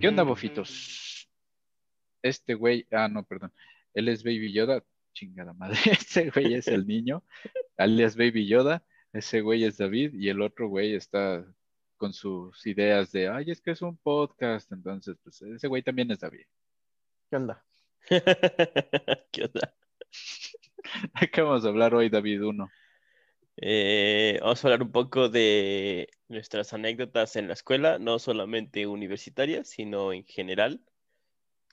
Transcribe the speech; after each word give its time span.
¿Qué 0.00 0.08
onda, 0.08 0.22
bofitos? 0.22 1.28
Este 2.22 2.54
güey, 2.54 2.86
ah, 2.90 3.08
no, 3.08 3.24
perdón. 3.24 3.52
Él 3.94 4.08
es 4.08 4.22
Baby 4.22 4.52
Yoda. 4.52 4.82
Chingada 5.12 5.52
madre. 5.52 5.76
Este 5.90 6.30
güey 6.30 6.54
es 6.54 6.68
el 6.68 6.86
niño, 6.86 7.24
alias 7.76 8.16
Baby 8.16 8.46
Yoda. 8.46 8.84
Ese 9.12 9.40
güey 9.40 9.64
es 9.64 9.76
David 9.76 10.14
y 10.14 10.28
el 10.28 10.40
otro 10.40 10.68
güey 10.68 10.94
está 10.94 11.44
con 11.96 12.12
sus 12.12 12.64
ideas 12.66 13.12
de, 13.12 13.28
ay, 13.28 13.50
es 13.50 13.60
que 13.60 13.72
es 13.72 13.82
un 13.82 13.96
podcast. 13.96 14.70
Entonces, 14.72 15.16
pues 15.22 15.42
ese 15.42 15.68
güey 15.68 15.82
también 15.82 16.10
es 16.10 16.20
David. 16.20 16.46
¿Qué 17.28 17.36
onda? 17.36 17.64
¿Qué 19.30 19.44
onda? 19.44 19.74
¿Qué 21.32 21.42
vamos 21.42 21.64
a 21.64 21.68
hablar 21.68 21.94
hoy, 21.94 22.08
David 22.08 22.42
1? 22.44 22.70
Eh, 23.56 24.38
vamos 24.40 24.64
a 24.64 24.68
hablar 24.68 24.82
un 24.82 24.92
poco 24.92 25.28
de 25.28 26.08
nuestras 26.28 26.72
anécdotas 26.72 27.36
en 27.36 27.48
la 27.48 27.54
escuela, 27.54 27.98
no 27.98 28.18
solamente 28.18 28.86
universitarias, 28.86 29.68
sino 29.68 30.12
en 30.12 30.24
general, 30.24 30.80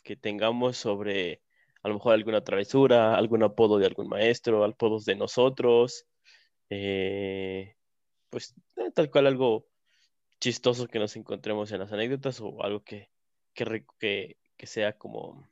que 0.04 0.16
tengamos 0.16 0.78
sobre 0.78 1.42
a 1.84 1.90
lo 1.90 1.96
mejor 1.96 2.14
alguna 2.14 2.44
travesura, 2.44 3.16
algún 3.16 3.44
apodo 3.44 3.78
de 3.78 3.86
algún 3.86 4.10
maestro, 4.10 4.64
apodos 4.64 5.06
de 5.06 5.16
nosotros, 5.16 6.06
eh, 6.70 7.76
pues 8.30 8.56
eh, 8.78 8.92
tal 8.94 9.10
cual 9.10 9.28
algo 9.28 9.68
chistoso 10.40 10.88
que 10.88 11.00
nos 11.00 11.16
encontremos 11.16 11.72
en 11.72 11.80
las 11.80 11.92
anécdotas 11.94 12.42
o 12.42 12.64
algo 12.64 12.84
que, 12.84 13.10
que 13.54 14.38
sea 14.64 14.98
como 14.98 15.48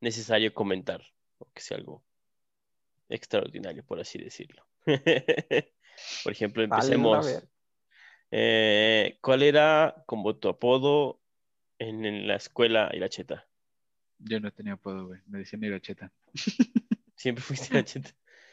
necesario 0.00 0.52
comentar, 0.52 1.02
o 1.38 1.48
que 1.52 1.62
sea 1.62 1.78
algo 1.78 2.04
extraordinario, 3.08 3.84
por 3.84 4.00
así 4.00 4.18
decirlo. 4.18 4.64
Por 6.24 6.32
ejemplo, 6.32 6.62
empecemos. 6.62 7.42
Eh, 8.30 9.18
¿Cuál 9.20 9.42
era 9.42 10.02
como 10.06 10.34
tu 10.36 10.48
apodo 10.48 11.20
en, 11.78 12.26
la 12.26 12.36
escuela 12.36 12.90
Iracheta? 12.94 13.46
Yo 14.18 14.40
no 14.40 14.50
tenía 14.52 14.74
apodo, 14.74 15.06
güey. 15.06 15.20
Me 15.26 15.40
decían 15.40 15.62
Iracheta. 15.64 16.10
Siempre 17.16 17.42
fuiste 17.42 17.74
Iracheta. 17.74 18.10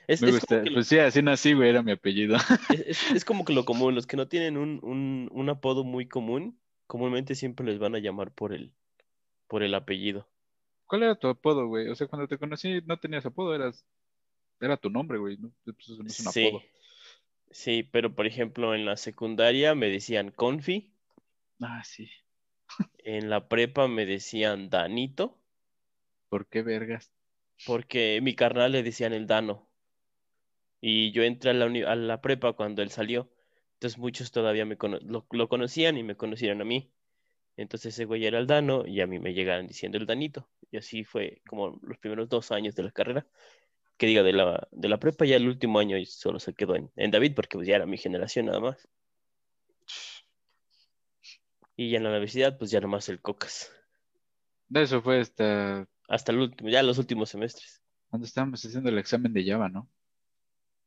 Es, 0.08 0.22
Me 0.22 0.32
gusta. 0.32 0.64
Pues 0.74 0.88
sí, 0.88 0.98
así 0.98 1.22
nací, 1.22 1.54
güey, 1.54 1.70
era 1.70 1.84
mi 1.84 1.92
apellido. 1.92 2.38
Es, 3.16 3.24
como 3.24 3.46
que 3.46 3.54
lo 3.54 3.64
común. 3.64 3.96
Los 3.96 4.08
que 4.08 4.18
no 4.18 4.28
tienen 4.28 4.58
un, 4.58 5.30
un, 5.32 5.50
apodo 5.50 5.84
muy 5.84 6.08
común, 6.08 6.60
comúnmente 6.88 7.36
siempre 7.36 7.66
les 7.66 7.78
van 7.78 7.96
a 7.96 8.00
llamar 8.00 8.32
por 8.32 8.54
el, 8.54 8.74
por 9.48 9.62
el 9.64 9.76
apellido. 9.76 10.28
¿Cuál 10.88 11.04
era 11.04 11.16
tu 11.16 11.28
apodo, 11.28 11.68
güey? 11.68 11.88
O 11.90 11.96
sea, 11.96 12.08
cuando 12.08 12.28
te 12.28 12.40
conocí 12.40 12.82
no 12.88 13.00
tenías 13.00 13.26
apodo, 13.28 13.54
eras 13.54 13.86
era 14.60 14.78
tu 14.78 14.90
nombre, 14.90 15.18
güey, 15.18 15.38
¿no? 15.38 15.52
Pues, 15.64 15.90
es 15.90 16.00
un 16.00 16.10
sí. 16.10 16.48
apodo. 16.48 16.64
Sí, 17.52 17.84
pero 17.84 18.14
por 18.14 18.28
ejemplo 18.28 18.76
en 18.76 18.86
la 18.86 18.96
secundaria 18.96 19.74
me 19.76 19.90
decían 19.90 20.32
Confi. 20.32 20.92
Ah, 21.62 21.84
sí. 21.84 22.10
En 23.00 23.30
la 23.30 23.48
prepa 23.48 23.88
me 23.88 24.06
decían 24.06 24.70
Danito. 24.70 25.38
¿Por 26.30 26.48
qué 26.48 26.62
vergas? 26.62 27.12
Porque 27.66 28.20
mi 28.22 28.36
carnal 28.36 28.72
le 28.72 28.84
decían 28.84 29.14
el 29.14 29.26
Dano. 29.26 29.68
Y 30.80 31.12
yo 31.12 31.24
entré 31.24 31.52
a 31.52 31.54
la, 31.54 31.66
a 31.66 31.96
la 31.96 32.22
prepa 32.22 32.54
cuando 32.54 32.82
él 32.82 32.92
salió. 32.92 33.30
Entonces 33.74 33.98
muchos 33.98 34.32
todavía 34.32 34.66
me 34.66 34.78
lo, 34.80 35.26
lo, 35.32 35.50
conocían 35.50 35.98
y 35.98 36.04
me 36.04 36.16
conocieron 36.16 36.62
a 36.62 36.66
mí. 36.66 36.92
Entonces 37.58 37.96
ese 37.96 38.06
güey 38.06 38.26
era 38.26 38.38
el 38.40 38.48
Dano 38.48 38.86
y 38.86 39.02
a 39.02 39.08
mí 39.08 39.20
me 39.20 39.34
llegaron 39.34 39.68
diciendo 39.68 39.98
el 39.98 40.06
Danito. 40.06 40.48
Y 40.72 40.78
así 40.78 41.04
fue 41.04 41.42
como 41.48 41.80
los 41.82 41.98
primeros 41.98 42.30
dos 42.30 42.52
años 42.52 42.76
de 42.76 42.84
la 42.84 42.92
carrera 42.92 43.26
que 44.00 44.08
diga, 44.08 44.24
de 44.24 44.32
la, 44.32 44.68
de 44.72 44.88
la 44.88 44.98
prepa 44.98 45.26
ya 45.26 45.36
el 45.36 45.48
último 45.48 45.78
año 45.78 45.98
y 45.98 46.06
solo 46.06 46.40
se 46.40 46.54
quedó 46.54 46.76
en, 46.76 47.12
David 47.12 47.34
porque 47.36 47.58
pues, 47.58 47.68
ya 47.68 47.76
era 47.76 47.86
mi 47.86 47.98
generación 47.98 48.46
nada 48.46 48.62
más. 48.62 48.88
Y 51.76 51.92
ya 51.92 51.98
en 51.98 52.04
la 52.06 52.10
universidad, 52.10 52.58
pues 52.58 52.72
ya 52.72 52.80
nomás 52.80 53.10
el 53.10 53.22
Cocas. 53.22 53.72
De 54.70 54.82
eso 54.84 55.02
fue 55.02 55.20
hasta... 55.20 55.88
Hasta 56.08 56.32
el 56.32 56.40
último, 56.40 56.70
ya 56.70 56.82
los 56.82 56.98
últimos 56.98 57.30
semestres. 57.30 57.84
Cuando 58.10 58.26
estábamos 58.26 58.66
haciendo 58.66 58.90
el 58.90 58.98
examen 58.98 59.34
de 59.34 59.46
Java, 59.46 59.70
¿no? 59.70 59.88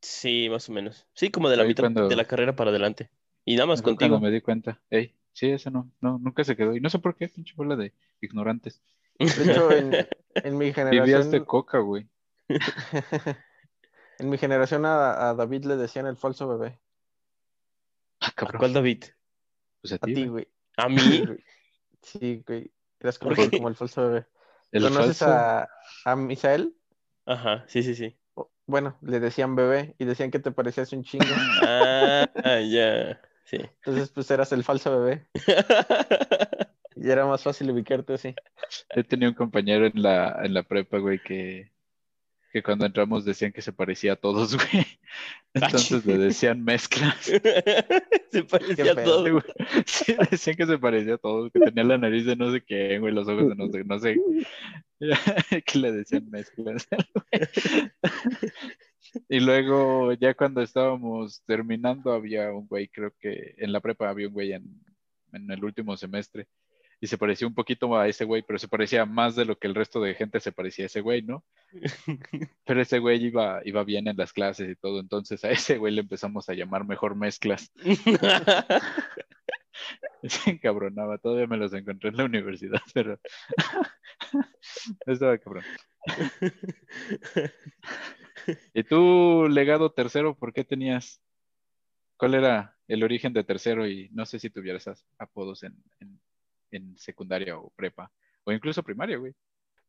Sí, 0.00 0.48
más 0.50 0.68
o 0.68 0.72
menos. 0.72 1.06
Sí, 1.14 1.30
como 1.30 1.48
de 1.48 1.56
la 1.58 1.64
mitad 1.64 1.88
de 1.90 2.16
la 2.16 2.24
carrera 2.24 2.56
para 2.56 2.70
adelante. 2.70 3.10
Y 3.44 3.54
nada 3.54 3.66
más 3.66 3.82
contigo. 3.82 4.10
Cuando 4.10 4.26
me 4.26 4.32
di 4.32 4.40
cuenta. 4.40 4.80
Ey, 4.90 5.14
sí, 5.32 5.50
eso 5.50 5.70
no, 5.70 5.92
no, 6.00 6.18
nunca 6.18 6.42
se 6.44 6.56
quedó. 6.56 6.74
Y 6.74 6.80
no 6.80 6.90
sé 6.90 6.98
por 6.98 7.14
qué, 7.14 7.28
pinche 7.28 7.54
bola 7.54 7.76
de 7.76 7.92
ignorantes. 8.20 8.82
De 9.18 9.26
hecho, 9.26 9.70
en, 9.70 9.90
mi 10.58 10.72
generación... 10.72 11.04
Vivías 11.04 11.30
de 11.30 11.44
coca, 11.44 11.78
güey. 11.78 12.08
en 14.18 14.30
mi 14.30 14.38
generación 14.38 14.84
a, 14.86 15.34
David 15.34 15.64
le 15.64 15.76
decían 15.76 16.06
el 16.06 16.16
falso 16.16 16.48
bebé. 16.48 16.80
Ah, 18.20 18.32
¿Cuál 18.58 18.72
David? 18.72 19.04
Pues 19.80 19.94
a 19.94 19.98
ti, 19.98 20.26
güey. 20.26 20.48
¿A 20.76 20.88
mí? 20.88 20.98
Sí, 22.02 22.42
güey. 22.44 22.68
Eras 22.98 23.16
como, 23.16 23.36
como 23.36 23.68
el 23.68 23.76
falso 23.76 24.02
bebé. 24.02 24.26
¿Conoces 24.72 25.22
A, 25.22 25.68
a 26.04 26.16
Misael? 26.16 26.74
Ajá, 27.26 27.64
sí, 27.68 27.84
sí, 27.84 27.94
sí. 27.94 28.18
Bueno, 28.66 28.96
le 29.02 29.20
decían 29.20 29.54
bebé 29.54 29.94
y 29.98 30.04
decían 30.04 30.30
que 30.30 30.38
te 30.38 30.50
parecías 30.50 30.92
un 30.92 31.04
chingo. 31.04 31.24
ah, 31.62 32.60
ya. 32.68 33.20
Sí. 33.44 33.58
Entonces, 33.58 34.10
pues 34.10 34.30
eras 34.30 34.52
el 34.52 34.64
falso 34.64 34.98
bebé. 34.98 35.26
y 36.96 37.10
era 37.10 37.26
más 37.26 37.42
fácil 37.42 37.70
ubicarte 37.70 38.14
así. 38.14 38.34
He 38.90 39.04
tenido 39.04 39.30
un 39.30 39.36
compañero 39.36 39.86
en 39.86 40.02
la, 40.02 40.40
en 40.42 40.54
la 40.54 40.62
prepa, 40.62 40.98
güey, 40.98 41.20
que 41.22 41.70
que 42.52 42.62
cuando 42.62 42.84
entramos 42.84 43.24
decían 43.24 43.50
que 43.50 43.62
se 43.62 43.72
parecía 43.72 44.12
a 44.12 44.16
todos, 44.16 44.56
güey. 44.72 44.86
Entonces 45.54 46.04
le 46.04 46.18
decían 46.18 46.62
mezclas. 46.62 47.16
se 48.30 48.44
parecía 48.44 48.92
a 48.92 49.02
todos. 49.02 49.42
Sí, 49.86 50.14
decían 50.30 50.56
que 50.56 50.66
se 50.66 50.78
parecía 50.78 51.14
a 51.14 51.18
todos, 51.18 51.50
que 51.50 51.60
tenía 51.60 51.84
la 51.84 51.98
nariz 51.98 52.26
de 52.26 52.36
no 52.36 52.52
sé 52.52 52.62
qué, 52.62 52.98
güey, 52.98 53.14
los 53.14 53.26
ojos 53.26 53.48
de 53.48 53.54
no 53.54 53.68
sé, 53.68 53.84
no 53.84 53.98
sé. 53.98 54.16
que 55.66 55.78
le 55.78 55.92
decían 55.92 56.30
mezclas. 56.30 56.86
y 59.28 59.40
luego, 59.40 60.12
ya 60.12 60.34
cuando 60.34 60.60
estábamos 60.60 61.42
terminando, 61.46 62.12
había 62.12 62.52
un 62.52 62.66
güey, 62.68 62.88
creo 62.88 63.12
que 63.18 63.54
en 63.56 63.72
la 63.72 63.80
prepa 63.80 64.10
había 64.10 64.28
un 64.28 64.34
güey 64.34 64.52
en, 64.52 64.64
en 65.32 65.50
el 65.50 65.64
último 65.64 65.96
semestre 65.96 66.46
y 67.02 67.08
se 67.08 67.18
parecía 67.18 67.48
un 67.48 67.54
poquito 67.54 67.98
a 67.98 68.06
ese 68.06 68.24
güey, 68.24 68.42
pero 68.42 68.60
se 68.60 68.68
parecía 68.68 69.04
más 69.04 69.34
de 69.34 69.44
lo 69.44 69.58
que 69.58 69.66
el 69.66 69.74
resto 69.74 70.00
de 70.00 70.14
gente 70.14 70.38
se 70.38 70.52
parecía 70.52 70.84
a 70.84 70.86
ese 70.86 71.00
güey, 71.00 71.22
¿no? 71.22 71.44
Pero 72.64 72.80
ese 72.80 73.00
güey 73.00 73.24
iba, 73.24 73.60
iba 73.64 73.82
bien 73.82 74.06
en 74.06 74.16
las 74.16 74.32
clases 74.32 74.70
y 74.70 74.76
todo, 74.76 75.00
entonces 75.00 75.44
a 75.44 75.50
ese 75.50 75.78
güey 75.78 75.92
le 75.92 76.02
empezamos 76.02 76.48
a 76.48 76.54
llamar 76.54 76.86
mejor 76.86 77.16
mezclas. 77.16 77.72
se 80.22 80.50
encabronaba, 80.50 81.18
todavía 81.18 81.48
me 81.48 81.56
los 81.56 81.72
encontré 81.72 82.10
en 82.10 82.18
la 82.18 82.24
universidad, 82.24 82.80
pero 82.94 83.18
estaba 85.04 85.36
cabrón. 85.38 85.64
¿Y 88.74 88.84
tú, 88.84 89.48
legado 89.50 89.90
tercero, 89.90 90.36
por 90.36 90.52
qué 90.52 90.62
tenías? 90.62 91.20
¿Cuál 92.16 92.34
era 92.34 92.76
el 92.86 93.02
origen 93.02 93.32
de 93.32 93.42
tercero? 93.42 93.88
Y 93.88 94.08
no 94.12 94.24
sé 94.24 94.38
si 94.38 94.50
tuvieras 94.50 94.88
apodos 95.18 95.64
en 95.64 95.74
en 95.98 96.20
secundaria 96.96 97.58
o 97.58 97.70
prepa, 97.70 98.10
o 98.44 98.52
incluso 98.52 98.82
primaria, 98.82 99.16
güey. 99.16 99.34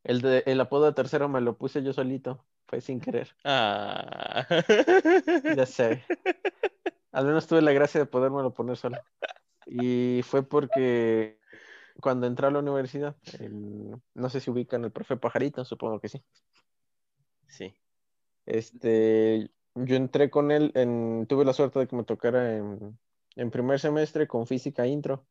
El, 0.04 0.22
de, 0.22 0.44
el 0.46 0.60
apodo 0.60 0.86
de 0.86 0.94
tercero 0.94 1.30
me 1.30 1.42
lo 1.42 1.58
puse 1.58 1.82
yo 1.82 1.94
solito, 1.94 2.46
fue 2.68 2.82
sin 2.82 3.00
querer. 3.00 3.36
Ah. 3.44 4.46
Ya 5.56 5.66
sé. 5.66 6.04
Al 7.12 7.26
menos 7.26 7.48
tuve 7.48 7.62
la 7.62 7.72
gracia 7.72 8.00
de 8.02 8.06
podérmelo 8.06 8.54
poner 8.54 8.76
solo. 8.76 8.98
Y 9.66 10.22
fue 10.24 10.44
porque 10.44 11.40
cuando 12.02 12.28
entré 12.28 12.48
a 12.48 12.52
la 12.52 12.60
universidad, 12.60 13.16
no 14.14 14.30
sé 14.30 14.40
si 14.40 14.50
ubican 14.50 14.84
el 14.84 14.92
profe 14.92 15.16
Pajarito, 15.16 15.64
supongo 15.64 16.00
que 16.00 16.10
sí. 16.10 16.24
Sí. 17.48 17.74
Este, 18.46 19.52
yo 19.76 19.96
entré 19.96 20.30
con 20.30 20.52
él, 20.52 20.72
en, 20.76 21.28
tuve 21.28 21.46
la 21.46 21.54
suerte 21.54 21.80
de 21.80 21.88
que 21.88 21.96
me 21.96 22.04
tocara 22.04 22.58
en, 22.58 22.98
en 23.36 23.52
primer 23.52 23.80
semestre 23.80 24.28
con 24.28 24.48
física 24.48 24.88
intro. 24.88 25.26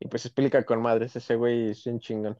Y 0.00 0.08
pues 0.08 0.24
explica 0.26 0.64
con 0.64 0.82
madres, 0.82 1.14
ese 1.14 1.36
güey 1.36 1.70
es 1.70 1.86
un 1.86 2.00
chingón. 2.00 2.38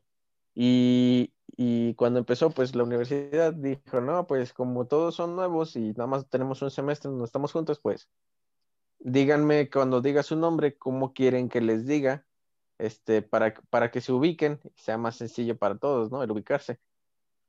Y, 0.55 1.33
y, 1.57 1.95
cuando 1.95 2.19
empezó, 2.19 2.51
pues 2.51 2.75
la 2.75 2.83
universidad 2.83 3.53
dijo, 3.53 4.01
no, 4.01 4.27
pues 4.27 4.53
como 4.53 4.87
todos 4.87 5.15
son 5.15 5.37
nuevos 5.37 5.77
y 5.77 5.93
nada 5.93 6.09
más 6.09 6.29
tenemos 6.29 6.61
un 6.63 6.71
semestre, 6.71 7.11
no 7.11 7.25
estamos 7.25 7.53
juntos, 7.53 7.79
pues 7.81 8.09
díganme 9.01 9.71
cuando 9.71 10.01
diga 10.01 10.23
su 10.23 10.37
nombre, 10.37 10.77
cómo 10.77 11.13
quieren 11.13 11.49
que 11.49 11.61
les 11.61 11.87
diga, 11.87 12.25
este, 12.79 13.23
para, 13.23 13.55
para 13.71 13.91
que 13.91 14.01
se 14.01 14.13
ubiquen 14.13 14.61
sea 14.77 14.99
más 14.99 15.17
sencillo 15.17 15.59
para 15.59 15.79
todos, 15.79 16.11
¿no? 16.11 16.23
El 16.23 16.31
ubicarse. 16.31 16.81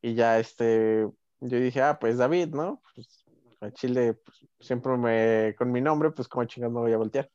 Y 0.01 0.15
ya, 0.15 0.39
este, 0.39 1.07
yo 1.39 1.59
dije, 1.59 1.81
ah, 1.81 1.99
pues 1.99 2.17
David, 2.17 2.49
¿no? 2.49 2.81
Pues 2.95 3.25
a 3.61 3.71
Chile, 3.71 4.15
pues, 4.15 4.45
siempre 4.59 4.97
me, 4.97 5.55
con 5.57 5.71
mi 5.71 5.81
nombre, 5.81 6.11
pues 6.11 6.27
como 6.27 6.45
chingón 6.45 6.73
me 6.73 6.79
voy 6.79 6.93
a 6.93 6.97
voltear. 6.97 7.29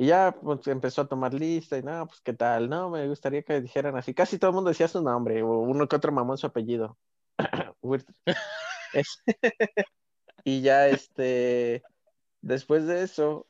Y 0.00 0.06
ya 0.06 0.32
pues, 0.40 0.64
empezó 0.68 1.02
a 1.02 1.08
tomar 1.08 1.34
lista 1.34 1.76
y 1.76 1.82
no, 1.82 2.06
pues 2.06 2.20
qué 2.20 2.32
tal, 2.32 2.70
no, 2.70 2.88
me 2.88 3.08
gustaría 3.08 3.42
que 3.42 3.60
dijeran 3.60 3.96
así. 3.96 4.14
Casi 4.14 4.38
todo 4.38 4.50
el 4.50 4.54
mundo 4.54 4.70
decía 4.70 4.86
su 4.86 5.02
nombre 5.02 5.42
o 5.42 5.58
uno 5.58 5.88
que 5.88 5.96
otro 5.96 6.12
mamón 6.12 6.38
su 6.38 6.46
apellido. 6.46 6.96
Y 10.44 10.62
ya 10.62 10.88
este, 10.88 11.82
después 12.40 12.86
de 12.86 13.02
eso, 13.02 13.46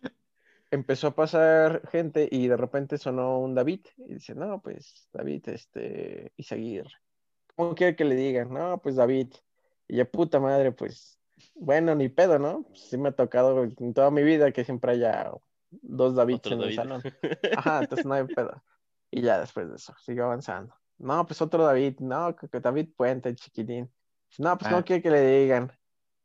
empezó 0.70 1.08
a 1.08 1.14
pasar 1.14 1.86
gente 1.90 2.28
y 2.30 2.48
de 2.48 2.56
repente 2.56 2.98
sonó 2.98 3.38
un 3.38 3.54
David. 3.54 3.86
Y 3.98 4.14
dice, 4.14 4.34
no, 4.34 4.60
pues 4.60 5.06
David, 5.12 5.48
este, 5.50 6.32
Isaguirre. 6.36 6.90
¿Cómo 7.54 7.74
quiere 7.74 7.94
que 7.94 8.04
le 8.04 8.16
digan? 8.16 8.52
No, 8.52 8.78
pues 8.78 8.96
David. 8.96 9.28
Y 9.86 9.98
ya 9.98 10.06
puta 10.06 10.40
madre, 10.40 10.72
pues, 10.72 11.20
bueno, 11.54 11.94
ni 11.94 12.08
pedo, 12.08 12.38
¿no? 12.38 12.64
sí 12.74 12.96
me 12.96 13.10
ha 13.10 13.12
tocado 13.12 13.64
en 13.64 13.94
toda 13.94 14.10
mi 14.10 14.22
vida 14.22 14.50
que 14.50 14.64
siempre 14.64 14.92
haya 14.92 15.30
dos 15.70 16.14
Davids 16.14 16.38
Otro 16.40 16.54
en 16.54 16.62
el 16.62 16.76
David. 16.76 16.76
salón. 16.76 17.02
Ajá, 17.56 17.78
entonces 17.80 18.06
no 18.06 18.14
hay 18.14 18.24
pedo. 18.24 18.62
Y 19.10 19.22
ya 19.22 19.40
después 19.40 19.68
de 19.70 19.76
eso, 19.76 19.94
siguió 20.04 20.24
avanzando. 20.24 20.74
No, 20.98 21.26
pues 21.26 21.40
otro 21.40 21.64
David, 21.64 22.00
no, 22.00 22.34
que, 22.36 22.48
David 22.60 22.88
Puente, 22.96 23.28
el 23.28 23.36
chiquitín. 23.36 23.90
No, 24.38 24.58
pues 24.58 24.70
Ah. 24.70 24.76
no 24.76 24.84
quiere 24.84 25.00
que 25.02 25.10
le 25.10 25.40
digan 25.42 25.72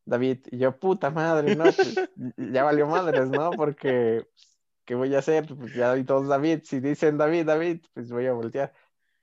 David. 0.05 0.47
Y 0.51 0.57
yo, 0.57 0.77
puta 0.77 1.09
madre, 1.11 1.55
no, 1.55 1.63
pues 1.65 1.95
ya 2.37 2.63
valió 2.63 2.87
madres, 2.87 3.29
¿no? 3.29 3.51
Porque, 3.51 4.25
pues, 4.33 4.59
¿qué 4.85 4.95
voy 4.95 5.13
a 5.15 5.19
hacer? 5.19 5.45
Pues 5.55 5.73
ya 5.73 5.91
hay 5.91 6.03
todos 6.03 6.27
David. 6.27 6.61
Si 6.63 6.79
dicen 6.79 7.17
David, 7.17 7.45
David, 7.45 7.85
pues 7.93 8.11
voy 8.11 8.25
a 8.27 8.33
voltear. 8.33 8.73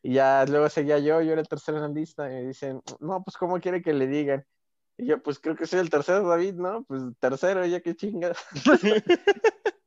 Y 0.02 0.14
ya 0.14 0.46
luego 0.46 0.68
seguía 0.70 0.98
yo, 0.98 1.20
yo 1.20 1.32
era 1.32 1.42
el 1.42 1.48
tercero 1.48 1.76
en 1.78 1.82
la 1.82 1.88
lista. 1.90 2.30
Y 2.30 2.34
me 2.36 2.42
dicen, 2.46 2.80
no, 3.00 3.22
pues 3.22 3.36
¿cómo 3.36 3.60
quiere 3.60 3.82
que 3.82 3.92
le 3.92 4.06
digan? 4.06 4.46
Y 4.96 5.06
yo, 5.06 5.22
pues 5.22 5.38
creo 5.40 5.56
que 5.56 5.66
soy 5.66 5.80
el 5.80 5.90
tercero, 5.90 6.26
David, 6.26 6.54
¿no? 6.54 6.84
Pues 6.84 7.02
tercero, 7.18 7.66
ya 7.66 7.80
que 7.80 7.94
chingas. 7.96 8.38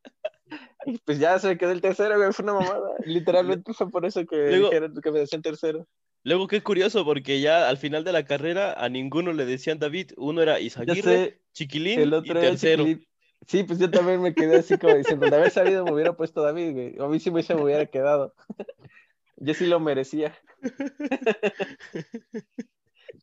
Y 0.85 0.97
pues 1.00 1.19
ya 1.19 1.38
se 1.39 1.47
me 1.47 1.57
quedó 1.57 1.71
el 1.71 1.81
tercero, 1.81 2.18
güey, 2.18 2.31
fue 2.33 2.44
una 2.44 2.53
mamada. 2.53 2.89
Literalmente 3.06 3.74
fue 3.74 3.89
por 3.89 4.06
eso 4.06 4.25
que 4.25 4.35
Luego- 4.35 4.68
dijeron 4.69 4.95
que 5.01 5.12
me 5.12 5.19
decían 5.19 5.41
tercero. 5.41 5.88
Luego, 6.25 6.47
qué 6.47 6.62
curioso, 6.63 7.03
porque 7.03 7.41
ya 7.41 7.68
al 7.68 7.77
final 7.77 8.03
de 8.06 8.13
la 8.13 8.24
carrera 8.25 8.74
a 8.74 8.88
ninguno 8.88 9.33
le 9.33 9.45
decían 9.45 9.80
David. 9.80 10.12
Uno 10.15 10.41
era 10.41 10.59
Isaguirre, 10.62 11.41
Chiquilín 11.51 12.00
el 12.00 12.09
y 12.12 12.13
otro 12.13 12.39
tercero. 12.39 12.83
Chiquilín. 12.85 13.07
Sí, 13.45 13.63
pues 13.63 13.77
yo 13.77 13.91
también 13.91 14.21
me 14.21 14.33
quedé 14.33 14.56
así 14.59 14.77
como 14.77 14.95
diciendo, 14.95 15.30
de 15.30 15.35
haber 15.35 15.51
sabido 15.51 15.83
me 15.83 15.91
hubiera 15.91 16.15
puesto 16.15 16.41
David, 16.41 16.71
güey. 16.71 16.95
A 17.00 17.07
mí 17.09 17.19
sí 17.19 17.29
me, 17.29 17.44
se 17.44 17.53
me 17.56 17.62
hubiera 17.63 17.86
quedado. 17.88 18.33
Yo 19.36 19.53
sí 19.53 19.65
lo 19.65 19.81
merecía. 19.81 20.33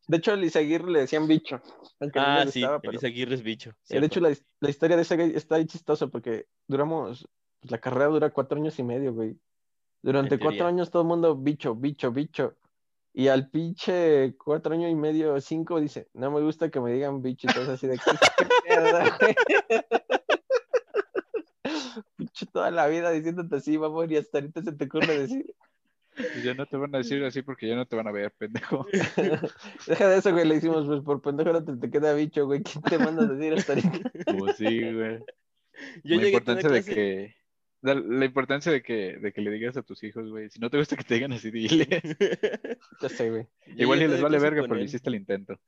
De 0.06 0.16
hecho, 0.16 0.32
a 0.32 0.34
Aguirre 0.34 0.90
le 0.90 0.98
decían 1.00 1.26
bicho. 1.26 1.62
no 2.00 2.10
Ah, 2.16 2.44
le 2.44 2.50
sí, 2.52 2.60
gustaba, 2.60 2.80
pero- 2.80 2.94
Isaguirre 2.94 3.34
es 3.34 3.42
bicho. 3.42 3.70
Eh, 3.70 3.74
De 3.74 3.86
cierto. 4.00 4.06
hecho, 4.06 4.20
la, 4.20 4.36
la 4.60 4.70
historia 4.70 4.96
de 4.96 5.02
ese 5.02 5.16
güey 5.16 5.34
está 5.34 5.54
ahí 5.56 5.66
chistoso 5.66 6.10
porque 6.10 6.46
duramos, 6.66 7.26
pues, 7.60 7.70
la 7.70 7.78
carrera 7.78 8.06
dura 8.06 8.30
cuatro 8.30 8.58
años 8.58 8.78
y 8.78 8.82
medio, 8.82 9.12
güey. 9.12 9.36
Durante 10.02 10.38
cuatro 10.38 10.66
años 10.66 10.90
todo 10.90 11.02
el 11.02 11.08
mundo 11.08 11.36
bicho, 11.36 11.74
bicho, 11.74 12.10
bicho. 12.10 12.56
Y 13.12 13.28
al 13.28 13.50
pinche 13.50 14.34
cuatro 14.36 14.74
años 14.74 14.90
y 14.90 14.94
medio, 14.94 15.40
cinco, 15.40 15.80
dice, 15.80 16.08
no 16.14 16.30
me 16.30 16.40
gusta 16.40 16.70
que 16.70 16.80
me 16.80 16.92
digan 16.92 17.22
bicho. 17.22 17.48
Entonces 17.48 17.74
así 17.74 17.86
de 17.86 17.98
¿qué? 17.98 18.10
Pinche 22.16 22.46
toda 22.46 22.70
la 22.70 22.86
vida 22.86 23.10
diciéndote 23.10 23.56
así, 23.56 23.76
vamos, 23.76 24.10
y 24.10 24.16
hasta 24.16 24.38
ahorita 24.38 24.62
se 24.62 24.72
te 24.72 24.84
ocurre 24.84 25.18
decir. 25.18 25.54
Y 26.36 26.42
ya 26.42 26.54
no 26.54 26.66
te 26.66 26.76
van 26.76 26.94
a 26.94 26.98
decir 26.98 27.22
así 27.24 27.42
porque 27.42 27.68
ya 27.68 27.76
no 27.76 27.86
te 27.86 27.96
van 27.96 28.06
a 28.06 28.12
ver, 28.12 28.32
pendejo. 28.32 28.86
Deja 29.86 30.08
de 30.08 30.18
eso, 30.18 30.32
güey, 30.32 30.46
le 30.46 30.54
decimos, 30.54 30.86
pues 30.86 31.02
por 31.02 31.20
pendejo 31.20 31.52
no 31.52 31.64
te, 31.64 31.76
te 31.76 31.90
queda 31.90 32.14
bicho, 32.14 32.46
güey. 32.46 32.62
¿Quién 32.62 32.82
te 32.82 32.98
manda 32.98 33.24
a 33.24 33.26
decir 33.26 33.54
hasta 33.54 33.72
ahorita? 33.72 34.10
Como 34.26 34.52
sí, 34.52 34.92
güey. 34.92 35.18
Yo 36.04 36.16
la 36.16 36.28
importancia 36.28 36.68
de 36.68 36.84
que 36.84 37.39
la, 37.82 37.94
la 37.94 38.24
importancia 38.24 38.70
de 38.70 38.82
que 38.82 39.16
de 39.18 39.32
que 39.32 39.40
le 39.40 39.50
digas 39.50 39.76
a 39.76 39.82
tus 39.82 40.02
hijos, 40.04 40.28
güey, 40.30 40.50
si 40.50 40.58
no 40.60 40.70
te 40.70 40.78
gusta 40.78 40.96
que 40.96 41.04
te 41.04 41.14
digan 41.14 41.32
así, 41.32 41.50
dile. 41.50 41.86
Ya 43.00 43.08
sé, 43.08 43.30
güey. 43.30 43.46
Igual 43.76 44.02
y 44.02 44.08
les 44.08 44.20
vale 44.20 44.38
verga, 44.38 44.62
pero 44.68 44.80
hiciste 44.80 45.08
el 45.08 45.16
intento. 45.16 45.58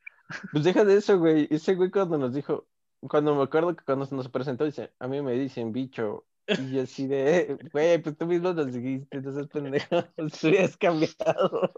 Pues 0.52 0.64
deja 0.64 0.84
de 0.84 0.96
eso, 0.96 1.18
güey. 1.18 1.48
Ese 1.50 1.74
güey 1.74 1.90
cuando 1.90 2.18
nos 2.18 2.34
dijo, 2.34 2.66
cuando 3.00 3.34
me 3.34 3.42
acuerdo 3.42 3.74
que 3.74 3.84
cuando 3.84 4.06
nos 4.10 4.28
presentó, 4.28 4.64
dice, 4.64 4.92
a 4.98 5.08
mí 5.08 5.20
me 5.22 5.32
dicen 5.32 5.72
bicho. 5.72 6.26
Y 6.48 6.72
yo 6.72 6.82
así 6.82 7.06
de, 7.06 7.56
güey, 7.72 7.98
pues 8.02 8.16
tú 8.16 8.26
mismo 8.26 8.52
nos 8.52 8.72
dijiste, 8.72 9.20
no 9.20 9.32
seas 9.32 9.46
pendejo, 9.48 10.02
tú 10.16 10.24
hubieras 10.48 10.76
cambiado. 10.76 11.72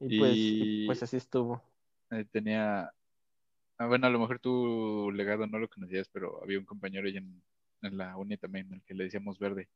Y 0.00 0.18
pues, 0.18 0.32
y 0.36 0.82
Y- 0.82 0.86
pues 0.86 1.02
así 1.02 1.16
estuvo. 1.16 1.62
Eh, 2.10 2.24
tenía, 2.30 2.92
ah, 3.78 3.86
bueno, 3.86 4.06
a 4.06 4.10
lo 4.10 4.18
mejor 4.18 4.38
tu 4.38 5.10
legado 5.12 5.46
no 5.46 5.58
lo 5.58 5.68
conocías, 5.68 6.08
pero 6.08 6.42
había 6.42 6.58
un 6.58 6.64
compañero 6.64 7.06
ahí 7.08 7.16
en, 7.16 7.42
en 7.82 7.96
la 7.96 8.16
uni 8.16 8.36
también, 8.36 8.72
al 8.72 8.82
que 8.82 8.94
le 8.94 9.04
decíamos 9.04 9.38
verde. 9.38 9.68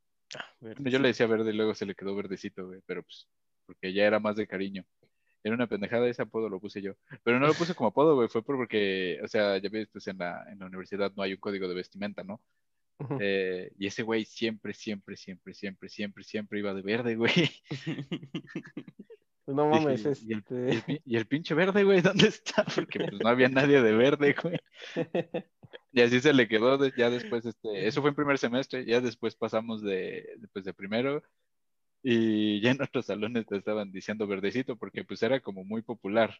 Bueno, 0.60 0.90
yo 0.90 0.98
le 0.98 1.08
decía 1.08 1.26
verde 1.26 1.50
y 1.50 1.56
luego 1.56 1.74
se 1.74 1.86
le 1.86 1.94
quedó 1.94 2.14
verdecito, 2.14 2.66
güey, 2.66 2.80
pero 2.86 3.02
pues, 3.02 3.28
porque 3.66 3.92
ya 3.92 4.04
era 4.04 4.20
más 4.20 4.36
de 4.36 4.46
cariño. 4.46 4.84
Era 5.42 5.54
una 5.54 5.66
pendejada, 5.66 6.06
ese 6.08 6.22
apodo 6.22 6.48
lo 6.48 6.60
puse 6.60 6.82
yo. 6.82 6.94
Pero 7.24 7.40
no 7.40 7.46
lo 7.46 7.54
puse 7.54 7.74
como 7.74 7.88
apodo, 7.88 8.14
güey, 8.14 8.28
fue 8.28 8.42
porque, 8.42 9.18
o 9.22 9.28
sea, 9.28 9.58
ya 9.58 9.70
ves, 9.70 9.88
pues 9.90 10.06
en 10.06 10.18
la, 10.18 10.44
en 10.50 10.58
la 10.58 10.66
universidad 10.66 11.12
no 11.16 11.22
hay 11.22 11.32
un 11.32 11.40
código 11.40 11.66
de 11.66 11.74
vestimenta, 11.74 12.22
¿no? 12.22 12.40
Eh, 13.18 13.72
y 13.78 13.86
ese 13.86 14.02
güey 14.02 14.26
siempre, 14.26 14.74
siempre, 14.74 15.16
siempre, 15.16 15.54
siempre, 15.54 15.88
siempre, 15.88 16.24
siempre 16.24 16.58
iba 16.58 16.74
de 16.74 16.82
verde, 16.82 17.16
güey. 17.16 17.32
Pues 19.44 19.56
no 19.56 19.70
Dije, 19.70 19.84
mames, 19.84 20.22
¿y, 20.22 20.32
el, 20.32 20.38
y 20.38 20.38
este. 20.38 20.70
el 20.70 21.02
y 21.04 21.16
el 21.16 21.26
pinche 21.26 21.54
verde, 21.54 21.84
güey, 21.84 22.00
¿dónde 22.02 22.28
está? 22.28 22.64
Porque 22.74 23.00
pues 23.00 23.20
no 23.20 23.28
había 23.28 23.48
nadie 23.48 23.82
de 23.82 23.92
verde, 23.92 24.34
güey. 24.42 24.58
Y 25.92 26.00
así 26.02 26.20
se 26.20 26.32
le 26.32 26.48
quedó, 26.48 26.78
de- 26.78 26.92
ya 26.96 27.10
después, 27.10 27.44
este, 27.46 27.86
eso 27.86 28.00
fue 28.00 28.10
en 28.10 28.16
primer 28.16 28.38
semestre, 28.38 28.84
ya 28.84 29.00
después 29.00 29.34
pasamos 29.36 29.82
de, 29.82 30.24
de, 30.38 30.48
pues, 30.52 30.64
de 30.64 30.72
primero 30.74 31.22
y 32.02 32.60
ya 32.62 32.70
en 32.70 32.82
otros 32.82 33.06
salones 33.06 33.46
te 33.46 33.56
estaban 33.56 33.92
diciendo 33.92 34.26
verdecito 34.26 34.76
porque 34.78 35.04
pues 35.04 35.22
era 35.22 35.40
como 35.40 35.64
muy 35.64 35.82
popular, 35.82 36.34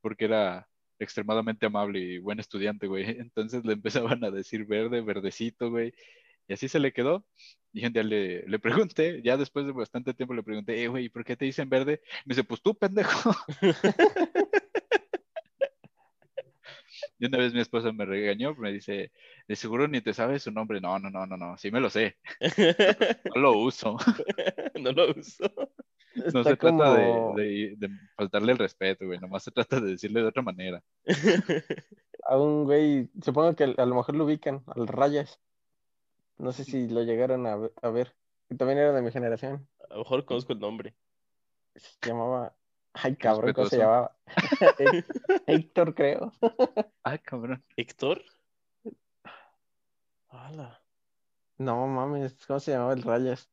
porque 0.00 0.24
era 0.26 0.68
extremadamente 0.98 1.66
amable 1.66 2.00
y 2.00 2.18
buen 2.18 2.40
estudiante, 2.40 2.86
güey. 2.86 3.04
Entonces 3.20 3.64
le 3.64 3.74
empezaban 3.74 4.24
a 4.24 4.30
decir 4.30 4.64
verde, 4.66 5.02
verdecito, 5.02 5.70
güey. 5.70 5.92
Y 6.48 6.54
así 6.54 6.68
se 6.68 6.78
le 6.80 6.92
quedó. 6.92 7.24
Y 7.72 7.84
un 7.86 7.92
día 7.92 8.02
le, 8.02 8.42
le 8.46 8.58
pregunté, 8.58 9.20
ya 9.22 9.36
después 9.36 9.66
de 9.66 9.72
bastante 9.72 10.14
tiempo 10.14 10.34
le 10.34 10.42
pregunté, 10.42 10.82
eh, 10.82 10.88
güey, 10.88 11.08
¿por 11.08 11.24
qué 11.24 11.36
te 11.36 11.44
dicen 11.44 11.68
verde? 11.68 12.00
Me 12.24 12.34
dice, 12.34 12.44
pues 12.44 12.62
tú, 12.62 12.74
pendejo. 12.76 13.32
Y 17.18 17.26
una 17.26 17.38
vez 17.38 17.52
mi 17.52 17.60
esposa 17.60 17.92
me 17.92 18.04
regañó, 18.04 18.54
me 18.54 18.72
dice, 18.72 19.10
de 19.48 19.56
seguro 19.56 19.88
ni 19.88 20.00
te 20.00 20.14
sabes 20.14 20.42
su 20.44 20.50
nombre. 20.50 20.80
No, 20.80 20.98
no, 20.98 21.10
no, 21.10 21.26
no, 21.26 21.36
no, 21.36 21.56
sí 21.58 21.70
me 21.70 21.80
lo 21.80 21.90
sé. 21.90 22.16
No 23.34 23.40
lo 23.40 23.58
uso. 23.58 23.96
no 24.80 24.92
lo 24.92 25.10
uso. 25.10 25.44
No 26.14 26.24
Está 26.26 26.44
se 26.44 26.56
trata 26.56 26.94
de, 26.94 27.04
como 27.06 27.34
de- 27.36 27.74
de 27.76 27.88
faltarle 28.16 28.52
el 28.52 28.58
respeto, 28.58 29.06
güey. 29.06 29.18
Nomás 29.18 29.42
se 29.42 29.50
trata 29.50 29.80
de 29.80 29.92
decirle 29.92 30.20
de 30.22 30.28
otra 30.28 30.42
manera. 30.42 30.82
a 32.24 32.36
un 32.38 32.64
güey, 32.64 33.08
supongo 33.22 33.54
que 33.56 33.64
a 33.64 33.86
lo 33.86 33.94
mejor 33.96 34.14
lo 34.14 34.24
ubican, 34.24 34.62
al 34.66 34.86
Rayas. 34.86 35.40
No 36.38 36.52
sé 36.52 36.64
si 36.64 36.88
lo 36.88 37.02
llegaron 37.02 37.46
a, 37.46 37.58
a 37.82 37.90
ver. 37.90 38.14
Que 38.48 38.56
también 38.56 38.78
era 38.78 38.92
de 38.92 39.02
mi 39.02 39.10
generación. 39.10 39.68
A 39.88 39.94
lo 39.94 40.00
mejor 40.00 40.24
conozco 40.24 40.52
el 40.52 40.58
nombre. 40.58 40.94
Se 41.76 42.08
llamaba. 42.08 42.54
Ay, 42.92 43.16
cabrón, 43.16 43.52
¿cómo 43.52 43.68
se 43.68 43.78
llamaba? 43.78 44.16
Héctor, 45.46 45.94
creo. 45.94 46.32
Ah, 47.06 47.18
cabrón. 47.18 47.62
¿Héctor? 47.76 48.24
Hala. 50.30 50.82
No 51.58 51.86
mames, 51.86 52.34
¿cómo 52.46 52.60
se 52.60 52.72
llamaba 52.72 52.94
el 52.94 53.02
Rayas? 53.02 53.50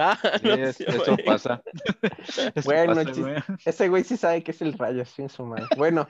Ah, 0.00 0.18
Sí, 0.42 0.48
es- 0.48 0.80
eso 0.80 1.16
pasa. 1.26 1.62
Eso 2.02 2.50
Bueno, 2.64 2.94
pasa, 2.94 3.10
chis- 3.12 3.20
güey. 3.20 3.36
Ese 3.64 3.88
güey 3.88 4.04
sí 4.04 4.16
sabe 4.16 4.42
que 4.42 4.50
es 4.52 4.62
el 4.62 4.72
Rayas, 4.72 5.08
sin 5.10 5.28
su 5.28 5.44
madre. 5.44 5.66
Bueno, 5.76 6.06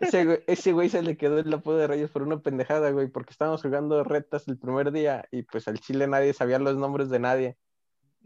ese 0.00 0.24
güey, 0.24 0.38
ese 0.46 0.72
güey 0.72 0.88
se 0.88 1.02
le 1.02 1.16
quedó 1.16 1.38
el 1.38 1.52
apodo 1.52 1.78
de 1.78 1.86
Rayas 1.86 2.10
por 2.10 2.22
una 2.22 2.40
pendejada, 2.40 2.90
güey, 2.90 3.08
porque 3.08 3.30
estábamos 3.30 3.62
jugando 3.62 4.04
retas 4.04 4.46
el 4.48 4.58
primer 4.58 4.92
día 4.92 5.26
y 5.30 5.42
pues 5.42 5.66
al 5.68 5.80
chile 5.80 6.06
nadie 6.06 6.32
sabía 6.34 6.58
los 6.58 6.76
nombres 6.76 7.08
de 7.08 7.18
nadie. 7.18 7.56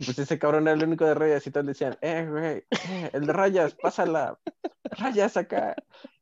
Pues 0.04 0.18
ese 0.18 0.38
cabrón 0.38 0.64
era 0.68 0.72
el 0.76 0.82
único 0.84 1.06
de 1.06 1.14
Rayas 1.14 1.46
y 1.46 1.50
todos 1.50 1.64
le 1.64 1.70
decían, 1.72 1.96
eh, 2.02 2.26
güey, 2.28 2.64
eh, 2.70 3.10
el 3.14 3.26
de 3.26 3.32
Rayas, 3.32 3.75
pásala, 3.75 4.38
Rayas 4.84 5.36
acá. 5.38 5.75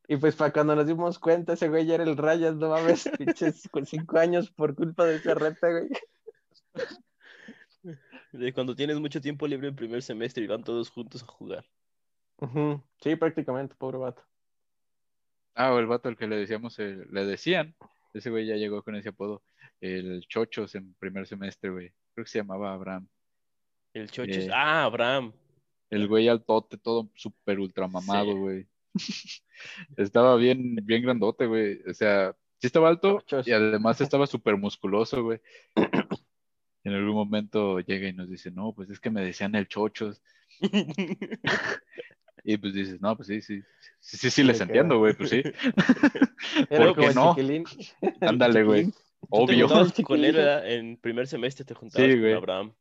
Y 0.07 0.17
pues 0.19 0.37
para 0.37 0.53
cuando 0.53 0.77
nos 0.77 0.87
dimos 0.87 1.19
cuenta, 1.19 1.55
ese 1.55 1.69
güey 1.69 1.87
ya 1.87 1.95
era 1.97 2.05
el 2.05 2.17
Rayas, 2.17 2.55
no 2.55 2.69
mames, 2.69 3.09
pinches 3.19 3.69
con 3.73 3.85
cinco 3.87 4.19
años 4.19 4.51
por 4.53 4.75
culpa 4.77 5.07
de 5.07 5.17
esa 5.17 5.35
reta, 5.35 5.71
güey. 5.71 5.89
De 8.37 8.53
cuando 8.53 8.75
tienes 8.75 8.99
mucho 8.99 9.21
tiempo 9.21 9.47
libre 9.47 9.69
en 9.69 9.77
primer 9.77 10.03
semestre 10.03 10.43
y 10.43 10.49
van 10.49 10.65
todos 10.65 10.91
juntos 10.91 11.23
a 11.23 11.27
jugar. 11.27 11.65
Sí, 13.01 13.15
prácticamente, 13.17 13.75
pobre 13.77 13.99
vato. 13.99 14.23
Ah, 15.55 15.73
o 15.73 15.79
el 15.79 15.87
vato 15.87 16.09
al 16.09 16.17
que 16.17 16.27
le 16.27 16.37
decíamos, 16.37 16.77
eh, 16.81 16.99
le 17.11 17.25
decían, 17.25 17.77
ese 18.13 18.31
güey 18.31 18.45
ya 18.47 18.57
llegó 18.57 18.83
con 18.83 18.97
ese 18.97 19.11
apodo, 19.11 19.43
el 19.81 20.27
Chochos 20.29 20.75
en 20.75 20.95
primer 20.95 21.27
semestre, 21.29 21.71
güey. 21.71 21.93
Creo 22.13 22.25
que 22.25 22.31
se 22.31 22.39
llamaba 22.39 22.73
Abraham. 22.73 23.07
El 23.93 24.11
chocho. 24.11 24.33
Eh. 24.33 24.49
Ah, 24.53 24.83
Abraham. 24.85 25.33
El 25.91 26.09
güey 26.09 26.27
altote, 26.29 26.77
todo 26.77 27.09
súper 27.15 27.61
ultra 27.61 27.87
mamado, 27.87 28.33
Sí. 28.33 28.39
güey. 28.39 28.67
Estaba 29.97 30.35
bien, 30.37 30.75
bien 30.83 31.03
grandote, 31.03 31.47
güey. 31.47 31.81
O 31.89 31.95
sea, 31.95 32.35
sí 32.59 32.67
estaba 32.67 32.89
alto 32.89 33.21
Chochos. 33.21 33.47
y 33.47 33.53
además 33.53 34.01
estaba 34.01 34.27
súper 34.27 34.57
musculoso, 34.57 35.23
güey. 35.23 35.41
En 36.85 36.93
algún 36.93 37.15
momento 37.15 37.81
llega 37.81 38.09
y 38.09 38.13
nos 38.13 38.29
dice, 38.29 38.51
no, 38.51 38.73
pues 38.75 38.91
es 38.91 39.01
que 39.01 39.11
me 39.11 39.23
decían 39.23 39.55
el 39.55 39.69
Chochos. 39.69 40.23
Y 42.47 42.59
pues 42.59 42.75
dices, 42.75 43.01
no, 43.01 43.17
pues 43.17 43.29
sí, 43.29 43.41
sí, 43.41 43.63
sí, 44.01 44.19
sí, 44.19 44.31
sí 44.31 44.43
Le 44.43 44.49
les 44.53 44.61
entiendo, 44.61 44.99
güey, 44.99 45.15
pues 45.15 45.31
sí. 45.31 45.43
Era 46.71 46.93
¿Por 46.95 46.99
qué 46.99 47.15
no? 47.15 47.35
Ándale, 48.21 48.65
güey. 48.65 48.91
Te 48.91 48.93
Obvio. 49.31 49.67
Chiquilín. 49.87 50.05
con 50.05 50.25
él, 50.25 50.33
¿verdad? 50.35 50.71
En 50.71 50.97
primer 50.99 51.27
semestre 51.27 51.65
te 51.65 51.73
juntabas 51.73 52.11
Sí, 52.11 52.21
con. 52.21 52.35
Abraham. 52.35 52.75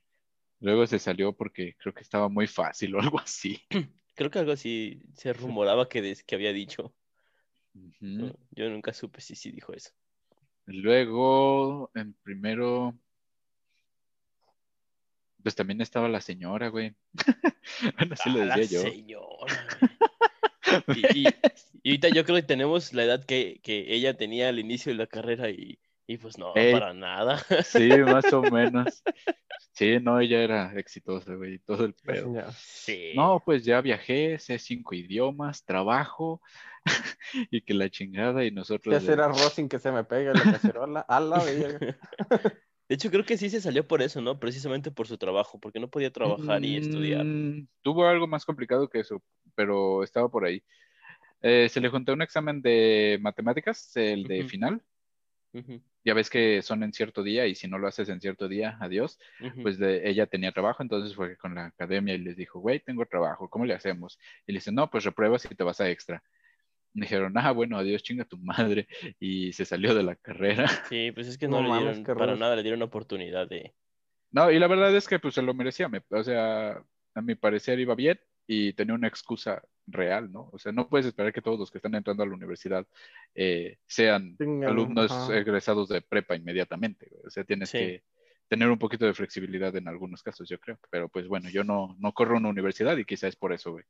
Luego 0.60 0.86
se 0.86 1.00
salió 1.00 1.31
porque 1.33 1.75
creo 1.77 1.93
que 1.93 2.01
estaba 2.01 2.27
muy 2.27 2.48
fácil 2.48 2.93
o 2.95 3.00
algo 3.00 3.19
así. 3.19 3.62
Creo 4.15 4.29
que 4.29 4.38
algo 4.39 4.51
así 4.51 5.01
se 5.15 5.33
rumoraba 5.33 5.89
que, 5.89 6.01
des- 6.01 6.24
que 6.24 6.36
había 6.36 6.53
dicho. 6.53 6.93
Yo 8.51 8.69
nunca 8.69 8.93
supe 8.93 9.22
si 9.22 9.36
sí 9.36 9.50
dijo 9.51 9.74
eso. 9.74 9.89
Luego, 10.65 11.89
en 11.95 12.13
primero, 12.22 12.95
pues 15.44 15.56
también 15.56 15.82
estaba 15.82 16.08
la 16.10 16.22
señora, 16.22 16.70
güey. 16.70 16.96
Bueno, 17.98 18.14
así 18.14 18.30
lo 18.30 18.42
Ah, 18.42 18.46
la 18.46 18.56
decía 18.56 18.82
yo. 18.82 18.90
señora, 18.90 19.68
güey. 19.80 19.92
Y, 21.14 21.20
y- 21.28 21.28
y 21.84 21.90
ahorita 21.92 22.10
yo 22.10 22.24
creo 22.24 22.38
que 22.38 22.44
tenemos 22.44 22.94
la 22.94 23.04
edad 23.04 23.24
que, 23.26 23.60
que 23.62 23.94
ella 23.94 24.16
tenía 24.16 24.50
al 24.50 24.58
inicio 24.60 24.92
de 24.92 24.98
la 24.98 25.06
carrera 25.08 25.50
y, 25.50 25.78
y 26.08 26.18
pues 26.18 26.38
no, 26.38 26.54
Ey. 26.56 26.72
para 26.74 26.94
nada. 26.94 27.38
Sí, 27.64 27.90
más 27.90 28.32
o 28.34 28.42
menos. 28.42 29.04
Sí, 29.76 29.98
no, 30.00 30.20
ella 30.20 30.44
era 30.44 30.72
exitosa, 30.80 31.34
güey, 31.34 31.58
todo 31.58 31.86
el 31.86 31.96
La 32.04 32.14
pedo. 32.14 32.36
Sí. 32.56 33.14
No, 33.16 33.42
pues 33.44 33.66
ya 33.66 33.82
viajé, 33.82 34.38
sé 34.38 34.60
cinco 34.60 34.94
idiomas, 34.94 35.66
trabajo 35.66 36.42
y 37.50 37.60
que 37.62 37.74
la 37.74 37.90
chingada 37.90 38.46
y 38.46 38.52
nosotros. 38.52 38.94
hacer 38.96 39.18
de- 39.18 39.24
arroz 39.24 39.54
sin 39.54 39.68
que 39.68 39.80
se 39.80 39.92
me 39.92 40.04
pegue 40.04 40.32
la 40.32 40.44
cacerola. 40.44 41.00
A 41.02 41.20
la 41.20 41.44
verga. 41.44 41.98
De 42.94 42.96
hecho, 42.96 43.10
creo 43.10 43.26
que 43.26 43.40
sí 43.40 43.50
se 43.50 43.60
salió 43.60 43.88
por 43.88 44.04
eso, 44.04 44.22
¿no? 44.22 44.40
Precisamente 44.40 44.92
por 44.92 45.08
su 45.08 45.18
trabajo, 45.18 45.60
porque 45.60 45.80
no 45.80 45.88
podía 45.88 46.12
trabajar 46.12 46.64
y 46.64 46.78
estudiar. 46.78 47.26
Mm, 47.26 47.68
Tuvo 47.82 48.06
algo 48.06 48.28
más 48.28 48.46
complicado 48.46 48.88
que 48.88 49.00
eso, 49.00 49.20
pero 49.56 50.04
estaba 50.04 50.30
por 50.30 50.46
ahí. 50.46 50.62
Eh, 51.42 51.70
se 51.70 51.82
le 51.82 51.90
juntó 51.90 52.14
un 52.14 52.22
examen 52.22 52.62
de 52.62 53.18
matemáticas, 53.20 53.98
el 53.98 54.26
de 54.26 54.44
final. 54.44 54.84
Ya 56.06 56.14
ves 56.14 56.30
que 56.30 56.62
son 56.62 56.84
en 56.84 56.94
cierto 56.94 57.24
día 57.24 57.48
y 57.48 57.56
si 57.56 57.68
no 57.68 57.80
lo 57.80 57.88
haces 57.88 58.10
en 58.10 58.22
cierto 58.22 58.48
día, 58.48 58.78
adiós. 58.80 59.18
Pues 59.64 59.80
de, 59.80 60.08
ella 60.08 60.28
tenía 60.28 60.52
trabajo, 60.52 60.84
entonces 60.84 61.16
fue 61.16 61.36
con 61.38 61.56
la 61.56 61.66
academia 61.66 62.14
y 62.14 62.20
les 62.20 62.38
dijo, 62.38 62.60
güey, 62.60 62.80
tengo 62.80 63.08
trabajo, 63.08 63.50
¿cómo 63.50 63.66
le 63.66 63.74
hacemos? 63.74 64.20
Y 64.46 64.52
le 64.52 64.60
dicen, 64.60 64.76
no, 64.76 64.92
pues 64.92 65.04
repruebas 65.04 65.44
y 65.50 65.56
te 65.56 65.64
vas 65.64 65.82
a 65.82 65.90
extra. 65.90 66.22
Dijeron, 66.94 67.34
ah, 67.38 67.52
bueno, 67.52 67.78
adiós, 67.78 68.04
chinga 68.04 68.26
tu 68.26 68.38
madre. 68.38 68.88
Y 69.20 69.52
se 69.54 69.66
salió 69.66 69.96
de 69.96 70.04
la 70.04 70.16
carrera. 70.16 70.68
Sí, 70.94 71.12
pues 71.12 71.28
es 71.28 71.38
que 71.38 71.48
No 71.48 71.58
no, 71.58 71.64
le 71.64 71.70
mames, 71.70 71.98
dieron, 71.98 72.18
para 72.18 72.36
nada 72.36 72.56
le 72.56 72.64
dieron 72.64 72.82
oportunidad 72.84 73.48
de... 73.48 73.74
No, 74.32 74.50
y 74.52 74.60
la 74.60 74.68
verdad 74.68 74.96
es 74.96 75.08
que 75.08 75.20
pues 75.20 75.36
se 75.36 75.42
lo 75.42 75.54
merecía. 75.54 75.90
me- 75.90 76.04
o 76.10 76.24
sea, 76.24 76.84
a 77.16 77.22
mi 77.22 77.36
parecer 77.36 77.80
iba 77.80 77.96
bien 77.96 78.20
y 78.48 78.74
tenía 78.74 78.96
una 78.96 79.08
excusa 79.08 79.64
real, 79.88 80.32
¿no? 80.32 80.50
O 80.52 80.60
sea, 80.60 80.72
no 80.72 80.88
puedes 80.90 81.06
esperar 81.08 81.34
que 81.34 81.42
todos 81.42 81.60
los 81.60 81.72
que 81.72 81.78
están 81.80 81.96
entrando 81.96 82.24
a 82.24 82.26
la 82.28 82.34
universidad 82.34 82.88
eh, 83.36 83.78
sean 83.88 84.36
Tengan, 84.38 84.70
alumnos 84.70 85.12
ajá. 85.12 85.38
egresados 85.38 85.90
de 85.90 86.02
prepa 86.02 86.36
inmediatamente. 86.36 87.10
O 87.26 87.30
sea, 87.30 87.44
tienes 87.44 87.70
Sí. 87.70 87.78
que 87.78 88.04
tener 88.48 88.70
un 88.70 88.80
poquito 88.80 89.06
de 89.06 89.14
flexibilidad 89.14 89.76
en 89.76 89.88
algunos 89.88 90.22
casos, 90.24 90.48
yo 90.50 90.60
creo. 90.60 90.80
Pero 90.90 91.10
pues 91.10 91.28
bueno, 91.28 91.50
yo 91.50 91.64
no, 91.64 91.96
no 92.00 92.14
corro 92.14 92.38
una 92.38 92.50
universidad 92.50 92.98
y 92.98 93.06
quizás 93.06 93.30
es 93.30 93.36
por 93.36 93.54
eso, 93.54 93.72
güey. 93.72 93.86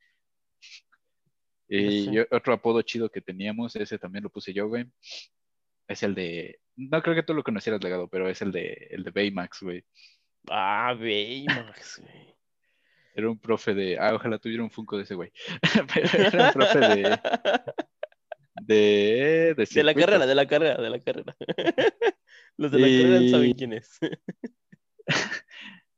Y 1.67 2.20
otro 2.32 2.53
apodo 2.53 2.82
chido 2.82 3.10
que 3.10 3.22
teníamos, 3.22 3.75
ese 3.75 3.98
también 3.98 4.24
lo 4.24 4.29
puse 4.29 4.53
yo, 4.53 4.67
güey. 4.67 4.86
Es 5.88 6.03
el 6.03 6.13
de, 6.15 6.60
no 6.75 7.01
creo 7.01 7.15
que 7.15 7.24
tú 7.24 7.34
lo 7.34 7.43
conocieras, 7.43 7.84
legado, 7.84 8.08
pero 8.08 8.29
es 8.29 8.41
el 8.41 8.51
de, 8.51 8.88
el 8.91 9.03
de 9.03 9.12
Baymax, 9.12 9.62
güey. 9.62 9.84
Ah, 10.50 10.93
Baymax, 10.98 12.00
güey. 12.00 12.36
Era 13.15 13.29
un 13.29 13.38
profe 13.39 13.74
de, 13.74 13.98
ah, 14.00 14.13
ojalá 14.15 14.39
tuviera 14.39 14.63
un 14.63 14.72
Funko 14.72 14.98
de 14.98 15.03
ese 15.03 15.13
güey. 15.13 15.32
Pero 15.93 16.10
era 16.27 16.48
un 16.48 16.53
profe 16.53 16.79
de, 16.79 17.20
de, 18.62 19.53
de, 19.55 19.67
De 19.72 19.84
la 19.84 19.93
carrera, 19.93 20.25
de 20.25 20.36
la 20.36 20.48
carrera, 20.48 20.82
de 20.82 20.89
la 20.89 21.00
carrera. 21.00 21.36
Los 22.58 22.72
de 22.72 22.79
la 22.79 22.88
carrera 22.88 23.22
Y- 23.22 23.29
saben 23.29 23.53
quién 23.53 23.74
es. 23.74 24.00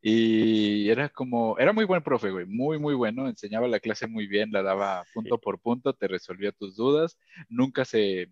Y 0.08 0.88
era 0.92 1.10
como, 1.10 1.58
era 1.58 1.74
muy 1.74 1.84
buen 1.84 2.04
profe, 2.04 2.30
güey, 2.30 2.46
muy, 2.46 2.78
muy 2.78 2.94
bueno, 2.94 3.28
enseñaba 3.28 3.68
la 3.68 3.80
clase 3.80 4.06
muy 4.06 4.28
bien, 4.28 4.52
la 4.52 4.62
daba 4.62 5.04
punto 5.16 5.40
por 5.40 5.60
punto, 5.60 5.94
te 5.94 6.08
resolvía 6.08 6.52
tus 6.52 6.76
dudas, 6.76 7.18
nunca 7.50 7.86
se 7.86 8.30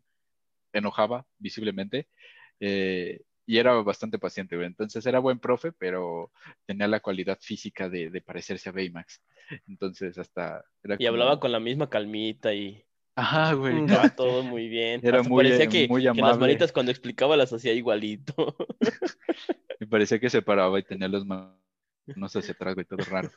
enojaba 0.72 1.26
visiblemente, 1.40 2.08
eh, 2.60 3.22
y 3.48 3.58
era 3.58 3.74
bastante 3.82 4.20
paciente, 4.20 4.56
güey. 4.56 4.68
Entonces 4.68 5.04
era 5.08 5.18
buen 5.18 5.40
profe, 5.40 5.72
pero 5.72 6.32
tenía 6.68 6.88
la 6.88 7.00
cualidad 7.00 7.40
física 7.42 7.90
de, 7.90 8.12
de 8.12 8.22
parecerse 8.22 8.70
a 8.70 8.72
Baymax. 8.72 9.24
Entonces 9.68 10.16
hasta 10.20 10.64
era 10.84 10.96
Y 11.00 11.08
hablaba 11.08 11.32
como- 11.32 11.40
con 11.40 11.52
la 11.54 11.60
misma 11.60 11.90
calmita 11.90 12.54
y 12.54 12.86
Ajá, 13.16 13.54
güey. 13.54 13.80
Estaba 13.84 14.10
todo 14.16 14.44
muy 14.44 14.68
bien. 14.70 15.02
Era 15.04 15.18
Hasta 15.22 15.30
muy, 15.30 15.44
parecía 15.44 15.66
eh, 15.66 15.70
que, 15.70 15.88
muy 15.88 16.04
que 16.04 16.22
las 16.22 16.38
manitas 16.38 16.72
cuando 16.72 16.92
explicaba 16.92 17.36
las 17.36 17.52
hacía 17.52 17.74
igualito. 17.74 18.56
Me 19.84 19.88
parecía 19.88 20.18
que 20.18 20.30
se 20.30 20.42
paraba 20.42 20.80
y 20.80 20.84
tenía 20.84 21.10
las 21.10 21.26
manos 21.26 21.58
hacia 22.36 22.54
atrás, 22.54 22.74
güey, 22.74 22.86
todo 22.86 23.04
raro. 23.04 23.30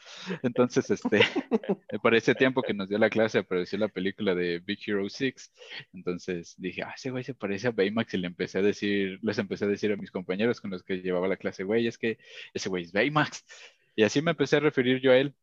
Entonces, 0.44 0.88
este, 0.92 1.20
para 2.04 2.16
ese 2.16 2.36
tiempo 2.36 2.62
que 2.62 2.72
nos 2.72 2.88
dio 2.88 2.98
la 2.98 3.10
clase 3.10 3.38
apareció 3.38 3.76
la 3.80 3.88
película 3.88 4.32
de 4.32 4.60
Big 4.60 4.78
Hero 4.86 5.08
6. 5.08 5.52
Entonces 5.92 6.54
dije, 6.56 6.84
ah, 6.84 6.92
ese 6.94 7.10
güey 7.10 7.24
se 7.24 7.34
parece 7.34 7.66
a 7.66 7.72
Baymax 7.72 8.14
y 8.14 8.18
le 8.18 8.28
empecé 8.28 8.58
a 8.58 8.62
decir, 8.62 9.18
les 9.22 9.38
empecé 9.38 9.64
a 9.64 9.68
decir 9.68 9.90
a 9.90 9.96
mis 9.96 10.12
compañeros 10.12 10.60
con 10.60 10.70
los 10.70 10.84
que 10.84 10.98
llevaba 10.98 11.26
la 11.26 11.36
clase, 11.36 11.64
güey, 11.64 11.88
es 11.88 11.98
que 11.98 12.16
ese 12.54 12.68
güey 12.68 12.84
es 12.84 12.92
Baymax. 12.92 13.44
Y 13.96 14.04
así 14.04 14.22
me 14.22 14.30
empecé 14.30 14.56
a 14.56 14.60
referir 14.60 15.00
yo 15.00 15.10
a 15.10 15.16
él. 15.16 15.34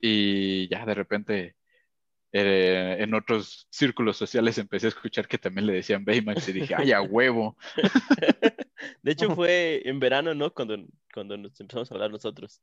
Y 0.00 0.68
ya 0.68 0.84
de 0.84 0.94
repente 0.94 1.54
eh, 2.32 2.96
en 2.98 3.14
otros 3.14 3.68
círculos 3.70 4.16
sociales 4.16 4.58
empecé 4.58 4.86
a 4.86 4.88
escuchar 4.88 5.28
que 5.28 5.38
también 5.38 5.66
le 5.66 5.74
decían 5.74 6.04
Baymax 6.04 6.48
y 6.48 6.52
dije, 6.52 6.74
ay, 6.76 6.90
a 6.92 7.00
huevo. 7.00 7.56
De 9.02 9.12
hecho, 9.12 9.34
fue 9.34 9.82
en 9.84 9.98
verano, 10.00 10.34
¿no? 10.34 10.52
Cuando, 10.52 10.76
cuando 11.12 11.36
nos 11.36 11.58
empezamos 11.60 11.90
a 11.90 11.94
hablar 11.94 12.10
nosotros. 12.10 12.60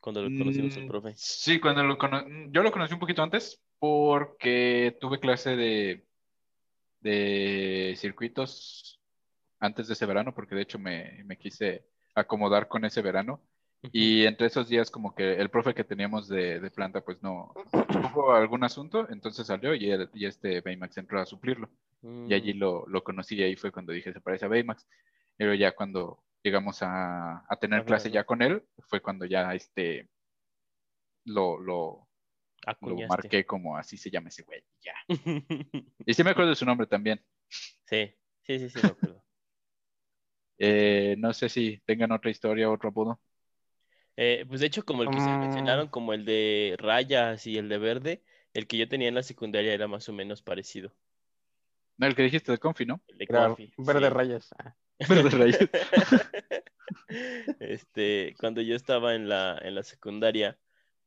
Cuando 0.00 0.22
lo 0.22 0.36
conocimos 0.38 0.76
al 0.76 0.84
Mm, 0.84 0.88
profe. 0.88 1.12
Sí, 1.16 1.60
cuando 1.60 1.82
lo 1.82 1.98
cono- 1.98 2.24
yo 2.50 2.62
lo 2.62 2.70
conocí 2.72 2.94
un 2.94 3.00
poquito 3.00 3.22
antes 3.22 3.60
porque 3.78 4.96
tuve 5.00 5.18
clase 5.20 5.56
de, 5.56 6.04
de 7.00 7.94
circuitos 7.96 9.00
antes 9.60 9.88
de 9.88 9.94
ese 9.94 10.06
verano, 10.06 10.34
porque 10.34 10.54
de 10.54 10.62
hecho 10.62 10.78
me, 10.78 11.22
me 11.24 11.36
quise 11.36 11.84
acomodar 12.14 12.68
con 12.68 12.84
ese 12.84 13.02
verano. 13.02 13.40
Y 13.92 14.24
entre 14.24 14.48
esos 14.48 14.68
días 14.68 14.90
como 14.90 15.14
que 15.14 15.34
el 15.34 15.50
profe 15.50 15.72
que 15.72 15.84
teníamos 15.84 16.26
de, 16.28 16.58
de 16.58 16.70
planta 16.70 17.00
pues 17.00 17.22
no 17.22 17.54
tuvo 18.12 18.32
algún 18.32 18.64
asunto, 18.64 19.06
entonces 19.08 19.46
salió 19.46 19.72
y, 19.74 19.90
el- 19.90 20.10
y 20.14 20.26
este 20.26 20.60
Baymax 20.60 20.96
entró 20.98 21.20
a 21.20 21.26
suplirlo. 21.26 21.68
Y 22.28 22.34
allí 22.34 22.54
Mm, 22.54 22.58
lo, 22.58 22.86
lo 22.88 23.02
conocí 23.04 23.36
y 23.36 23.42
ahí 23.42 23.56
fue 23.56 23.70
cuando 23.72 23.92
dije, 23.92 24.12
se 24.12 24.20
parece 24.20 24.44
a 24.44 24.48
Baymax. 24.48 24.84
Pero 25.38 25.54
ya 25.54 25.74
cuando 25.74 26.22
llegamos 26.42 26.82
a, 26.82 27.44
a 27.48 27.56
tener 27.58 27.80
A 27.80 27.84
clase 27.84 28.10
ya 28.10 28.24
con 28.24 28.42
él, 28.42 28.62
fue 28.88 29.00
cuando 29.00 29.24
ya 29.24 29.54
este 29.54 30.10
lo, 31.24 31.58
lo, 31.58 32.08
lo 32.82 32.96
marqué 33.08 33.46
como 33.46 33.76
así 33.76 33.96
se 33.96 34.10
llama 34.10 34.28
ese 34.28 34.42
güey. 34.42 34.62
Ya. 34.82 34.94
Y 36.06 36.12
sí 36.14 36.24
me 36.24 36.30
acuerdo 36.30 36.50
de 36.50 36.56
su 36.56 36.66
nombre 36.66 36.86
también. 36.86 37.24
sí, 37.86 38.14
sí, 38.42 38.58
sí, 38.58 38.68
sí, 38.68 38.78
me 38.78 38.88
acuerdo. 38.88 39.22
Eh, 40.58 41.14
no 41.18 41.32
sé 41.32 41.48
si 41.48 41.80
tengan 41.86 42.10
otra 42.12 42.30
historia, 42.30 42.70
otro 42.70 42.88
apodo. 42.88 43.20
Eh, 44.16 44.44
pues 44.48 44.60
de 44.60 44.66
hecho, 44.66 44.84
como 44.84 45.04
el 45.04 45.08
que 45.10 45.20
se 45.20 45.30
Mm. 45.30 45.40
mencionaron, 45.40 45.88
como 45.88 46.12
el 46.12 46.24
de 46.24 46.74
rayas 46.78 47.46
y 47.46 47.56
el 47.58 47.68
de 47.68 47.78
verde, 47.78 48.22
el 48.54 48.66
que 48.66 48.76
yo 48.76 48.88
tenía 48.88 49.06
en 49.08 49.14
la 49.14 49.22
secundaria 49.22 49.72
era 49.72 49.86
más 49.86 50.08
o 50.08 50.12
menos 50.12 50.42
parecido. 50.42 50.92
No, 51.96 52.06
el 52.06 52.14
que 52.16 52.22
dijiste 52.22 52.52
de 52.52 52.58
Confi, 52.58 52.86
¿no? 52.86 53.00
El 53.08 53.18
de 53.18 53.26
Confi, 53.26 53.72
verde 53.76 54.08
sí. 54.08 54.14
rayas. 54.14 54.48
Ah. 54.58 54.74
Este, 57.60 58.34
cuando 58.38 58.60
yo 58.60 58.74
estaba 58.76 59.14
en 59.14 59.28
la, 59.28 59.58
en 59.62 59.74
la 59.74 59.82
secundaria, 59.82 60.58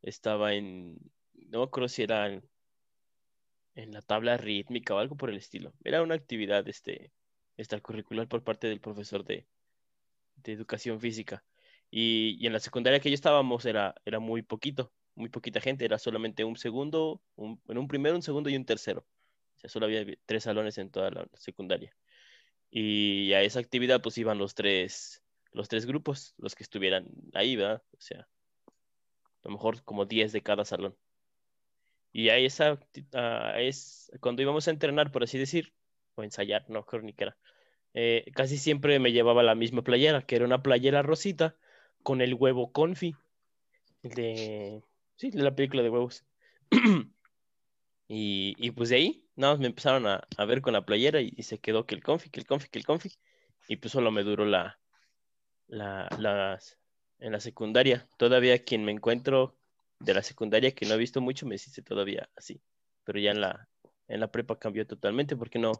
estaba 0.01 0.53
en, 0.53 0.97
no 1.33 1.63
acuerdo 1.63 1.89
si 1.89 2.03
era 2.03 2.27
en, 2.27 2.43
en 3.75 3.91
la 3.91 4.01
tabla 4.01 4.37
rítmica 4.37 4.95
o 4.95 4.99
algo 4.99 5.15
por 5.17 5.29
el 5.29 5.37
estilo. 5.37 5.73
Era 5.83 6.01
una 6.01 6.15
actividad 6.15 6.67
este, 6.67 7.11
extracurricular 7.57 8.27
por 8.27 8.43
parte 8.43 8.67
del 8.67 8.81
profesor 8.81 9.23
de, 9.25 9.47
de 10.35 10.53
educación 10.53 10.99
física. 10.99 11.43
Y, 11.89 12.37
y 12.39 12.47
en 12.47 12.53
la 12.53 12.59
secundaria 12.59 12.99
que 12.99 13.09
yo 13.09 13.15
estábamos 13.15 13.65
era, 13.65 13.95
era 14.05 14.19
muy 14.19 14.41
poquito, 14.43 14.93
muy 15.15 15.29
poquita 15.29 15.61
gente, 15.61 15.85
era 15.85 15.99
solamente 15.99 16.43
un 16.43 16.57
segundo, 16.57 17.21
un, 17.35 17.61
en 17.67 17.77
un 17.77 17.87
primero, 17.87 18.15
un 18.15 18.21
segundo 18.21 18.49
y 18.49 18.55
un 18.55 18.65
tercero. 18.65 19.01
O 19.57 19.59
sea, 19.59 19.69
solo 19.69 19.85
había 19.87 20.05
tres 20.25 20.43
salones 20.43 20.77
en 20.77 20.91
toda 20.91 21.11
la 21.11 21.27
secundaria. 21.33 21.95
Y 22.71 23.33
a 23.33 23.41
esa 23.41 23.59
actividad 23.59 24.01
pues 24.01 24.17
iban 24.17 24.37
los 24.37 24.55
tres, 24.55 25.21
los 25.51 25.67
tres 25.67 25.85
grupos, 25.85 26.33
los 26.37 26.55
que 26.55 26.63
estuvieran 26.63 27.07
ahí, 27.33 27.55
¿verdad? 27.57 27.83
O 27.91 28.01
sea, 28.01 28.21
a 28.21 29.47
lo 29.47 29.51
mejor 29.51 29.83
como 29.83 30.05
10 30.05 30.31
de 30.31 30.41
cada 30.41 30.63
salón. 30.63 30.95
Y 32.13 32.29
a 32.29 32.37
esa, 32.37 32.79
es, 33.57 34.11
cuando 34.21 34.41
íbamos 34.41 34.67
a 34.67 34.71
entrenar, 34.71 35.11
por 35.11 35.23
así 35.23 35.37
decir, 35.37 35.73
o 36.15 36.23
ensayar, 36.23 36.69
no 36.69 36.85
creo 36.85 37.01
ni 37.01 37.13
que 37.13 37.25
era, 37.25 37.37
eh, 37.93 38.25
casi 38.33 38.57
siempre 38.57 38.99
me 38.99 39.11
llevaba 39.11 39.43
la 39.43 39.55
misma 39.55 39.83
playera, 39.83 40.21
que 40.21 40.35
era 40.35 40.45
una 40.45 40.63
playera 40.63 41.01
rosita 41.01 41.55
con 42.03 42.21
el 42.21 42.33
huevo 42.33 42.71
confi, 42.71 43.15
de, 44.01 44.81
sí, 45.15 45.29
de 45.29 45.43
la 45.43 45.55
película 45.55 45.83
de 45.83 45.89
huevos. 45.89 46.25
Y, 48.13 48.55
y 48.57 48.71
pues 48.71 48.89
de 48.89 48.97
ahí, 48.97 49.25
nada 49.37 49.53
más 49.53 49.61
me 49.61 49.67
empezaron 49.67 50.05
a, 50.05 50.27
a 50.35 50.45
ver 50.45 50.61
con 50.61 50.73
la 50.73 50.85
playera 50.85 51.21
y, 51.21 51.33
y 51.37 51.43
se 51.43 51.59
quedó 51.59 51.85
que 51.85 51.95
el 51.95 52.03
confi, 52.03 52.29
que 52.29 52.41
el 52.41 52.45
confi, 52.45 52.67
que 52.67 52.77
el 52.77 52.85
confi. 52.85 53.09
Y 53.69 53.77
pues 53.77 53.93
solo 53.93 54.11
me 54.11 54.23
duró 54.23 54.45
la, 54.45 54.81
la, 55.67 56.09
las, 56.19 56.77
en 57.19 57.31
la 57.31 57.39
secundaria. 57.39 58.09
Todavía 58.17 58.65
quien 58.65 58.83
me 58.83 58.91
encuentro 58.91 59.55
de 60.01 60.13
la 60.13 60.23
secundaria 60.23 60.75
que 60.75 60.85
no 60.85 60.95
he 60.95 60.97
visto 60.97 61.21
mucho 61.21 61.45
me 61.45 61.55
dice 61.55 61.81
todavía 61.83 62.29
así. 62.35 62.61
Pero 63.05 63.17
ya 63.17 63.31
en 63.31 63.39
la, 63.39 63.69
en 64.09 64.19
la 64.19 64.29
prepa 64.29 64.59
cambió 64.59 64.85
totalmente 64.85 65.37
porque 65.37 65.57
no, 65.57 65.71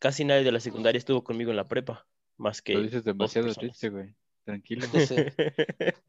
casi 0.00 0.24
nadie 0.24 0.42
de 0.42 0.50
la 0.50 0.58
secundaria 0.58 0.98
estuvo 0.98 1.22
conmigo 1.22 1.52
en 1.52 1.58
la 1.58 1.68
prepa, 1.68 2.08
más 2.38 2.60
que 2.60 2.74
Lo 2.74 2.82
dices 2.82 3.04
demasiado 3.04 3.54
triste, 3.54 3.90
güey. 3.90 4.16
Tranquilo. 4.48 4.86
Sí. 5.06 5.16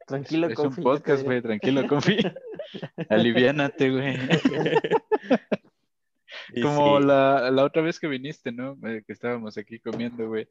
Tranquilo, 0.06 0.48
Es 0.48 0.54
confi, 0.54 0.80
un 0.80 0.84
podcast, 0.84 1.22
güey. 1.24 1.42
Tranquilo, 1.42 1.86
confi. 1.86 2.16
Aliviánate, 3.10 3.90
güey. 3.90 4.16
Como 6.62 7.00
sí, 7.00 7.06
la, 7.06 7.50
la 7.50 7.64
otra 7.64 7.82
vez 7.82 8.00
que 8.00 8.08
viniste, 8.08 8.50
¿no? 8.50 8.78
Eh, 8.88 9.02
que 9.06 9.12
estábamos 9.12 9.58
aquí 9.58 9.78
comiendo, 9.78 10.26
güey, 10.26 10.48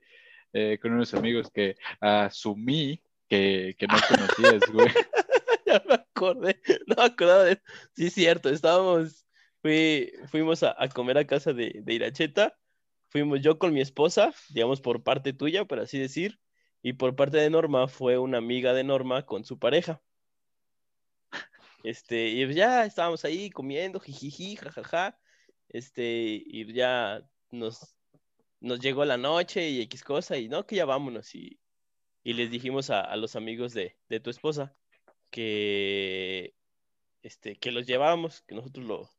eh, 0.53 0.77
con 0.79 0.93
unos 0.93 1.15
amigos 1.15 1.49
que 1.49 1.77
asumí 1.99 3.01
que, 3.27 3.75
que 3.77 3.87
no 3.87 3.95
conocías, 4.07 4.61
güey. 4.71 4.89
ya 5.65 5.83
me 5.87 5.95
acordé, 5.95 6.61
no 6.85 6.95
me 6.95 7.03
acordaba 7.03 7.43
de 7.43 7.59
Sí, 7.95 8.11
cierto, 8.11 8.49
estábamos, 8.49 9.25
fui, 9.63 10.13
fuimos 10.27 10.61
a, 10.61 10.75
a 10.77 10.87
comer 10.89 11.17
a 11.17 11.25
casa 11.25 11.53
de, 11.53 11.81
de 11.83 11.93
Iracheta, 11.93 12.55
fuimos 13.07 13.41
yo 13.41 13.57
con 13.57 13.73
mi 13.73 13.81
esposa, 13.81 14.31
digamos 14.49 14.79
por 14.79 15.01
parte 15.01 15.33
tuya, 15.33 15.65
por 15.65 15.79
así 15.79 15.97
decir, 15.97 16.39
y 16.81 16.93
por 16.93 17.15
parte 17.15 17.37
de 17.37 17.49
Norma 17.49 17.87
fue 17.87 18.17
una 18.17 18.37
amiga 18.37 18.73
de 18.73 18.83
Norma 18.83 19.25
con 19.25 19.43
su 19.43 19.59
pareja. 19.59 20.01
Este, 21.83 22.27
y 22.27 22.53
ya 22.53 22.85
estábamos 22.85 23.23
ahí 23.25 23.49
comiendo, 23.49 23.99
jijiji, 23.99 24.57
jajaja, 24.57 25.17
este, 25.69 26.41
y 26.45 26.71
ya 26.73 27.21
nos, 27.51 27.95
nos 28.59 28.79
llegó 28.79 29.05
la 29.05 29.17
noche 29.17 29.69
y 29.69 29.81
X 29.81 30.03
cosa, 30.03 30.37
y 30.37 30.49
no, 30.49 30.65
que 30.65 30.75
ya 30.75 30.85
vámonos, 30.85 31.33
y, 31.35 31.59
y 32.23 32.33
les 32.33 32.51
dijimos 32.51 32.89
a, 32.89 33.01
a 33.01 33.15
los 33.15 33.35
amigos 33.35 33.73
de, 33.73 33.97
de 34.09 34.19
tu 34.19 34.29
esposa 34.29 34.75
que, 35.29 36.53
este, 37.23 37.55
que 37.55 37.71
los 37.71 37.85
llevábamos, 37.85 38.41
que 38.41 38.55
nosotros 38.55 38.85
lo... 38.85 39.09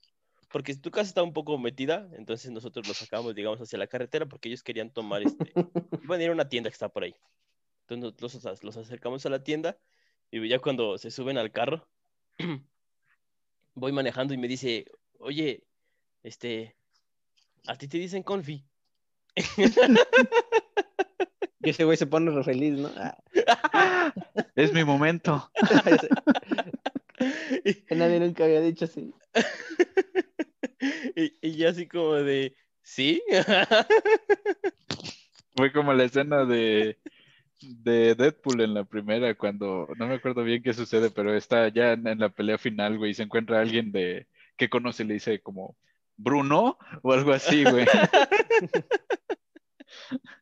Porque 0.51 0.75
tu 0.75 0.91
casa 0.91 1.09
está 1.09 1.23
un 1.23 1.33
poco 1.33 1.57
metida, 1.59 2.09
entonces 2.15 2.51
nosotros 2.51 2.87
los 2.89 2.97
sacamos, 2.97 3.35
digamos, 3.37 3.61
hacia 3.61 3.79
la 3.79 3.87
carretera 3.87 4.27
porque 4.27 4.49
ellos 4.49 4.65
querían 4.65 4.93
tomar, 4.93 5.23
este, 5.23 5.53
iban 6.03 6.21
a 6.21 6.25
ir 6.25 6.31
a 6.31 6.33
una 6.33 6.49
tienda 6.49 6.69
que 6.71 6.75
está 6.75 6.89
por 6.89 7.05
ahí. 7.05 7.15
Entonces 7.91 8.23
nosotros 8.23 8.45
los, 8.45 8.65
los 8.65 8.77
acercamos 8.77 9.27
a 9.27 9.31
la 9.31 9.43
tienda 9.43 9.77
y 10.31 10.49
ya 10.49 10.61
cuando 10.61 10.97
se 10.97 11.11
suben 11.11 11.39
al 11.39 11.51
carro, 11.51 11.89
voy 13.75 13.91
manejando 13.91 14.33
y 14.33 14.39
me 14.39 14.47
dice, 14.47 14.87
oye, 15.19 15.65
este, 16.23 16.77
a 17.67 17.77
ti 17.77 17.89
te 17.89 17.99
dicen 17.99 18.23
confi. 18.23 18.65
Y 21.63 21.69
ese 21.69 21.85
güey 21.85 21.99
se 21.99 22.07
pone 22.07 22.31
re 22.31 22.43
feliz, 22.43 22.73
¿no? 22.79 22.91
Ah, 22.97 24.15
Es 24.57 24.73
mi 24.73 24.83
momento. 24.83 25.51
y, 27.67 27.85
nadie 27.95 28.19
nunca 28.19 28.45
había 28.45 28.63
dicho 28.63 28.87
así. 28.87 29.13
y, 31.17 31.37
y 31.43 31.57
yo 31.57 31.69
así 31.69 31.87
como 31.87 32.15
de, 32.15 32.57
¿sí? 32.83 33.23
Fue 35.55 35.71
como 35.71 35.93
la 35.93 36.05
escena 36.05 36.47
de, 36.47 36.97
de 37.61 38.15
Deadpool 38.15 38.61
en 38.61 38.75
la 38.75 38.85
primera, 38.85 39.35
cuando 39.35 39.89
no 39.97 40.07
me 40.07 40.15
acuerdo 40.15 40.45
bien 40.45 40.63
qué 40.63 40.73
sucede, 40.73 41.11
pero 41.11 41.35
está 41.35 41.69
ya 41.69 41.93
en, 41.93 42.07
en 42.07 42.19
la 42.19 42.31
pelea 42.31 42.59
final, 42.59 42.99
güey, 42.99 43.13
y 43.13 43.15
se 43.15 43.23
encuentra 43.23 43.61
alguien 43.61 43.93
de 43.93 44.27
que 44.57 44.69
conoce 44.69 45.03
y 45.03 45.07
le 45.07 45.15
dice 45.15 45.41
como 45.41 45.77
Bruno 46.17 46.79
o 47.03 47.13
algo 47.13 47.33
así, 47.33 47.65
güey. 47.65 47.87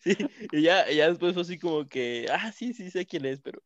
Sí, 0.00 0.16
y 0.50 0.62
ya, 0.62 0.90
ya 0.90 1.08
después 1.08 1.34
fue 1.34 1.42
así 1.42 1.56
como 1.56 1.86
que, 1.86 2.26
ah, 2.32 2.50
sí, 2.50 2.74
sí, 2.74 2.90
sé 2.90 3.06
quién 3.06 3.24
es, 3.26 3.40
pero 3.40 3.62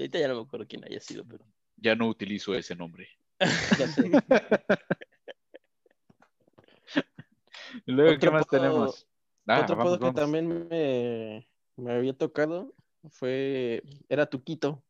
y 0.00 0.02
ahorita 0.02 0.18
ya 0.18 0.28
no 0.28 0.36
me 0.36 0.42
acuerdo 0.42 0.66
quién 0.66 0.82
haya 0.84 0.98
sido, 0.98 1.26
pero... 1.26 1.44
Ya 1.76 1.94
no 1.94 2.08
utilizo 2.08 2.54
ese 2.54 2.74
nombre. 2.74 3.06
Luego, 7.86 8.10
¿qué 8.10 8.16
Otro 8.16 8.32
más 8.32 8.46
tenemos? 8.46 9.06
Ah, 9.46 9.60
Otro 9.60 9.76
vamos, 9.76 9.98
que 9.98 10.12
también 10.12 10.68
me, 10.68 11.46
me 11.80 11.92
había 11.92 12.12
tocado 12.12 12.74
fue, 13.10 13.82
era 14.08 14.26
Tuquito 14.26 14.82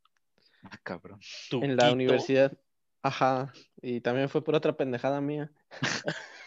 Ah, 0.62 0.78
cabrón. 0.82 1.20
en 1.52 1.76
la 1.76 1.92
universidad. 1.92 2.52
Ajá, 3.02 3.52
y 3.80 4.00
también 4.02 4.28
fue 4.28 4.44
por 4.44 4.54
otra 4.54 4.76
pendejada 4.76 5.20
mía. 5.20 5.50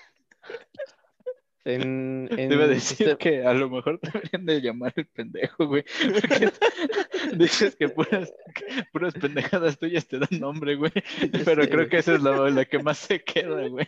En, 1.65 2.27
Te 2.29 2.43
a 2.55 2.67
decir 2.67 2.97
sistema- 2.97 3.17
que 3.17 3.45
a 3.45 3.53
lo 3.53 3.69
mejor 3.69 3.97
deberían 4.01 4.45
de 4.45 4.59
llamar 4.61 4.91
el 4.97 5.05
pendejo, 5.07 5.65
güey. 5.67 5.85
Porque 6.11 6.51
dices 7.37 7.77
que 7.77 7.87
puras, 7.87 8.33
puras 8.91 9.13
pendejadas 9.13 9.79
tuyas 9.79 10.05
te 10.05 10.19
dan 10.19 10.27
nombre, 10.41 10.75
güey. 10.75 10.91
Pero 11.45 11.63
creo 11.63 11.77
güey. 11.77 11.89
que 11.89 11.97
esa 11.99 12.15
es 12.15 12.21
la, 12.21 12.49
la 12.49 12.65
que 12.65 12.79
más 12.79 12.97
se 12.97 13.23
queda, 13.23 13.65
güey. 13.69 13.87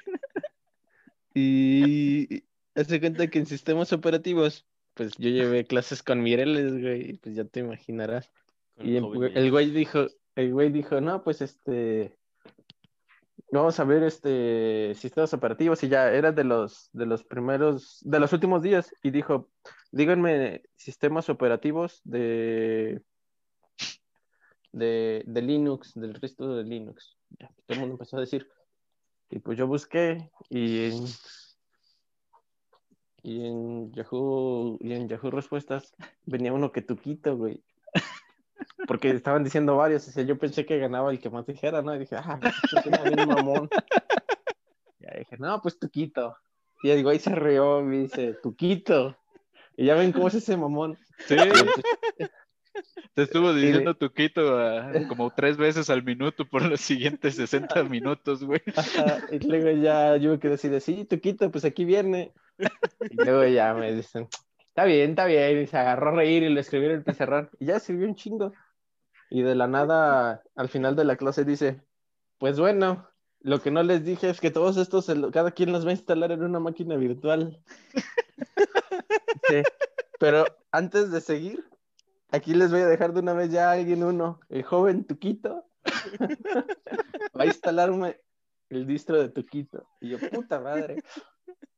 Y 1.34 2.46
hace 2.76 3.02
cuenta 3.02 3.28
que 3.28 3.40
en 3.40 3.46
sistemas 3.46 3.92
operativos, 3.92 4.66
pues 4.96 5.16
yo 5.18 5.30
llevé 5.30 5.66
clases 5.66 6.02
con 6.02 6.24
Mireles, 6.24 6.82
güey, 6.82 7.18
pues 7.18 7.36
ya 7.36 7.46
te 7.46 7.60
imaginarás. 7.60 8.32
Con 8.76 8.88
Y 8.88 8.96
el, 8.98 9.04
güey- 9.04 9.34
de- 9.34 9.40
el 9.40 9.52
güey 9.52 9.70
dijo, 9.70 10.08
el 10.36 10.52
güey 10.54 10.72
dijo, 10.72 11.00
no, 11.02 11.24
pues 11.24 11.42
este, 11.42 12.18
vamos 13.52 13.80
a 13.80 13.84
ver 13.84 14.04
este 14.04 14.94
sistemas 14.96 15.34
operativos 15.34 15.84
y 15.84 15.88
ya 15.90 16.12
era 16.12 16.32
de 16.32 16.44
los 16.44 16.90
de 16.94 17.06
los 17.06 17.24
primeros, 17.24 18.00
de 18.02 18.20
los 18.20 18.34
últimos 18.34 18.62
días 18.64 18.94
y 19.04 19.12
dijo, 19.12 19.50
díganme 19.92 20.64
sistemas 20.76 21.30
operativos 21.30 22.02
de 22.04 23.02
de, 24.72 25.24
de 25.26 25.42
Linux, 25.42 25.94
del 25.96 26.14
resto 26.16 26.56
de 26.56 26.64
Linux. 26.64 27.18
Ya, 27.40 27.48
todo 27.48 27.76
el 27.76 27.80
mundo 27.80 27.94
empezó 27.96 28.18
a 28.18 28.22
decir. 28.22 28.50
Y 29.30 29.40
pues 29.40 29.58
yo 29.58 29.68
busqué 29.68 30.30
y 30.50 30.90
y 33.26 33.44
en 33.44 33.92
Yahoo 33.92 34.78
y 34.80 34.94
en 34.94 35.10
Yahoo 35.10 35.32
Respuestas 35.32 35.96
venía 36.26 36.54
uno 36.54 36.72
que 36.72 36.84
Tuquito, 36.84 37.36
güey. 37.36 37.60
Porque 38.88 39.10
estaban 39.10 39.44
diciendo 39.44 39.76
varios, 39.76 40.08
o 40.08 40.12
sea, 40.12 40.24
yo 40.24 40.38
pensé 40.38 40.64
que 40.64 40.78
ganaba 40.78 41.10
el 41.10 41.20
que 41.20 41.32
más 41.32 41.48
dijera, 41.48 41.82
¿no? 41.82 41.96
Y 41.96 42.00
dije, 42.00 42.18
ah, 42.18 42.40
esto 42.40 42.82
suena 42.84 43.02
bien 43.02 43.28
mamón. 43.28 43.68
Ya 45.00 45.18
dije, 45.18 45.38
no, 45.40 45.60
pues 45.60 45.80
Tuquito. 45.80 46.38
Y 46.84 46.92
el 46.92 47.02
güey 47.02 47.18
se 47.18 47.34
rió 47.34 47.80
y 47.80 47.84
me 47.84 47.98
dice, 47.98 48.34
Tuquito. 48.44 49.18
Y 49.76 49.86
ya 49.86 49.96
ven 49.96 50.12
cómo 50.12 50.28
es 50.28 50.36
ese 50.36 50.56
mamón. 50.56 50.96
Sí. 51.28 51.36
Te 53.14 53.24
estuvo 53.24 53.54
diciendo 53.54 53.96
Tuquito 53.96 54.60
ah, 54.60 54.92
como 55.08 55.32
tres 55.32 55.58
veces 55.58 55.90
al 55.90 56.04
minuto 56.04 56.46
por 56.46 56.64
los 56.64 56.82
siguientes 56.82 57.36
60 57.36 57.84
minutos, 57.86 58.44
güey. 58.44 58.62
Y 59.32 59.40
luego 59.40 59.72
ya 59.82 60.18
yo 60.18 60.32
me 60.32 60.40
quedé 60.40 60.56
así 60.56 60.68
de, 60.70 60.80
sí, 60.80 61.06
Tuquito, 61.06 61.50
pues 61.52 61.66
aquí 61.66 61.86
viene. 61.86 62.34
Y 63.12 63.16
luego 63.16 63.46
ya 63.46 63.74
me 63.74 63.94
dicen, 63.94 64.28
está 64.70 64.86
bien, 64.86 65.12
está 65.12 65.26
bien. 65.26 65.62
Y 65.62 65.68
se 65.68 65.78
agarró 65.78 66.10
a 66.10 66.16
reír 66.16 66.44
y 66.44 66.50
lo 66.50 66.60
escribió 66.60 66.90
en 66.90 66.96
el 66.96 67.04
pizarrón. 67.04 67.50
Y 67.60 67.66
ya 67.66 67.78
escribió 67.78 68.08
un 68.08 68.16
chingo. 68.16 68.54
Y 69.30 69.42
de 69.42 69.56
la 69.56 69.68
nada, 69.68 70.44
al 70.56 70.70
final 70.70 70.96
de 70.96 71.06
la 71.06 71.18
clase 71.18 71.44
dice, 71.44 71.82
pues 72.38 72.60
bueno, 72.60 73.10
lo 73.42 73.62
que 73.62 73.72
no 73.72 73.84
les 73.84 74.04
dije 74.04 74.30
es 74.30 74.40
que 74.40 74.52
todos 74.52 74.78
estos, 74.78 75.12
cada 75.32 75.52
quien 75.52 75.72
los 75.72 75.86
va 75.86 75.90
a 75.90 75.94
instalar 75.94 76.32
en 76.32 76.44
una 76.44 76.60
máquina 76.60 76.96
virtual. 76.96 77.62
Sí, 79.48 79.62
Pero 80.20 80.46
antes 80.72 81.12
de 81.12 81.22
seguir, 81.22 81.64
aquí 82.30 82.54
les 82.54 82.72
voy 82.72 82.82
a 82.82 82.88
dejar 82.88 83.14
de 83.14 83.20
una 83.20 83.34
vez 83.34 83.52
ya 83.52 83.70
a 83.70 83.74
alguien 83.74 84.04
uno, 84.04 84.40
el 84.50 84.64
joven 84.64 85.06
Tuquito. 85.06 85.66
Va 87.38 87.44
a 87.44 87.46
instalarme 87.46 88.20
el 88.70 88.88
distro 88.88 89.20
de 89.20 89.30
Tuquito. 89.30 89.88
Y 90.02 90.10
yo, 90.10 90.18
puta 90.32 90.60
madre. 90.60 91.04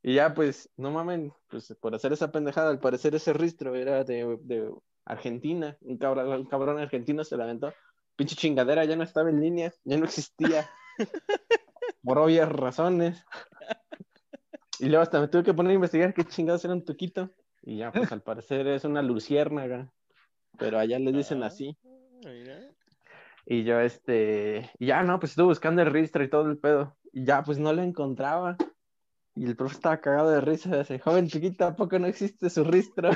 Y 0.01 0.15
ya, 0.15 0.33
pues, 0.33 0.69
no 0.77 0.91
mamen, 0.91 1.33
pues 1.47 1.75
por 1.81 1.93
hacer 1.93 2.13
esa 2.13 2.31
pendejada, 2.31 2.69
al 2.69 2.79
parecer 2.79 3.15
ese 3.15 3.33
ristro 3.33 3.75
era 3.75 4.03
de, 4.03 4.37
de 4.41 4.71
Argentina. 5.05 5.77
Un 5.81 5.97
cabrón, 5.97 6.27
un 6.27 6.45
cabrón 6.45 6.79
argentino 6.79 7.23
se 7.23 7.37
la 7.37 7.43
aventó. 7.43 7.73
Pinche 8.15 8.35
chingadera 8.35 8.85
ya 8.85 8.95
no 8.95 9.03
estaba 9.03 9.29
en 9.29 9.41
línea, 9.41 9.73
ya 9.83 9.97
no 9.97 10.05
existía. 10.05 10.69
Por 12.03 12.17
obvias 12.17 12.49
razones. 12.49 13.23
Y 14.79 14.87
luego 14.87 15.03
hasta 15.03 15.19
me 15.19 15.27
tuve 15.27 15.43
que 15.43 15.53
poner 15.53 15.71
a 15.71 15.75
investigar 15.75 16.13
qué 16.13 16.23
chingados 16.23 16.63
era 16.63 16.73
un 16.73 16.85
Tuquito. 16.85 17.31
Y 17.61 17.77
ya, 17.77 17.91
pues 17.91 18.11
al 18.11 18.21
parecer 18.21 18.67
es 18.67 18.85
una 18.85 19.01
luciérnaga. 19.01 19.91
Pero 20.57 20.79
allá 20.79 20.99
les 20.99 21.13
dicen 21.13 21.43
así. 21.43 21.77
Mira. 22.25 22.59
Y 23.45 23.63
yo, 23.63 23.79
este, 23.79 24.69
y 24.77 24.87
ya, 24.87 25.03
no, 25.03 25.19
pues 25.19 25.31
estuve 25.31 25.47
buscando 25.47 25.81
el 25.81 25.91
registro 25.91 26.23
y 26.23 26.29
todo 26.29 26.49
el 26.49 26.57
pedo. 26.57 26.97
Y 27.13 27.23
ya, 27.23 27.43
pues 27.43 27.57
no 27.59 27.71
lo 27.71 27.81
encontraba. 27.81 28.57
Y 29.35 29.45
el 29.45 29.55
profe 29.55 29.75
estaba 29.75 30.01
cagado 30.01 30.31
de 30.31 30.41
risa. 30.41 30.77
Dice, 30.79 30.99
joven 30.99 31.27
chiquita, 31.27 31.67
¿a 31.67 31.75
poco 31.75 31.97
no 31.97 32.07
existe 32.07 32.49
su 32.49 32.65
registro? 32.65 33.11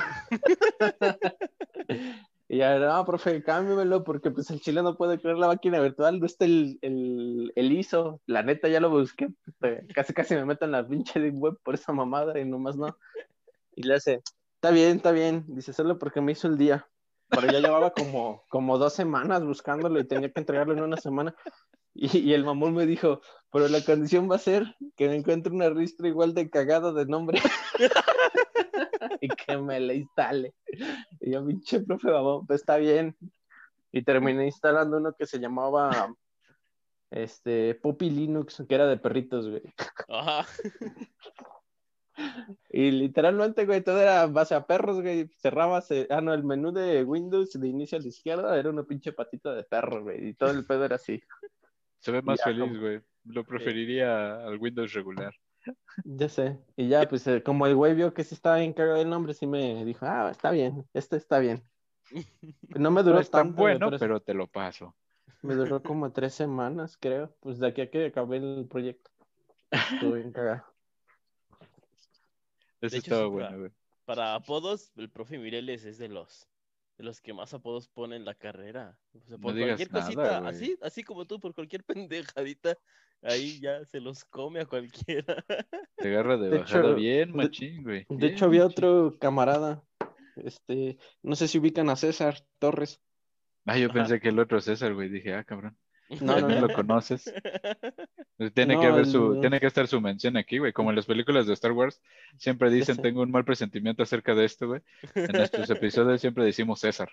y 2.47 2.57
ya, 2.59 2.79
no, 2.79 3.03
profe, 3.05 3.43
cámbiamelo 3.43 4.03
porque 4.05 4.31
pues 4.31 4.49
el 4.51 4.61
chile 4.61 4.83
no 4.83 4.95
puede 4.95 5.19
crear 5.19 5.37
la 5.37 5.47
máquina 5.47 5.81
virtual. 5.81 6.19
No 6.19 6.25
está 6.25 6.45
el, 6.45 6.79
el, 6.81 7.51
el, 7.55 7.71
ISO, 7.71 8.21
la 8.25 8.43
neta 8.43 8.69
ya 8.69 8.79
lo 8.79 8.89
busqué, 8.89 9.29
casi 9.93 10.13
casi 10.13 10.35
me 10.35 10.45
meto 10.45 10.63
en 10.63 10.71
la 10.71 10.87
pinche 10.87 11.19
de 11.19 11.31
web 11.31 11.57
por 11.61 11.73
esa 11.73 11.91
mamada 11.91 12.39
y 12.39 12.45
nomás 12.45 12.77
no. 12.77 12.95
Y 13.75 13.83
le 13.83 13.95
hace, 13.95 14.21
está 14.55 14.71
bien, 14.71 14.97
está 14.97 15.11
bien, 15.11 15.43
dice, 15.47 15.73
solo 15.73 15.99
porque 15.99 16.21
me 16.21 16.31
hizo 16.31 16.47
el 16.47 16.57
día. 16.57 16.87
Pero 17.31 17.47
ya 17.51 17.59
llevaba 17.59 17.91
como, 17.91 18.43
como 18.49 18.77
dos 18.77 18.93
semanas 18.93 19.43
buscándolo 19.43 19.99
y 19.99 20.07
tenía 20.07 20.31
que 20.31 20.39
entregarlo 20.39 20.73
en 20.73 20.83
una 20.83 20.97
semana. 20.97 21.33
Y, 21.93 22.19
y 22.19 22.33
el 22.33 22.45
mamón 22.45 22.73
me 22.73 22.85
dijo, 22.85 23.21
pero 23.51 23.67
la 23.67 23.83
condición 23.83 24.29
va 24.29 24.35
a 24.35 24.39
ser 24.39 24.75
que 24.95 25.07
me 25.07 25.15
encuentre 25.15 25.51
una 25.53 25.69
ristra 25.69 26.07
igual 26.07 26.33
de 26.33 26.49
cagado 26.49 26.93
de 26.93 27.05
nombre 27.05 27.41
y 29.21 29.27
que 29.29 29.57
me 29.57 29.79
la 29.79 29.93
instale. 29.93 30.53
Y 31.19 31.31
yo, 31.31 31.45
pinche 31.45 31.79
profe, 31.81 32.11
mamón, 32.11 32.45
pues 32.45 32.61
está 32.61 32.77
bien. 32.77 33.15
Y 33.91 34.03
terminé 34.03 34.45
instalando 34.45 34.97
uno 34.97 35.13
que 35.13 35.25
se 35.25 35.39
llamaba 35.39 36.13
este 37.11 37.75
Puppy 37.75 38.09
Linux, 38.09 38.63
que 38.67 38.75
era 38.75 38.87
de 38.87 38.97
perritos, 38.97 39.49
güey. 39.49 39.63
Ajá. 40.07 40.45
Y 42.69 42.91
literalmente, 42.91 43.65
güey, 43.65 43.81
todo 43.81 43.99
era 44.01 44.27
base 44.27 44.53
a 44.55 44.65
perros, 44.65 45.01
güey. 45.01 45.27
Cerrabas, 45.37 45.89
eh, 45.91 46.07
ah, 46.09 46.21
no, 46.21 46.33
el 46.33 46.43
menú 46.43 46.71
de 46.71 47.03
Windows 47.03 47.51
de 47.59 47.67
inicio 47.67 47.97
a 47.97 48.01
la 48.01 48.07
izquierda 48.07 48.57
era 48.59 48.69
una 48.69 48.83
pinche 48.83 49.11
patita 49.13 49.53
de 49.53 49.63
perro, 49.63 50.03
güey. 50.03 50.29
Y 50.29 50.33
todo 50.33 50.51
el 50.51 50.65
pedo 50.65 50.85
era 50.85 50.95
así. 50.95 51.21
Se 51.99 52.11
ve 52.11 52.21
más 52.21 52.39
Ya, 52.39 52.45
feliz, 52.45 52.61
como- 52.61 52.79
güey. 52.79 53.01
Lo 53.25 53.43
preferiría 53.43 54.43
al 54.45 54.57
Windows 54.57 54.93
regular. 54.93 55.33
Ya 56.05 56.27
sé. 56.27 56.57
Y 56.75 56.87
ya, 56.87 57.07
pues, 57.07 57.27
eh, 57.27 57.43
como 57.43 57.67
el 57.67 57.75
güey 57.75 57.93
vio 57.93 58.13
que 58.15 58.23
sí 58.23 58.33
estaba 58.33 58.57
bien 58.57 58.73
cagado 58.73 58.99
el 58.99 59.09
nombre, 59.09 59.35
sí 59.35 59.45
me 59.45 59.85
dijo, 59.85 60.05
ah, 60.07 60.29
está 60.31 60.49
bien, 60.49 60.85
este 60.93 61.17
está 61.17 61.37
bien. 61.39 61.61
No 62.79 62.89
me 62.91 63.03
duró 63.03 63.15
No 63.15 63.21
es 63.21 63.29
tan 63.29 63.47
tanto, 63.49 63.61
bueno, 63.61 63.87
pero 63.87 63.99
pero 63.99 64.19
te 64.21 64.33
lo 64.33 64.47
paso. 64.47 64.95
me 65.43 65.53
duró 65.53 65.81
como 65.83 66.11
tres 66.11 66.33
semanas, 66.33 66.97
creo. 66.99 67.35
Pues 67.41 67.59
de 67.59 67.67
aquí 67.67 67.81
a 67.81 67.91
que 67.91 68.07
acabé 68.07 68.37
el 68.37 68.67
proyecto. 68.67 69.11
Estuvo 69.69 70.13
bien 70.13 70.31
cagado. 70.31 70.63
Eso 72.81 72.91
De 72.95 72.97
hecho, 72.97 72.97
estaba 72.97 73.23
sí, 73.25 73.29
bueno, 73.29 73.47
para- 73.47 73.57
güey. 73.59 73.71
Para 74.05 74.35
apodos, 74.35 74.91
el 74.97 75.09
profe 75.09 75.37
Mireles 75.37 75.85
es 75.85 75.97
de 75.97 76.09
los 76.09 76.47
de 76.97 77.05
los 77.05 77.19
que 77.21 77.33
más 77.33 77.51
apodos 77.53 77.87
pone 77.87 78.15
en 78.15 78.25
la 78.25 78.35
carrera. 78.35 78.95
O 79.13 79.19
sea, 79.21 79.37
No 79.37 79.39
por 79.41 79.53
digas 79.55 79.69
cualquier 79.77 79.89
cosita, 79.89 80.37
así, 80.47 80.77
así 80.83 81.03
como 81.03 81.25
tú, 81.25 81.39
por 81.39 81.53
cualquier 81.55 81.83
pendejadita, 82.35 82.77
ahí 83.23 83.59
ya 83.59 83.83
se 83.85 83.99
los 84.01 84.23
come 84.25 84.59
a 84.61 84.65
cualquiera. 84.65 85.43
Te 85.95 86.07
agarra 86.09 86.37
de, 86.37 86.49
De 86.49 86.57
bajada 86.59 86.83
hecho, 86.89 86.95
bien, 86.95 87.35
machín, 87.35 87.83
güey. 87.83 88.05
De 88.09 88.27
hecho, 88.27 88.45
había 88.45 88.65
machín. 88.65 88.83
otro 88.85 89.17
camarada, 89.19 89.83
este, 90.35 90.97
no 91.23 91.35
sé 91.35 91.47
si 91.47 91.57
ubican 91.57 91.89
a 91.89 91.95
César 91.95 92.35
Torres. 92.59 93.01
Ah, 93.65 93.77
yo 93.77 93.85
Ajá. 93.85 93.93
pensé 93.93 94.19
que 94.19 94.29
el 94.29 94.39
otro 94.39 94.59
César, 94.61 94.93
güey. 94.93 95.09
Dije, 95.09 95.33
ah, 95.33 95.43
cabrón. 95.43 95.75
No, 96.19 96.33
no, 96.33 96.35
También 96.35 96.61
no. 96.61 96.67
lo 96.67 96.73
conoces. 96.73 97.33
Tiene 98.53 98.79
que 98.79 98.85
haber 98.87 99.05
su, 99.05 99.39
tiene 99.39 99.59
que 99.59 99.67
estar 99.67 99.87
su 99.87 100.01
mención 100.01 100.35
aquí, 100.35 100.57
güey. 100.57 100.73
Como 100.73 100.89
en 100.89 100.95
las 100.95 101.05
películas 101.05 101.45
de 101.47 101.53
Star 101.53 101.71
Wars, 101.73 102.01
siempre 102.37 102.69
dicen, 102.71 102.97
tengo 102.97 103.21
un 103.21 103.29
mal 103.31 103.45
presentimiento 103.45 104.01
acerca 104.03 104.33
de 104.33 104.45
esto, 104.45 104.67
güey. 104.67 104.81
En 105.13 105.31
nuestros 105.31 105.69
episodios 105.69 106.19
siempre 106.19 106.43
decimos 106.43 106.79
César. 106.79 107.09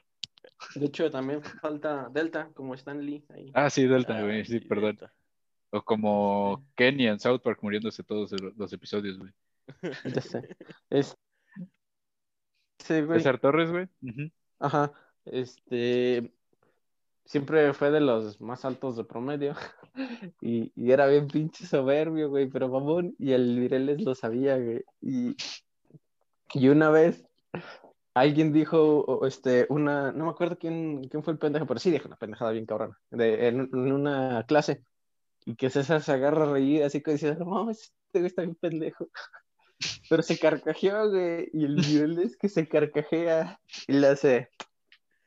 De 0.75 0.87
hecho, 0.87 1.11
también 1.11 1.43
falta 1.43 2.09
Delta, 2.11 2.51
como 2.55 2.75
Stan 2.75 2.99
Lee. 3.05 3.25
Ahí. 3.29 3.51
Ah, 3.55 3.69
sí, 3.69 3.87
Delta, 3.87 4.19
Ah, 4.19 4.23
güey. 4.23 4.45
Sí, 4.47 4.59
sí, 4.59 4.61
perdón. 4.61 4.99
O 5.71 5.83
como 5.83 6.65
Kenny 6.75 7.07
en 7.09 7.21
South 7.21 7.41
Park 7.43 7.59
muriéndose 7.63 8.03
todos 8.03 8.33
los- 8.57 8.73
episodios, 8.73 9.19
güey. 9.19 9.33
Ya 10.15 10.21
sé. 10.23 10.57
Es... 10.89 11.15
Güey, 12.89 13.19
César 13.19 13.39
Torres, 13.39 13.71
güey. 13.71 13.89
Ajá, 14.59 14.93
este, 15.27 16.33
siempre 17.29 17.75
fue 17.75 17.91
de 17.91 18.01
los 18.01 18.41
más 18.41 18.65
altos 18.65 18.97
de 18.97 19.05
promedio 19.05 19.55
y, 20.41 20.73
y 20.75 20.93
era 20.93 21.07
bien 21.07 21.29
pinche 21.29 21.67
soberbio, 21.67 22.31
güey, 22.31 22.49
pero 22.49 22.69
mamón, 22.69 23.15
y 23.19 23.33
el 23.33 23.61
Vireles 23.61 24.01
lo 24.01 24.15
sabía, 24.15 24.57
güey. 24.57 24.83
Y, 25.01 25.37
y 26.55 26.69
una 26.69 26.91
vez 26.91 27.25
alguien 28.15 28.53
dijo, 28.53 29.27
este, 29.27 29.67
una, 29.69 30.11
no 30.11 30.25
me 30.25 30.31
acuerdo 30.31 30.59
quién, 30.59 31.05
quién 31.05 31.23
fue 31.23 31.35
el 31.35 31.39
pendejo, 31.39 31.67
pero 31.67 31.79
sí 31.79 31.91
dijo 31.91 32.09
una 32.09 32.17
pendejada 32.17 32.53
bien 32.53 32.67
cabrona, 32.67 32.99
de, 33.11 33.49
en, 33.49 33.61
en 33.61 33.93
una 33.93 34.45
clase, 34.49 34.83
y 35.45 35.55
que 35.55 35.71
César 35.71 36.03
se 36.03 36.13
agarra 36.13 36.45
a 36.45 36.53
reír, 36.53 36.83
así 36.83 37.03
que 37.03 37.13
decía, 37.13 37.35
no 37.35 37.71
este 37.71 37.93
güey 38.15 38.27
está 38.27 38.43
bien 38.43 38.57
pendejo. 38.57 39.09
Pero 40.11 40.23
se 40.23 40.39
carcajeó, 40.39 41.11
güey, 41.11 41.51
y 41.53 41.65
el 41.65 41.77
nivel 41.77 42.19
es 42.19 42.37
que 42.37 42.49
se 42.49 42.67
carcajea 42.67 43.61
y 43.87 43.93
le 43.93 44.09
hace, 44.09 44.49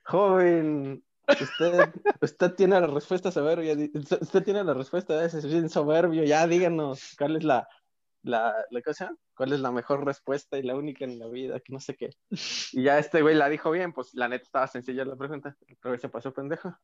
joven, 0.04 1.04
usted, 1.39 1.94
usted 2.22 2.54
tiene 2.56 2.80
la 2.80 2.88
respuesta 2.88 3.32
soberbia, 3.32 3.76
usted 4.22 4.44
tiene 4.44 4.63
la 4.63 4.74
respuesta, 4.74 5.24
es 5.26 5.46
bien 5.46 5.70
soberbio, 5.70 6.24
ya 6.24 6.48
díganos 6.48 7.15
cuál 7.17 7.38
es 7.38 7.44
la, 7.44 7.67
la, 8.24 8.56
la 8.70 8.82
cosa, 8.82 9.15
cuál 9.36 9.54
es 9.54 9.60
la 9.60 9.72
mejor 9.72 10.06
respuesta 10.06 10.58
y 10.58 10.63
la 10.63 10.76
única 10.76 11.06
en 11.06 11.20
la 11.20 11.28
vida, 11.28 11.60
que 11.60 11.74
no 11.74 11.80
sé 11.80 11.96
qué. 11.96 12.12
Y 12.74 12.84
ya 12.84 13.00
este 13.00 13.22
güey 13.22 13.36
la 13.36 13.50
dijo 13.50 13.72
bien, 13.72 13.94
pues 13.94 14.13
la 14.13 14.28
neta 14.28 14.44
estaba 14.44 14.67
sencilla 14.67 15.06
la 15.06 15.15
pregunta, 15.15 15.56
pero 15.82 15.98
se 15.98 16.10
pasó 16.10 16.34
pendejo. 16.34 16.76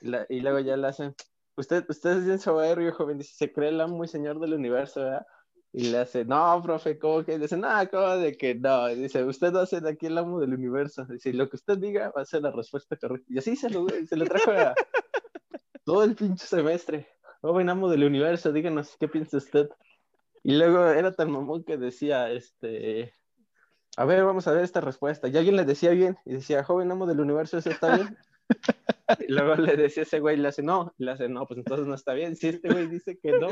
Y, 0.00 0.08
la- 0.08 0.26
y 0.28 0.40
luego 0.40 0.58
ya 0.60 0.76
le 0.76 0.86
hace, 0.88 1.14
usted, 1.56 1.84
usted 1.88 2.18
es 2.18 2.24
bien 2.24 2.38
soberbio, 2.38 2.92
joven, 2.92 3.18
dice, 3.18 3.34
se 3.34 3.52
cree 3.52 3.68
el 3.70 3.80
amo 3.80 4.04
y 4.04 4.08
señor 4.08 4.40
del 4.40 4.54
universo, 4.54 5.00
¿verdad? 5.00 5.26
Y 5.72 5.90
le 5.90 5.98
hace, 5.98 6.24
no, 6.24 6.60
profe, 6.62 6.98
¿cómo 6.98 7.24
que? 7.24 7.38
Dice, 7.38 7.56
no, 7.56 7.68
¿cómo 7.90 8.16
de 8.16 8.36
que 8.36 8.56
no? 8.56 8.88
Dice, 8.88 9.22
usted 9.24 9.54
va 9.54 9.62
a 9.62 9.66
ser 9.66 9.86
aquí 9.86 10.06
el 10.06 10.18
amo 10.18 10.40
del 10.40 10.52
universo. 10.52 11.04
Dice, 11.04 11.32
lo 11.32 11.48
que 11.48 11.56
usted 11.56 11.78
diga 11.78 12.10
va 12.10 12.22
a 12.22 12.24
ser 12.24 12.42
la 12.42 12.50
respuesta 12.50 12.96
correcta. 12.96 13.32
Y 13.32 13.38
así 13.38 13.54
se 13.54 13.70
lo, 13.70 13.86
se 13.88 14.16
lo 14.16 14.24
trajo 14.24 14.50
a 14.50 14.74
todo 15.84 16.02
el 16.02 16.16
pinche 16.16 16.46
semestre. 16.46 17.08
Joven 17.40 17.68
amo 17.68 17.88
del 17.88 18.04
universo, 18.04 18.52
díganos, 18.52 18.96
¿qué 18.98 19.08
piensa 19.08 19.36
usted? 19.36 19.68
Y 20.42 20.56
luego 20.56 20.86
era 20.86 21.12
tan 21.12 21.30
mamón 21.30 21.62
que 21.64 21.76
decía, 21.76 22.30
este, 22.30 23.14
a 23.96 24.04
ver, 24.04 24.24
vamos 24.24 24.48
a 24.48 24.52
ver 24.52 24.64
esta 24.64 24.80
respuesta. 24.80 25.28
Y 25.28 25.36
alguien 25.36 25.56
le 25.56 25.64
decía 25.64 25.90
bien, 25.90 26.18
y 26.24 26.34
decía, 26.34 26.64
joven 26.64 26.90
amo 26.90 27.06
del 27.06 27.20
universo, 27.20 27.58
¿eso 27.58 27.70
está 27.70 27.96
bien? 27.96 28.18
Y 29.18 29.32
luego 29.32 29.56
le 29.56 29.76
decía 29.76 30.02
ese 30.02 30.20
güey, 30.20 30.36
le 30.36 30.48
hace, 30.48 30.62
no, 30.62 30.94
y 30.98 31.04
le 31.04 31.12
hace, 31.12 31.28
no, 31.28 31.46
pues 31.46 31.58
entonces 31.58 31.86
no 31.86 31.94
está 31.94 32.12
bien. 32.12 32.36
Si 32.36 32.48
este 32.48 32.68
güey 32.68 32.86
dice 32.86 33.18
que 33.18 33.32
no, 33.32 33.48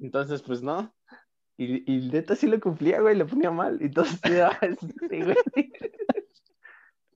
entonces 0.00 0.42
pues 0.42 0.62
no. 0.62 0.94
Y, 1.56 1.90
y 1.92 2.08
neta 2.10 2.34
sí 2.34 2.46
lo 2.48 2.58
cumplía, 2.60 3.00
güey, 3.00 3.16
le 3.16 3.24
ponía 3.24 3.50
mal. 3.50 3.78
Y 3.80 3.84
entonces, 3.84 4.20
ah, 4.42 4.58
este 4.60 5.24
güey. 5.24 5.36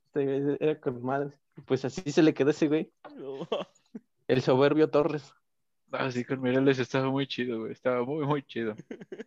Este 0.07 0.25
güey 0.25 0.57
era 0.61 0.81
con 0.81 1.03
madre. 1.03 1.33
Pues 1.67 1.85
así 1.85 2.13
se 2.13 2.23
le 2.23 2.35
quedó 2.35 2.51
ese 2.51 2.69
güey, 2.69 2.93
el 4.29 4.43
soberbio 4.43 4.91
Torres. 4.91 5.35
Ah, 5.91 6.11
sí, 6.13 6.25
con 6.25 6.41
Mireles 6.41 6.79
estaba 6.79 7.11
muy 7.11 7.27
chido, 7.27 7.61
güey. 7.61 7.73
Estaba 7.73 8.05
muy, 8.05 8.25
muy 8.27 8.43
chido. 8.45 8.77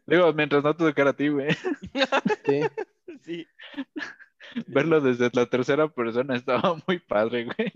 Digo, 0.05 0.31
mientras 0.31 0.63
no 0.63 0.75
te 0.75 0.85
tocara 0.85 1.09
a 1.09 1.13
ti, 1.15 1.27
güey. 1.27 1.49
Sí. 2.45 2.61
Sí. 3.23 3.47
Verlo 4.67 5.01
desde 5.01 5.29
la 5.33 5.45
tercera 5.47 5.89
persona 5.89 6.35
estaba 6.35 6.77
muy 6.87 6.99
padre, 6.99 7.45
güey. 7.45 7.71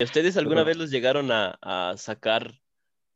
¿Ustedes 0.00 0.36
alguna 0.36 0.56
Pero- 0.60 0.66
vez 0.66 0.76
los 0.76 0.90
llegaron 0.90 1.32
a, 1.32 1.58
a 1.62 1.96
sacar, 1.96 2.60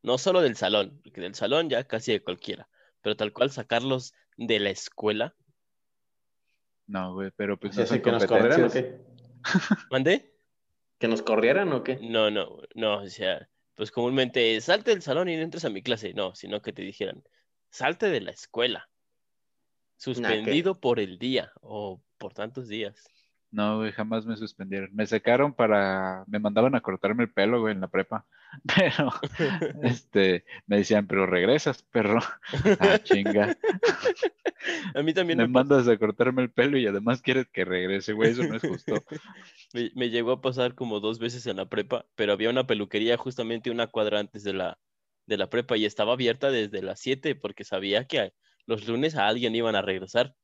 no 0.02 0.18
solo 0.18 0.40
del 0.40 0.56
salón, 0.56 1.00
porque 1.02 1.20
del 1.20 1.34
salón 1.34 1.68
ya 1.68 1.84
casi 1.84 2.12
de 2.12 2.22
cualquiera, 2.22 2.68
pero 3.00 3.16
tal 3.16 3.32
cual 3.32 3.50
sacarlos 3.50 4.14
de 4.36 4.58
la 4.60 4.70
escuela? 4.70 5.34
No, 6.86 7.14
güey, 7.14 7.30
pero 7.36 7.58
pues 7.58 7.76
¿Ya 7.76 7.84
hacen 7.84 7.98
sé 7.98 8.02
que 8.02 8.12
nos 8.12 8.26
corrieran 8.26 8.64
o 8.64 8.70
qué? 8.70 9.00
¿Mandé? 9.90 10.34
¿Que 10.98 11.08
nos 11.08 11.22
corrieran 11.22 11.72
o 11.72 11.82
qué? 11.82 11.98
No, 12.02 12.30
no, 12.30 12.60
no, 12.74 12.98
o 12.98 13.08
sea, 13.08 13.48
pues 13.74 13.90
comúnmente 13.90 14.60
salte 14.60 14.90
del 14.90 15.02
salón 15.02 15.28
y 15.28 15.36
no 15.36 15.42
entres 15.42 15.64
a 15.64 15.70
mi 15.70 15.82
clase, 15.82 16.14
no, 16.14 16.34
sino 16.34 16.60
que 16.60 16.72
te 16.72 16.82
dijeran, 16.82 17.22
salte 17.70 18.10
de 18.10 18.20
la 18.20 18.30
escuela, 18.30 18.88
suspendido 19.96 20.80
por 20.80 21.00
el 21.00 21.18
día 21.18 21.52
o 21.60 22.02
por 22.18 22.34
tantos 22.34 22.68
días. 22.68 23.08
No, 23.50 23.78
güey, 23.78 23.92
jamás 23.92 24.24
me 24.24 24.36
suspendieron. 24.36 24.90
Me 24.94 25.06
sacaron 25.06 25.52
para, 25.52 26.24
me 26.26 26.38
mandaban 26.38 26.74
a 26.74 26.80
cortarme 26.80 27.24
el 27.24 27.32
pelo, 27.32 27.60
güey, 27.60 27.74
en 27.74 27.80
la 27.80 27.88
prepa. 27.88 28.24
Pero, 28.76 29.10
este, 29.82 30.44
me 30.66 30.78
decían, 30.78 31.06
pero 31.06 31.26
regresas, 31.26 31.82
perro. 31.82 32.20
Ah, 32.80 32.98
chinga. 33.02 33.56
A 34.94 35.02
mí 35.02 35.14
también 35.14 35.38
Me 35.38 35.46
me, 35.46 35.52
mandas 35.52 35.88
a 35.88 35.96
cortarme 35.96 36.42
el 36.42 36.50
pelo 36.50 36.76
y 36.76 36.86
además 36.86 37.22
quieres 37.22 37.48
que 37.48 37.64
regrese, 37.64 38.12
güey, 38.12 38.30
eso 38.30 38.44
no 38.44 38.56
es 38.56 38.62
justo. 38.62 38.94
me, 39.74 39.90
me 39.94 40.10
llegó 40.10 40.32
a 40.32 40.40
pasar 40.40 40.74
como 40.74 41.00
dos 41.00 41.18
veces 41.18 41.46
en 41.46 41.56
la 41.56 41.66
prepa, 41.66 42.06
pero 42.14 42.32
había 42.32 42.50
una 42.50 42.66
peluquería 42.66 43.16
justamente 43.16 43.70
una 43.70 43.86
cuadra 43.86 44.20
antes 44.20 44.44
de 44.44 44.52
la, 44.52 44.78
de 45.26 45.36
la 45.38 45.48
prepa 45.48 45.76
y 45.76 45.84
estaba 45.84 46.12
abierta 46.12 46.50
desde 46.50 46.82
las 46.82 47.00
7 47.00 47.34
porque 47.34 47.64
sabía 47.64 48.06
que 48.06 48.32
los 48.66 48.86
lunes 48.86 49.16
a 49.16 49.26
alguien 49.26 49.54
iban 49.54 49.76
a 49.76 49.82
regresar. 49.82 50.34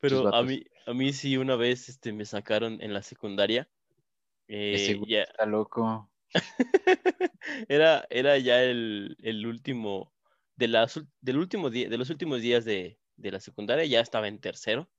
Pero 0.00 0.34
a 0.34 0.42
mí, 0.42 0.64
a 0.86 0.92
mí 0.92 1.12
sí 1.12 1.36
una 1.36 1.56
vez 1.56 1.88
este, 1.88 2.12
me 2.12 2.24
sacaron 2.24 2.78
en 2.82 2.92
la 2.92 3.02
secundaria. 3.02 3.68
Ese 4.48 4.92
eh, 4.92 4.94
güey 4.94 5.10
ya- 5.12 5.22
está 5.22 5.46
loco. 5.46 6.10
era, 7.68 8.06
era 8.10 8.38
ya 8.38 8.62
el, 8.62 9.16
el 9.22 9.46
último, 9.46 10.12
de 10.56 10.68
las, 10.68 10.96
ul- 10.96 11.08
del 11.20 11.38
último 11.38 11.70
día, 11.70 11.88
de 11.88 11.98
los 11.98 12.10
últimos 12.10 12.40
días 12.40 12.64
de, 12.64 12.98
de 13.16 13.30
la 13.30 13.40
secundaria, 13.40 13.84
ya 13.84 14.00
estaba 14.00 14.28
en 14.28 14.40
tercero. 14.40 14.90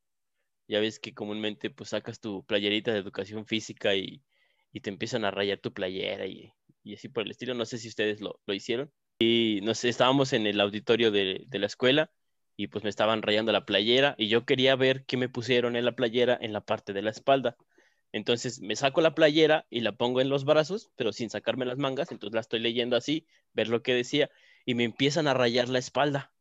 Ya 0.67 0.79
ves 0.79 0.99
que 0.99 1.13
comúnmente 1.13 1.69
pues 1.69 1.89
sacas 1.89 2.19
tu 2.19 2.43
playerita 2.45 2.91
de 2.91 2.99
educación 2.99 3.45
física 3.45 3.95
y, 3.95 4.23
y 4.71 4.79
te 4.81 4.89
empiezan 4.89 5.23
a 5.25 5.31
rayar 5.31 5.59
tu 5.59 5.73
playera 5.73 6.25
y, 6.25 6.53
y 6.83 6.95
así 6.95 7.07
por 7.07 7.23
el 7.23 7.31
estilo. 7.31 7.53
No 7.53 7.65
sé 7.65 7.77
si 7.77 7.87
ustedes 7.87 8.19
lo, 8.21 8.39
lo 8.47 8.53
hicieron. 8.53 8.91
Y 9.19 9.59
no 9.63 9.75
sé, 9.75 9.89
estábamos 9.89 10.33
en 10.33 10.47
el 10.47 10.59
auditorio 10.59 11.11
de, 11.11 11.43
de 11.47 11.59
la 11.59 11.67
escuela 11.67 12.11
y 12.57 12.67
pues 12.67 12.83
me 12.83 12.89
estaban 12.89 13.21
rayando 13.21 13.51
la 13.51 13.65
playera 13.65 14.15
y 14.17 14.27
yo 14.27 14.45
quería 14.45 14.75
ver 14.75 15.05
qué 15.05 15.17
me 15.17 15.29
pusieron 15.29 15.75
en 15.75 15.85
la 15.85 15.95
playera 15.95 16.37
en 16.41 16.51
la 16.53 16.61
parte 16.61 16.93
de 16.93 17.01
la 17.03 17.11
espalda. 17.11 17.55
Entonces 18.15 18.61
me 18.61 18.77
saco 18.77 19.01
la 19.01 19.13
playera 19.13 19.65
y 19.69 19.81
la 19.81 19.91
pongo 19.91 20.21
en 20.21 20.29
los 20.29 20.45
brazos, 20.45 20.89
pero 20.95 21.11
sin 21.11 21.29
sacarme 21.29 21.65
las 21.65 21.77
mangas, 21.77 22.13
entonces 22.13 22.33
la 22.33 22.39
estoy 22.39 22.61
leyendo 22.61 22.95
así, 22.95 23.27
ver 23.53 23.67
lo 23.67 23.83
que 23.83 23.93
decía, 23.93 24.29
y 24.65 24.73
me 24.73 24.85
empiezan 24.85 25.27
a 25.27 25.33
rayar 25.33 25.67
la 25.67 25.79
espalda. 25.79 26.31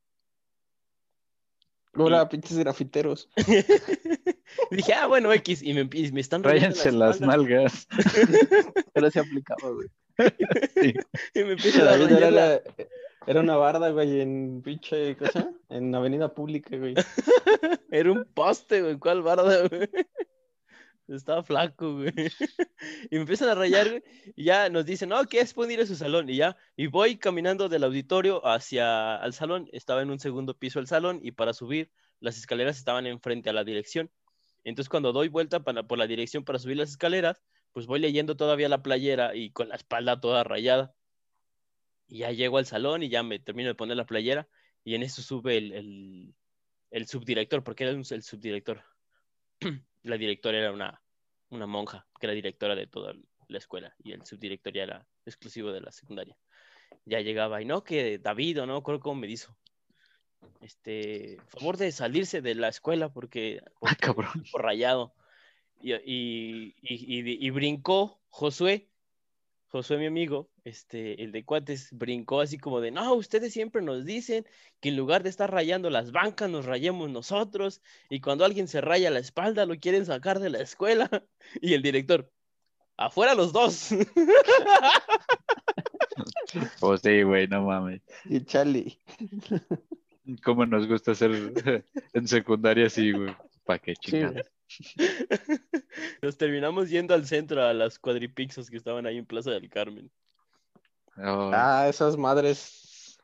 Hola, 1.96 2.22
Y- 2.22 2.28
pinches 2.30 2.56
grafiteros. 2.58 3.28
Dije, 4.70 4.92
ah, 4.94 5.08
bueno, 5.08 5.32
X, 5.32 5.62
y 5.64 5.74
me, 5.74 5.88
y 5.92 6.12
me 6.12 6.20
están 6.20 6.44
rayando 6.44 6.68
Ráyanse 6.76 6.92
la 6.92 7.06
las 7.06 7.16
espalda. 7.16 7.37
nalgas. 7.37 7.88
Pero 8.94 9.10
se 9.10 9.18
aplicaba, 9.18 9.70
güey. 9.70 9.88
Sí. 10.80 10.94
Y 11.34 11.42
me 11.44 11.52
empiezan 11.54 11.82
a 11.82 11.84
David 11.87 12.04
rayar 12.04 12.18
era, 12.18 12.30
la- 12.30 12.46
la- 12.46 12.62
era 13.26 13.40
una 13.40 13.56
barda, 13.56 13.90
güey, 13.90 14.20
en 14.20 14.62
pinche, 14.64 15.16
¿qué 15.16 15.26
se 15.26 15.38
llama? 15.40 15.52
En 15.70 15.92
avenida 15.92 16.32
pública, 16.32 16.76
güey. 16.76 16.94
Era 17.90 18.12
un 18.12 18.24
poste, 18.32 18.80
güey. 18.82 18.96
¿Cuál 18.98 19.22
barda, 19.22 19.66
güey? 19.68 19.88
Estaba 21.08 21.42
flaco, 21.42 21.96
güey. 21.96 22.12
Y 23.10 23.16
me 23.16 23.22
empiezan 23.22 23.50
a 23.50 23.54
rayar, 23.54 23.88
güey. 23.88 24.02
Y 24.36 24.44
ya 24.44 24.68
nos 24.70 24.86
dicen, 24.86 25.10
no, 25.10 25.24
¿qué 25.26 25.40
es? 25.40 25.54
A 25.56 25.86
su 25.86 25.96
salón. 25.96 26.30
Y 26.30 26.36
ya, 26.36 26.56
y 26.76 26.86
voy 26.86 27.16
caminando 27.16 27.68
del 27.68 27.84
auditorio 27.84 28.46
hacia 28.46 29.16
el 29.16 29.32
salón. 29.34 29.68
Estaba 29.72 30.02
en 30.02 30.10
un 30.10 30.18
segundo 30.18 30.56
piso 30.56 30.80
el 30.80 30.86
salón 30.86 31.20
y 31.22 31.32
para 31.32 31.52
subir, 31.52 31.90
las 32.20 32.38
escaleras 32.38 32.78
estaban 32.78 33.06
enfrente 33.06 33.50
a 33.50 33.52
la 33.52 33.64
dirección. 33.64 34.10
Entonces, 34.64 34.88
cuando 34.88 35.12
doy 35.12 35.28
vuelta 35.28 35.60
para, 35.62 35.82
por 35.82 35.98
la 35.98 36.06
dirección 36.06 36.44
para 36.44 36.58
subir 36.58 36.78
las 36.78 36.90
escaleras, 36.90 37.42
pues 37.72 37.86
voy 37.86 38.00
leyendo 38.00 38.36
todavía 38.36 38.68
la 38.68 38.82
playera 38.82 39.34
y 39.34 39.50
con 39.50 39.68
la 39.68 39.74
espalda 39.76 40.20
toda 40.20 40.42
rayada. 40.42 40.94
Y 42.08 42.18
ya 42.18 42.32
llego 42.32 42.58
al 42.58 42.66
salón 42.66 43.02
y 43.02 43.10
ya 43.10 43.22
me 43.22 43.38
termino 43.38 43.68
de 43.68 43.74
poner 43.74 43.96
la 43.96 44.06
playera. 44.06 44.48
Y 44.84 44.94
en 44.94 45.02
eso 45.02 45.20
sube 45.22 45.58
el, 45.58 45.72
el, 45.72 46.34
el 46.90 47.06
subdirector, 47.06 47.62
porque 47.62 47.84
era 47.84 47.92
el 47.92 48.22
subdirector. 48.22 48.82
la 50.04 50.16
directora 50.16 50.58
era 50.58 50.72
una, 50.72 51.02
una 51.50 51.66
monja, 51.66 52.06
que 52.20 52.26
era 52.26 52.34
directora 52.34 52.74
de 52.76 52.86
toda 52.86 53.14
la 53.48 53.58
escuela, 53.58 53.94
y 53.98 54.12
el 54.12 54.24
subdirector 54.24 54.72
ya 54.72 54.82
era 54.84 55.06
exclusivo 55.26 55.72
de 55.72 55.80
la 55.80 55.90
secundaria. 55.92 56.36
Ya 57.04 57.20
llegaba, 57.20 57.60
y 57.60 57.64
no, 57.64 57.82
que 57.84 58.18
David, 58.18 58.62
o 58.62 58.66
no, 58.66 58.82
creo 58.82 59.00
cómo 59.00 59.20
me 59.20 59.26
dijo. 59.26 59.56
Este, 60.60 61.38
favor 61.48 61.76
de 61.76 61.92
salirse 61.92 62.40
de 62.40 62.54
la 62.54 62.68
escuela 62.68 63.12
porque, 63.12 63.60
Ah, 63.64 63.70
porque 63.80 63.96
cabrón. 63.96 64.44
por 64.52 64.62
rayado. 64.62 65.14
Y, 65.82 65.92
y, 65.94 66.74
y- 66.80 67.46
y 67.46 67.50
brincó 67.50 68.22
Josué, 68.28 68.88
Josué, 69.74 69.98
mi 69.98 70.06
amigo, 70.06 70.48
este, 70.62 71.24
el 71.24 71.32
de 71.32 71.44
cuates, 71.44 71.88
brincó 71.90 72.40
así 72.40 72.58
como 72.58 72.80
de, 72.80 72.92
no, 72.92 73.12
ustedes 73.14 73.52
siempre 73.52 73.82
nos 73.82 74.04
dicen 74.04 74.46
que 74.78 74.90
en 74.90 74.96
lugar 74.96 75.24
de 75.24 75.30
estar 75.30 75.50
rayando 75.50 75.90
las 75.90 76.12
bancas, 76.12 76.48
nos 76.48 76.64
rayemos 76.64 77.10
nosotros, 77.10 77.82
y 78.08 78.20
cuando 78.20 78.44
alguien 78.44 78.68
se 78.68 78.80
raya 78.80 79.10
la 79.10 79.18
espalda, 79.18 79.66
lo 79.66 79.76
quieren 79.76 80.06
sacar 80.06 80.38
de 80.38 80.50
la 80.50 80.60
escuela. 80.60 81.10
Y 81.60 81.74
el 81.74 81.82
director, 81.82 82.30
afuera 82.96 83.34
los 83.34 83.52
dos. 83.52 83.90
Pues 86.78 87.00
sí, 87.00 87.24
güey, 87.24 87.48
no 87.48 87.64
mames. 87.64 88.00
Y 88.26 88.44
Charlie. 88.44 89.00
¿Cómo 90.44 90.64
nos 90.66 90.87
gusta 90.87 91.10
hacer 91.10 91.32
en 92.12 92.28
secundaria 92.28 92.87
así, 92.87 93.10
güey? 93.10 93.34
¿Para 93.64 93.80
qué 93.80 93.96
chingados? 93.96 94.46
Nos 96.22 96.37
terminamos 96.37 96.90
yendo 96.90 97.14
al 97.14 97.26
centro 97.26 97.62
a 97.62 97.72
las 97.72 97.98
cuadripixos 97.98 98.70
que 98.70 98.76
estaban 98.76 99.06
ahí 99.06 99.18
en 99.18 99.26
Plaza 99.26 99.50
del 99.50 99.68
Carmen. 99.70 100.10
Oh, 101.16 101.50
Ah, 101.54 101.87
esas 101.88 102.16
madres. 102.16 103.18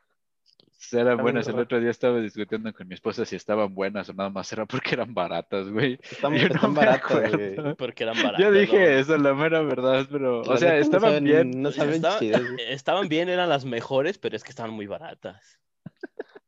eran 0.93 1.17
buenas. 1.17 1.47
El 1.47 1.59
otro 1.59 1.79
día 1.79 1.89
estaba 1.89 2.19
discutiendo 2.19 2.73
con 2.73 2.87
mi 2.87 2.93
esposa 2.95 3.25
si 3.25 3.35
estaban 3.35 3.73
buenas 3.73 4.09
o 4.09 4.13
nada 4.13 4.29
más 4.29 4.51
era 4.51 4.65
porque 4.65 4.93
eran 4.95 5.13
baratas, 5.13 5.69
güey. 5.69 5.99
Están, 6.03 6.33
Yo 6.35 6.47
están 6.47 6.73
baratas, 6.73 7.31
güey. 7.33 7.75
Porque 7.75 8.03
eran 8.03 8.15
baratas. 8.21 8.39
Yo 8.39 8.51
dije 8.51 8.77
¿no? 8.77 8.85
eso, 8.99 9.17
la 9.17 9.33
mera 9.33 9.61
verdad, 9.61 10.05
pero, 10.11 10.43
La 10.43 10.53
o 10.53 10.57
sea, 10.57 10.77
estaban 10.77 11.11
saben- 11.11 11.23
bien. 11.23 11.61
No 11.61 11.71
saben 11.71 11.95
Estaba- 11.95 12.19
chidas, 12.19 12.41
güey. 12.41 12.55
Estaban 12.71 13.07
bien, 13.09 13.29
eran 13.29 13.49
las 13.49 13.65
mejores, 13.65 14.17
pero 14.17 14.35
es 14.35 14.43
que 14.43 14.49
estaban 14.51 14.71
muy 14.71 14.87
baratas. 14.87 15.57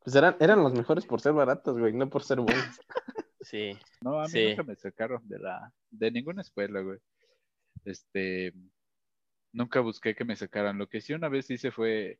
Pues 0.03 0.15
eran, 0.17 0.35
eran 0.41 0.61
los 0.61 0.73
mejores 0.73 1.05
por 1.05 1.21
ser 1.21 1.31
baratas, 1.31 1.77
güey, 1.77 1.93
no 1.93 2.09
por 2.09 2.23
ser 2.23 2.39
buenas. 2.41 2.79
Sí. 3.43 3.77
No, 4.01 4.19
a 4.19 4.23
mí 4.23 4.29
Sí. 4.29 4.49
nunca 4.49 4.63
me 4.63 4.75
sacaron 4.75 5.27
de 5.27 5.39
la, 5.39 5.73
de 5.91 6.11
ninguna 6.11 6.41
escuela, 6.41 6.81
güey. 6.81 6.99
Este, 7.85 8.53
nunca 9.51 9.79
busqué 9.81 10.15
que 10.15 10.25
me 10.25 10.35
sacaran. 10.35 10.77
Lo 10.77 10.87
que 10.87 11.01
sí 11.01 11.13
una 11.13 11.29
vez 11.29 11.49
hice 11.49 11.71
fue, 11.71 12.19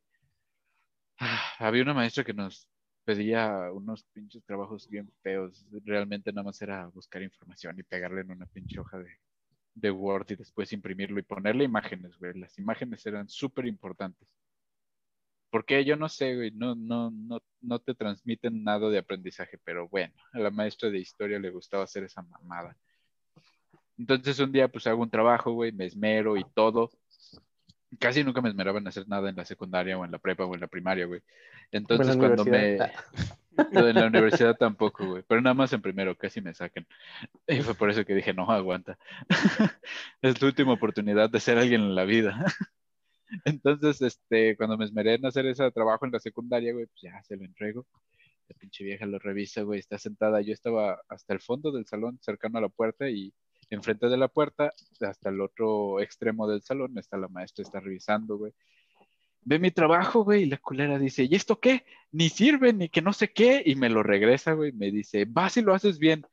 ah, 1.18 1.42
había 1.58 1.82
una 1.82 1.94
maestra 1.94 2.24
que 2.24 2.34
nos 2.34 2.68
pedía 3.04 3.70
unos 3.72 4.04
pinches 4.12 4.44
trabajos 4.44 4.88
bien 4.88 5.10
feos. 5.22 5.66
Realmente 5.84 6.32
nada 6.32 6.44
más 6.44 6.60
era 6.62 6.86
buscar 6.86 7.22
información 7.22 7.78
y 7.78 7.82
pegarle 7.82 8.22
en 8.22 8.30
una 8.30 8.46
pinche 8.46 8.80
hoja 8.80 8.98
de, 8.98 9.10
de 9.74 9.90
Word 9.90 10.26
y 10.30 10.36
después 10.36 10.72
imprimirlo 10.72 11.18
y 11.18 11.22
ponerle 11.22 11.64
imágenes, 11.64 12.16
güey. 12.18 12.38
Las 12.38 12.58
imágenes 12.58 13.04
eran 13.06 13.28
súper 13.28 13.66
importantes. 13.66 14.28
Porque 15.54 15.84
yo 15.84 15.94
no 15.94 16.08
sé, 16.08 16.34
güey, 16.34 16.50
no, 16.50 16.74
no, 16.74 17.12
no, 17.12 17.40
no 17.60 17.78
te 17.78 17.94
transmiten 17.94 18.64
nada 18.64 18.90
de 18.90 18.98
aprendizaje, 18.98 19.56
pero 19.62 19.88
bueno, 19.88 20.12
a 20.32 20.40
la 20.40 20.50
maestra 20.50 20.90
de 20.90 20.98
historia 20.98 21.38
le 21.38 21.50
gustaba 21.50 21.84
hacer 21.84 22.02
esa 22.02 22.22
mamada. 22.22 22.76
Entonces 23.96 24.40
un 24.40 24.50
día 24.50 24.66
pues 24.66 24.88
hago 24.88 25.00
un 25.00 25.10
trabajo, 25.10 25.52
güey, 25.52 25.70
me 25.70 25.86
esmero 25.86 26.36
y 26.36 26.44
todo. 26.54 26.90
Casi 28.00 28.24
nunca 28.24 28.40
me 28.40 28.48
esmeraba 28.48 28.80
en 28.80 28.88
hacer 28.88 29.06
nada 29.06 29.30
en 29.30 29.36
la 29.36 29.44
secundaria 29.44 29.96
o 29.96 30.04
en 30.04 30.10
la 30.10 30.18
prepa 30.18 30.44
o 30.44 30.52
en 30.56 30.60
la 30.60 30.66
primaria, 30.66 31.06
güey. 31.06 31.20
Entonces 31.70 32.16
cuando 32.16 32.44
me... 32.44 32.78
En 33.56 33.94
la 33.94 34.08
universidad 34.08 34.56
tampoco, 34.56 35.06
güey. 35.06 35.22
Pero 35.28 35.40
nada 35.40 35.54
más 35.54 35.72
en 35.72 35.80
primero, 35.80 36.18
casi 36.18 36.40
me 36.40 36.52
sacan. 36.52 36.84
Y 37.46 37.60
fue 37.60 37.76
por 37.76 37.88
eso 37.88 38.04
que 38.04 38.16
dije, 38.16 38.34
no, 38.34 38.50
aguanta. 38.50 38.98
Es 40.20 40.34
tu 40.34 40.46
última 40.46 40.72
oportunidad 40.72 41.30
de 41.30 41.38
ser 41.38 41.58
alguien 41.58 41.82
en 41.82 41.94
la 41.94 42.02
vida. 42.02 42.44
Entonces, 43.44 44.00
este, 44.02 44.56
cuando 44.56 44.76
me 44.76 44.84
esmeré 44.84 45.14
en 45.14 45.26
hacer 45.26 45.46
ese 45.46 45.70
trabajo 45.70 46.04
en 46.04 46.12
la 46.12 46.20
secundaria, 46.20 46.72
güey, 46.72 46.86
pues 46.86 47.02
ya 47.02 47.22
se 47.22 47.36
lo 47.36 47.44
entrego. 47.44 47.86
La 48.48 48.56
pinche 48.56 48.84
vieja 48.84 49.06
lo 49.06 49.18
revisa, 49.18 49.62
güey, 49.62 49.80
está 49.80 49.98
sentada. 49.98 50.40
Yo 50.40 50.52
estaba 50.52 51.00
hasta 51.08 51.32
el 51.32 51.40
fondo 51.40 51.72
del 51.72 51.86
salón, 51.86 52.18
cercano 52.20 52.58
a 52.58 52.62
la 52.62 52.68
puerta, 52.68 53.08
y 53.08 53.32
enfrente 53.70 54.08
de 54.08 54.16
la 54.16 54.28
puerta, 54.28 54.72
hasta 55.00 55.30
el 55.30 55.40
otro 55.40 56.00
extremo 56.00 56.48
del 56.48 56.62
salón, 56.62 56.96
está 56.98 57.16
la 57.16 57.28
maestra, 57.28 57.62
está 57.62 57.80
revisando, 57.80 58.36
güey. 58.36 58.52
Ve 59.42 59.58
mi 59.58 59.70
trabajo, 59.70 60.24
güey, 60.24 60.44
y 60.44 60.46
la 60.46 60.56
culera 60.56 60.98
dice, 60.98 61.24
¿y 61.24 61.34
esto 61.34 61.60
qué? 61.60 61.84
Ni 62.12 62.30
sirve, 62.30 62.72
ni 62.72 62.88
que 62.88 63.02
no 63.02 63.12
sé 63.12 63.32
qué, 63.32 63.62
y 63.64 63.74
me 63.74 63.90
lo 63.90 64.02
regresa, 64.02 64.52
güey, 64.52 64.72
me 64.72 64.90
dice, 64.90 65.26
vas 65.28 65.56
y 65.56 65.62
lo 65.62 65.74
haces 65.74 65.98
bien. 65.98 66.24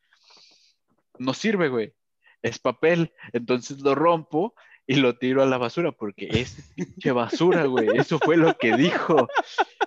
No 1.19 1.33
sirve, 1.33 1.67
güey, 1.67 1.93
es 2.41 2.59
papel, 2.59 3.13
entonces 3.33 3.81
lo 3.81 3.95
rompo 3.95 4.55
y 4.87 4.95
lo 4.95 5.17
tiro 5.17 5.41
a 5.41 5.45
la 5.45 5.57
basura, 5.57 5.91
porque 5.91 6.27
es 6.31 6.73
pinche 6.75 7.11
basura, 7.11 7.65
güey, 7.65 7.89
eso 7.95 8.19
fue 8.19 8.37
lo 8.37 8.57
que 8.57 8.75
dijo. 8.75 9.27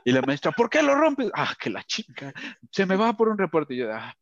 Y 0.04 0.12
la 0.12 0.22
maestra, 0.22 0.52
¿por 0.52 0.70
qué 0.70 0.82
lo 0.82 0.94
rompes? 0.94 1.30
Ah, 1.34 1.54
que 1.58 1.70
la 1.70 1.82
chica, 1.82 2.32
se 2.70 2.86
me 2.86 2.96
va 2.96 3.16
por 3.16 3.28
un 3.28 3.38
reporte. 3.38 3.74
Y 3.74 3.78
yo, 3.78 3.92
ah, 3.92 4.14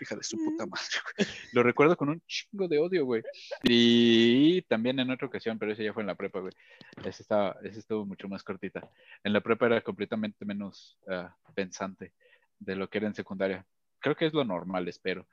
hija 0.00 0.16
de 0.16 0.22
su 0.22 0.36
puta 0.36 0.66
madre, 0.66 0.84
güey. 1.16 1.28
Lo 1.52 1.62
recuerdo 1.62 1.96
con 1.96 2.08
un 2.08 2.20
chingo 2.26 2.68
de 2.68 2.78
odio, 2.78 3.04
güey. 3.04 3.22
Y 3.62 4.62
también 4.62 4.98
en 5.00 5.10
otra 5.10 5.26
ocasión, 5.26 5.58
pero 5.58 5.72
ese 5.72 5.84
ya 5.84 5.92
fue 5.92 6.02
en 6.02 6.08
la 6.08 6.14
prepa, 6.14 6.40
güey. 6.40 6.52
Ese, 7.04 7.22
estaba, 7.22 7.56
ese 7.62 7.80
estuvo 7.80 8.04
mucho 8.04 8.28
más 8.28 8.42
cortita. 8.42 8.88
En 9.24 9.32
la 9.32 9.40
prepa 9.40 9.66
era 9.66 9.80
completamente 9.80 10.44
menos 10.44 10.98
ah, 11.08 11.34
pensante 11.54 12.12
de 12.58 12.76
lo 12.76 12.88
que 12.88 12.98
era 12.98 13.06
en 13.06 13.14
secundaria. 13.14 13.64
Creo 14.00 14.16
que 14.16 14.26
es 14.26 14.32
lo 14.32 14.44
normal, 14.44 14.88
espero. 14.88 15.26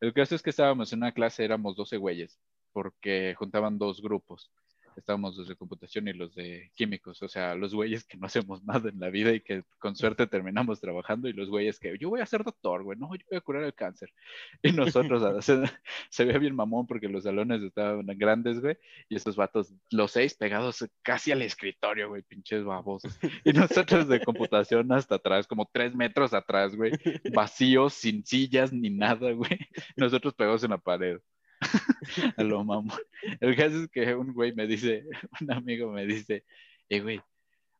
El 0.00 0.14
caso 0.14 0.34
es 0.34 0.42
que 0.42 0.50
estábamos 0.50 0.92
en 0.92 1.00
una 1.00 1.12
clase, 1.12 1.44
éramos 1.44 1.76
12 1.76 1.98
güeyes, 1.98 2.38
porque 2.72 3.34
juntaban 3.38 3.78
dos 3.78 4.00
grupos. 4.00 4.50
Estábamos 4.96 5.36
los 5.36 5.48
de 5.48 5.56
computación 5.56 6.08
y 6.08 6.12
los 6.12 6.34
de 6.34 6.70
químicos, 6.74 7.22
o 7.22 7.28
sea, 7.28 7.54
los 7.54 7.74
güeyes 7.74 8.04
que 8.04 8.16
no 8.16 8.26
hacemos 8.26 8.62
nada 8.64 8.88
en 8.88 9.00
la 9.00 9.08
vida 9.10 9.32
y 9.32 9.40
que 9.40 9.64
con 9.78 9.96
suerte 9.96 10.26
terminamos 10.26 10.80
trabajando, 10.80 11.28
y 11.28 11.32
los 11.32 11.48
güeyes 11.48 11.78
que 11.78 11.96
yo 11.98 12.10
voy 12.10 12.20
a 12.20 12.26
ser 12.26 12.44
doctor, 12.44 12.82
güey, 12.82 12.98
no, 12.98 13.14
yo 13.14 13.24
voy 13.30 13.38
a 13.38 13.40
curar 13.40 13.64
el 13.64 13.74
cáncer. 13.74 14.12
Y 14.62 14.72
nosotros, 14.72 15.22
o 15.22 15.42
sea, 15.42 15.62
se 16.10 16.24
veía 16.24 16.38
bien 16.38 16.54
mamón 16.54 16.86
porque 16.86 17.08
los 17.08 17.24
salones 17.24 17.62
estaban 17.62 18.06
grandes, 18.06 18.60
güey, 18.60 18.76
y 19.08 19.16
estos 19.16 19.36
vatos, 19.36 19.72
los 19.90 20.12
seis 20.12 20.34
pegados 20.34 20.84
casi 21.02 21.32
al 21.32 21.42
escritorio, 21.42 22.08
güey, 22.08 22.22
pinches 22.22 22.64
babosos. 22.64 23.18
Y 23.44 23.52
nosotros 23.52 24.08
de 24.08 24.22
computación 24.22 24.92
hasta 24.92 25.16
atrás, 25.16 25.46
como 25.46 25.68
tres 25.72 25.94
metros 25.94 26.34
atrás, 26.34 26.76
güey, 26.76 26.92
vacíos, 27.32 27.94
sin 27.94 28.24
sillas 28.24 28.72
ni 28.72 28.90
nada, 28.90 29.32
güey. 29.32 29.58
Nosotros 29.96 30.34
pegados 30.34 30.64
en 30.64 30.70
la 30.70 30.78
pared. 30.78 31.20
A 32.36 32.42
lo 32.42 32.64
mamón. 32.64 32.98
El 33.40 33.56
caso 33.56 33.82
es 33.82 33.90
que 33.90 34.14
un 34.14 34.32
güey 34.32 34.54
me 34.54 34.66
dice, 34.66 35.04
un 35.40 35.52
amigo 35.52 35.90
me 35.90 36.06
dice, 36.06 36.44
eh, 36.88 37.00
güey, 37.00 37.20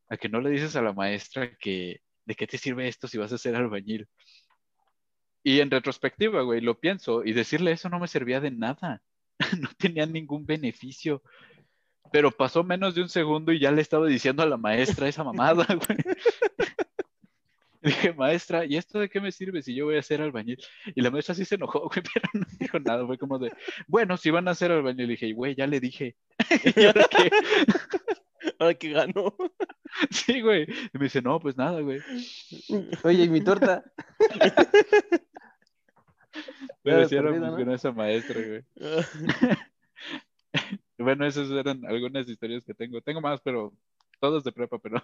¿a 0.09 0.17
que 0.17 0.29
no 0.29 0.41
le 0.41 0.51
dices 0.51 0.77
a 0.77 0.83
la 0.83 0.93
maestra 0.93 1.57
que 1.57 2.03
de 2.25 2.35
qué 2.35 2.47
te 2.47 2.59
sirve 2.59 2.89
esto 2.89 3.09
si 3.09 3.19
vas 3.19 3.33
a 3.33 3.39
ser 3.39 3.57
albañil? 3.57 4.09
Y 5.43 5.61
en 5.61 5.71
retrospectiva, 5.71 6.43
güey, 6.43 6.61
lo 6.61 6.79
pienso 6.79 7.25
y 7.25 7.33
decirle 7.33 7.73
eso 7.73 7.89
no 7.89 7.99
me 7.99 8.09
servía 8.09 8.41
de 8.41 8.51
nada. 8.51 9.03
No 9.61 9.71
tenía 9.79 10.05
ningún 10.05 10.45
beneficio. 10.45 11.23
Pero 12.13 12.31
pasó 12.31 12.63
menos 12.63 12.95
de 12.95 13.03
un 13.03 13.09
segundo 13.09 13.53
y 13.53 13.61
ya 13.61 13.71
le 13.71 13.81
estaba 13.81 14.07
diciendo 14.07 14.43
a 14.43 14.47
la 14.47 14.57
maestra 14.57 15.09
esa 15.09 15.25
mamada, 15.25 15.65
güey. 15.67 15.99
Dije, 17.83 18.13
maestra, 18.13 18.67
¿y 18.67 18.77
esto 18.77 18.99
de 18.99 19.09
qué 19.09 19.21
me 19.21 19.33
sirve 19.33 19.63
si 19.63 19.75
yo 19.75 19.87
voy 19.87 19.97
a 19.97 20.01
hacer 20.01 20.21
albañil? 20.21 20.59
Y 20.95 21.01
la 21.01 21.11
maestra 21.11 21.35
sí 21.35 21.45
se 21.45 21.55
enojó, 21.55 21.81
güey, 21.89 22.03
pero 22.13 22.29
no 22.35 22.47
dijo 22.59 22.79
nada. 22.79 23.07
Fue 23.07 23.17
como 23.17 23.39
de, 23.39 23.53
bueno, 23.87 24.17
si 24.17 24.31
van 24.31 24.49
a 24.49 24.53
hacer 24.53 24.71
albañil. 24.71 25.07
Le 25.07 25.13
dije, 25.13 25.33
güey, 25.33 25.55
ya 25.55 25.67
le 25.67 25.81
dije. 25.81 26.17
¿Y 26.77 26.85
ahora 26.85 27.07
qué? 27.11 27.31
Ahora 28.59 28.75
que 28.75 28.91
ganó. 28.91 29.35
Sí, 30.11 30.41
güey. 30.41 30.63
Y 30.63 30.99
me 30.99 31.05
dice, 31.05 31.23
no, 31.23 31.41
pues 31.41 31.57
nada, 31.57 31.81
güey. 31.81 32.01
Oye, 33.03 33.25
¿y 33.25 33.29
mi 33.29 33.43
torta? 33.43 33.83
Pero 36.83 37.09
sí 37.09 37.17
era 37.17 37.31
muy 37.31 37.41
¿no? 37.41 37.53
buena 37.53 37.75
esa 37.75 37.93
maestra, 37.93 38.41
güey. 38.41 38.65
Bueno, 40.99 41.27
esas 41.27 41.51
eran 41.51 41.85
algunas 41.87 42.29
historias 42.29 42.65
que 42.65 42.75
tengo. 42.75 43.01
Tengo 43.01 43.21
más, 43.21 43.41
pero 43.41 43.73
todas 44.21 44.45
de 44.45 44.53
prepa, 44.53 44.79
pero 44.79 45.03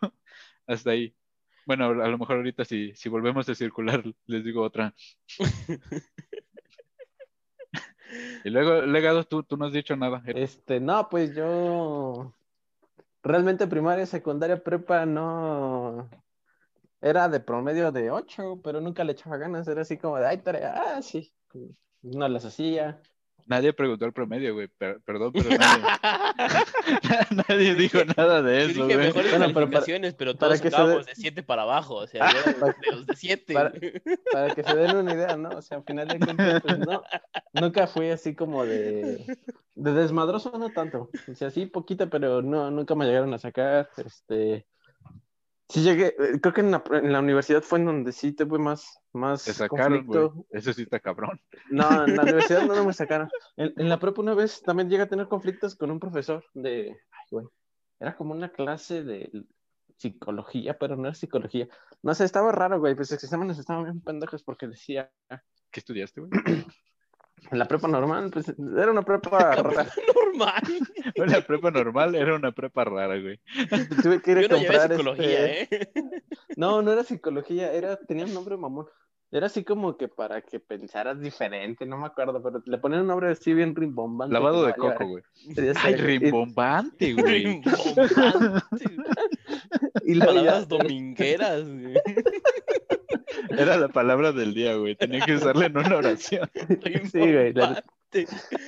hasta 0.66 0.90
ahí. 0.90 1.14
Bueno, 1.66 1.86
a 1.86 2.08
lo 2.08 2.16
mejor 2.16 2.36
ahorita 2.36 2.64
si, 2.64 2.94
si 2.94 3.08
volvemos 3.08 3.48
a 3.48 3.54
circular, 3.54 4.02
les 4.26 4.44
digo 4.44 4.62
otra. 4.62 4.94
Y 8.44 8.50
luego, 8.50 8.82
legado, 8.82 9.24
tú, 9.24 9.42
tú 9.42 9.56
no 9.56 9.66
has 9.66 9.72
dicho 9.72 9.96
nada. 9.96 10.22
Este, 10.26 10.78
no, 10.78 11.08
pues 11.08 11.34
yo 11.34 12.32
realmente 13.22 13.66
primaria, 13.66 14.06
secundaria, 14.06 14.62
prepa 14.62 15.04
no 15.04 16.08
era 17.00 17.28
de 17.28 17.40
promedio 17.40 17.90
de 17.92 18.10
8, 18.10 18.60
pero 18.62 18.80
nunca 18.80 19.04
le 19.04 19.12
echaba 19.12 19.36
ganas, 19.36 19.66
era 19.68 19.82
así 19.82 19.98
como 19.98 20.16
de, 20.18 20.26
ay, 20.26 20.38
tarea, 20.38 20.74
ah, 20.76 21.02
sí, 21.02 21.32
no 22.02 22.28
las 22.28 22.44
hacía. 22.44 23.00
Nadie 23.48 23.72
preguntó 23.72 24.04
el 24.06 24.12
promedio, 24.12 24.54
güey. 24.54 24.68
Per- 24.68 25.00
perdón, 25.02 25.32
pero 25.32 25.48
nadie, 25.58 25.84
nadie 27.48 27.74
dijo 27.74 27.98
nada 28.16 28.42
de 28.42 28.52
Yo 28.64 28.70
eso, 28.70 28.82
dije 28.84 28.94
güey. 28.96 29.06
mejores 29.08 29.30
Bueno, 29.30 29.44
pero 29.46 29.54
para- 29.54 29.54
calificaciones, 29.66 30.14
pero, 30.14 30.34
para 30.34 30.48
todos 30.48 30.60
que 30.60 30.62
se 30.62 30.68
estábamos 30.76 31.06
de 31.06 31.14
7 31.14 31.42
para 31.42 31.62
abajo. 31.62 31.94
O 31.94 32.06
sea, 32.06 32.28
yo 32.32 32.52
de 32.52 32.92
los 32.96 33.06
de 33.06 33.16
7. 33.16 33.54
Para- 33.54 33.72
Para 34.32 34.54
que 34.54 34.62
se 34.64 34.76
den 34.76 34.96
una 34.96 35.14
idea, 35.14 35.36
¿no? 35.36 35.50
O 35.50 35.62
sea, 35.62 35.78
al 35.78 35.84
final 35.84 36.08
de 36.08 36.18
cuentas, 36.18 36.62
pues 36.62 36.78
no, 36.78 37.02
nunca 37.52 37.86
fui 37.86 38.10
así 38.10 38.34
como 38.34 38.64
de, 38.64 39.38
de 39.74 39.92
desmadroso, 39.92 40.52
no 40.58 40.70
tanto. 40.70 41.10
O 41.30 41.34
sea, 41.34 41.50
sí, 41.50 41.66
poquito, 41.66 42.08
pero 42.10 42.42
no, 42.42 42.70
nunca 42.70 42.94
me 42.94 43.06
llegaron 43.06 43.32
a 43.34 43.38
sacar, 43.38 43.88
este... 44.04 44.66
Sí 45.68 45.82
llegué, 45.82 46.14
eh, 46.18 46.40
creo 46.40 46.54
que 46.54 46.60
en 46.60 46.70
la, 46.70 46.82
en 46.92 47.12
la 47.12 47.20
universidad 47.20 47.62
fue 47.62 47.80
en 47.80 47.86
donde 47.86 48.12
sí 48.12 48.32
tuve 48.32 48.58
más, 48.58 49.00
más 49.12 49.44
Te 49.44 49.52
sacaron, 49.52 50.06
conflicto. 50.06 50.46
Eso 50.50 50.72
sí 50.72 50.82
está 50.82 51.00
cabrón. 51.00 51.40
No, 51.70 52.04
en 52.04 52.16
la 52.16 52.22
universidad 52.22 52.66
no, 52.66 52.76
no 52.76 52.84
me 52.84 52.92
sacaron. 52.92 53.28
En, 53.56 53.72
en 53.76 53.88
la 53.88 53.98
prepa 53.98 54.22
una 54.22 54.34
vez 54.34 54.62
también 54.62 54.88
llegué 54.88 55.02
a 55.02 55.08
tener 55.08 55.26
conflictos 55.26 55.74
con 55.74 55.90
un 55.90 55.98
profesor 55.98 56.44
de, 56.54 56.90
ay, 56.90 57.26
güey, 57.30 57.46
era 57.98 58.16
como 58.16 58.32
una 58.32 58.52
clase 58.52 59.02
de 59.02 59.30
psicología, 59.96 60.78
pero 60.78 60.96
no 60.96 61.08
era 61.08 61.14
psicología. 61.14 61.68
No 62.02 62.14
sé, 62.14 62.24
estaba 62.24 62.52
raro, 62.52 62.78
güey, 62.78 62.94
pues 62.94 63.10
los 63.10 63.24
exámenes 63.24 63.58
estaban 63.58 63.84
bien 63.84 64.00
pendejos 64.00 64.44
porque 64.44 64.68
decía, 64.68 65.10
¿Qué 65.76 65.80
estudiaste, 65.80 66.20
güey? 66.20 66.30
en 67.50 67.58
la 67.58 67.66
prepa 67.66 67.86
normal, 67.88 68.30
pues 68.32 68.48
era 68.48 68.90
una 68.90 69.02
prepa 69.02 69.38
rara. 69.54 69.86
Normal. 70.14 70.62
La 71.16 71.40
prepa 71.40 71.70
normal 71.70 72.14
era 72.14 72.34
una 72.34 72.52
prepa 72.52 72.84
rara, 72.84 73.18
güey. 73.18 73.40
Tuve 74.02 74.20
que 74.20 74.32
ir 74.32 74.38
a 74.38 74.42
Yo 74.42 74.48
no 74.48 74.56
comprar 74.56 74.90
psicología, 74.90 75.46
este- 75.46 75.82
¿eh? 75.82 75.88
No, 76.56 76.82
no 76.82 76.92
era 76.92 77.04
psicología, 77.04 77.72
era, 77.72 77.96
tenía 77.96 78.24
un 78.26 78.34
nombre 78.34 78.56
mamón. 78.56 78.86
Era 79.32 79.46
así 79.46 79.64
como 79.64 79.96
que 79.96 80.08
para 80.08 80.40
que 80.42 80.60
pensaras 80.60 81.20
diferente, 81.20 81.84
no 81.86 81.98
me 81.98 82.06
acuerdo, 82.06 82.40
pero 82.42 82.62
le 82.64 82.78
ponían 82.78 83.02
un 83.02 83.08
nombre 83.08 83.30
así 83.30 83.52
bien 83.54 83.74
rimbombante. 83.74 84.32
Lavado 84.32 84.64
de 84.64 84.74
coco, 84.74 85.06
güey. 85.06 85.22
Ay, 85.82 85.94
rimbombante, 85.96 87.12
güey. 87.14 87.60
Bombante. 87.60 88.94
Y 90.04 90.18
Palabras 90.20 90.68
domingueras. 90.68 91.64
güey. 91.66 91.94
Era 93.50 93.76
la 93.76 93.88
palabra 93.88 94.32
del 94.32 94.54
día, 94.54 94.74
güey. 94.76 94.94
Tenía 94.96 95.24
que 95.24 95.34
usarla 95.36 95.66
en 95.66 95.76
una 95.76 95.96
oración. 95.96 96.48
Sí, 97.12 97.18
güey, 97.18 97.52
la- 97.52 97.82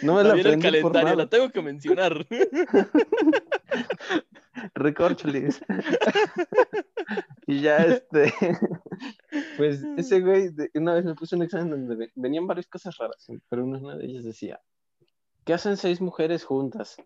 no 0.02 0.16
me 0.16 0.22
la 0.24 0.30
También 0.30 0.46
el 0.48 0.60
calendario, 0.60 1.14
la 1.14 1.26
tengo 1.28 1.48
que 1.50 1.62
mencionar. 1.62 2.26
Recorcholis. 4.74 5.60
y 7.46 7.60
ya 7.60 7.78
este, 7.78 8.32
pues 9.56 9.82
ese 9.96 10.20
güey 10.20 10.48
de- 10.50 10.70
una 10.74 10.94
vez 10.94 11.04
me 11.04 11.14
puso 11.14 11.36
un 11.36 11.42
examen 11.42 11.70
donde 11.70 11.94
ve- 11.94 12.12
venían 12.14 12.46
varias 12.46 12.66
cosas 12.66 12.96
raras, 12.98 13.26
pero 13.48 13.64
una 13.64 13.96
de 13.96 14.04
ellas 14.04 14.24
decía, 14.24 14.60
¿qué 15.44 15.54
hacen 15.54 15.76
seis 15.76 16.00
mujeres 16.00 16.44
juntas? 16.44 16.96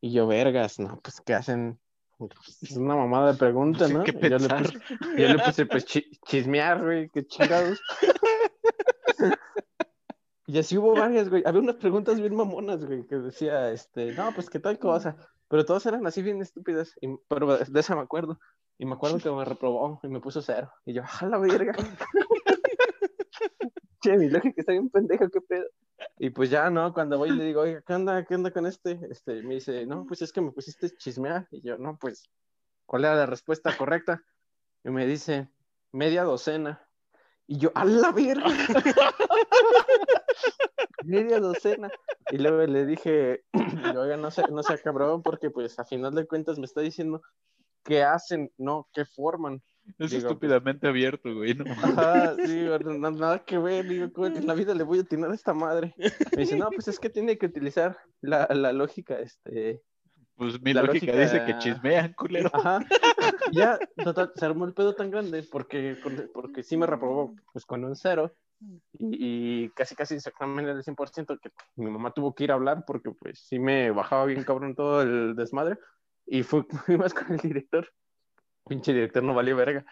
Y 0.00 0.12
yo, 0.12 0.26
vergas, 0.26 0.78
no, 0.80 0.98
pues 1.02 1.20
¿qué 1.20 1.34
hacen? 1.34 1.78
Es 2.62 2.76
una 2.76 2.96
mamada 2.96 3.32
de 3.32 3.38
pregunta, 3.38 3.88
¿no? 3.88 4.04
¿qué 4.04 4.12
yo, 4.12 4.38
le 4.38 4.48
puse, 4.48 4.78
yo 5.18 5.28
le 5.28 5.38
puse, 5.38 5.66
pues, 5.66 5.84
chi- 5.84 6.10
chismear, 6.26 6.82
güey, 6.82 7.08
qué 7.10 7.26
chingados. 7.26 7.80
Y 10.46 10.58
así 10.58 10.76
hubo 10.76 10.94
varias, 10.94 11.30
güey. 11.30 11.42
Había 11.46 11.62
unas 11.62 11.76
preguntas 11.76 12.20
bien 12.20 12.34
mamonas, 12.34 12.84
güey, 12.84 13.06
que 13.06 13.16
decía, 13.16 13.70
este, 13.70 14.12
no, 14.12 14.34
pues 14.34 14.50
que 14.50 14.58
tal 14.58 14.78
cosa. 14.78 15.16
Pero 15.48 15.64
todas 15.64 15.86
eran 15.86 16.06
así 16.06 16.20
bien 16.20 16.42
estúpidas. 16.42 16.94
Y, 17.00 17.08
pero 17.28 17.56
de 17.56 17.80
esa 17.80 17.94
me 17.94 18.02
acuerdo. 18.02 18.38
Y 18.76 18.84
me 18.84 18.92
acuerdo 18.94 19.18
que 19.18 19.30
me 19.30 19.44
reprobó 19.46 19.98
y 20.02 20.08
me 20.08 20.20
puso 20.20 20.42
cero. 20.42 20.70
Y 20.84 20.92
yo, 20.92 21.02
a 21.04 21.26
la 21.26 21.38
verga. 21.38 21.74
che, 24.02 24.18
mi 24.18 24.28
lógica 24.28 24.60
está 24.60 24.72
bien 24.72 24.90
pendejo, 24.90 25.28
qué 25.30 25.40
pedo. 25.40 25.64
Y 26.18 26.30
pues 26.30 26.50
ya, 26.50 26.70
¿no? 26.70 26.92
Cuando 26.92 27.18
voy 27.18 27.30
y 27.30 27.32
le 27.32 27.44
digo, 27.44 27.62
oiga, 27.62 27.82
¿qué 27.86 27.94
onda? 27.94 28.24
¿Qué 28.24 28.34
onda 28.34 28.50
con 28.50 28.66
este? 28.66 29.00
Este, 29.10 29.42
me 29.42 29.54
dice, 29.54 29.86
no, 29.86 30.04
pues 30.06 30.22
es 30.22 30.32
que 30.32 30.40
me 30.40 30.52
pusiste 30.52 30.90
chismear. 30.96 31.46
Y 31.50 31.62
yo, 31.62 31.78
no, 31.78 31.96
pues, 31.98 32.30
¿cuál 32.86 33.04
era 33.04 33.14
la 33.14 33.26
respuesta 33.26 33.76
correcta? 33.76 34.22
Y 34.84 34.90
me 34.90 35.06
dice, 35.06 35.48
media 35.92 36.24
docena. 36.24 36.86
Y 37.46 37.58
yo, 37.58 37.72
a 37.74 37.84
la 37.84 38.12
verga. 38.12 38.46
media 41.04 41.40
docena. 41.40 41.90
Y 42.30 42.38
luego 42.38 42.62
le 42.62 42.86
dije, 42.86 43.44
oiga, 43.96 44.16
no 44.16 44.30
sea, 44.30 44.46
no 44.46 44.62
sea 44.62 44.78
cabrón, 44.78 45.22
porque 45.22 45.50
pues 45.50 45.78
a 45.78 45.84
final 45.84 46.14
de 46.14 46.26
cuentas 46.26 46.58
me 46.58 46.66
está 46.66 46.80
diciendo 46.80 47.22
qué 47.84 48.02
hacen, 48.02 48.52
no 48.56 48.88
qué 48.92 49.04
forman. 49.04 49.62
Es 49.98 50.10
Digo, 50.10 50.28
estúpidamente 50.28 50.88
abierto, 50.88 51.34
güey. 51.34 51.54
No. 51.54 51.64
Ajá, 51.70 52.36
sí, 52.44 52.66
no- 52.84 53.10
nada 53.10 53.44
que 53.44 53.58
ver, 53.58 53.86
digo, 53.86 54.12
¿cómo 54.12 54.26
en 54.28 54.46
la 54.46 54.54
vida 54.54 54.74
le 54.74 54.84
voy 54.84 54.98
a 54.98 55.02
atinar 55.02 55.30
a 55.30 55.34
esta 55.34 55.54
madre. 55.54 55.94
Me 55.96 56.42
dice, 56.42 56.56
no, 56.56 56.70
pues 56.70 56.88
es 56.88 56.98
que 56.98 57.10
tiene 57.10 57.38
que 57.38 57.46
utilizar 57.46 57.96
la, 58.20 58.46
la 58.50 58.72
lógica, 58.72 59.18
este, 59.18 59.82
Pues 60.36 60.60
mi 60.62 60.72
lógica, 60.72 61.12
lógica- 61.12 61.18
dice 61.20 61.44
que 61.44 61.58
chismean, 61.58 62.12
culero. 62.14 62.50
Ajá. 62.52 62.80
Ya, 63.52 63.78
total, 64.02 64.32
se 64.34 64.44
armó 64.46 64.64
el 64.64 64.74
pedo 64.74 64.94
tan 64.94 65.10
grande 65.10 65.44
porque, 65.50 65.96
porque 66.32 66.62
sí 66.62 66.76
me 66.76 66.86
reprobó 66.86 67.34
pues 67.52 67.64
con 67.66 67.84
un 67.84 67.94
cero 67.94 68.34
y, 68.92 69.64
y 69.64 69.68
casi 69.70 69.94
casi 69.94 70.16
era 70.16 70.74
del 70.74 70.82
100% 70.84 71.38
que 71.40 71.50
mi 71.76 71.90
mamá 71.90 72.12
tuvo 72.12 72.34
que 72.34 72.44
ir 72.44 72.50
a 72.52 72.54
hablar 72.54 72.84
porque 72.86 73.10
pues 73.10 73.40
sí 73.40 73.58
me 73.58 73.90
bajaba 73.90 74.24
bien 74.26 74.44
cabrón 74.44 74.74
todo 74.74 75.02
el 75.02 75.34
desmadre 75.36 75.78
y 76.26 76.42
fui 76.42 76.64
más 76.98 77.12
con 77.14 77.32
el 77.32 77.38
director. 77.38 77.88
Pinche 78.68 78.92
director 78.92 79.22
no 79.22 79.34
valió 79.34 79.56
verga. 79.56 79.84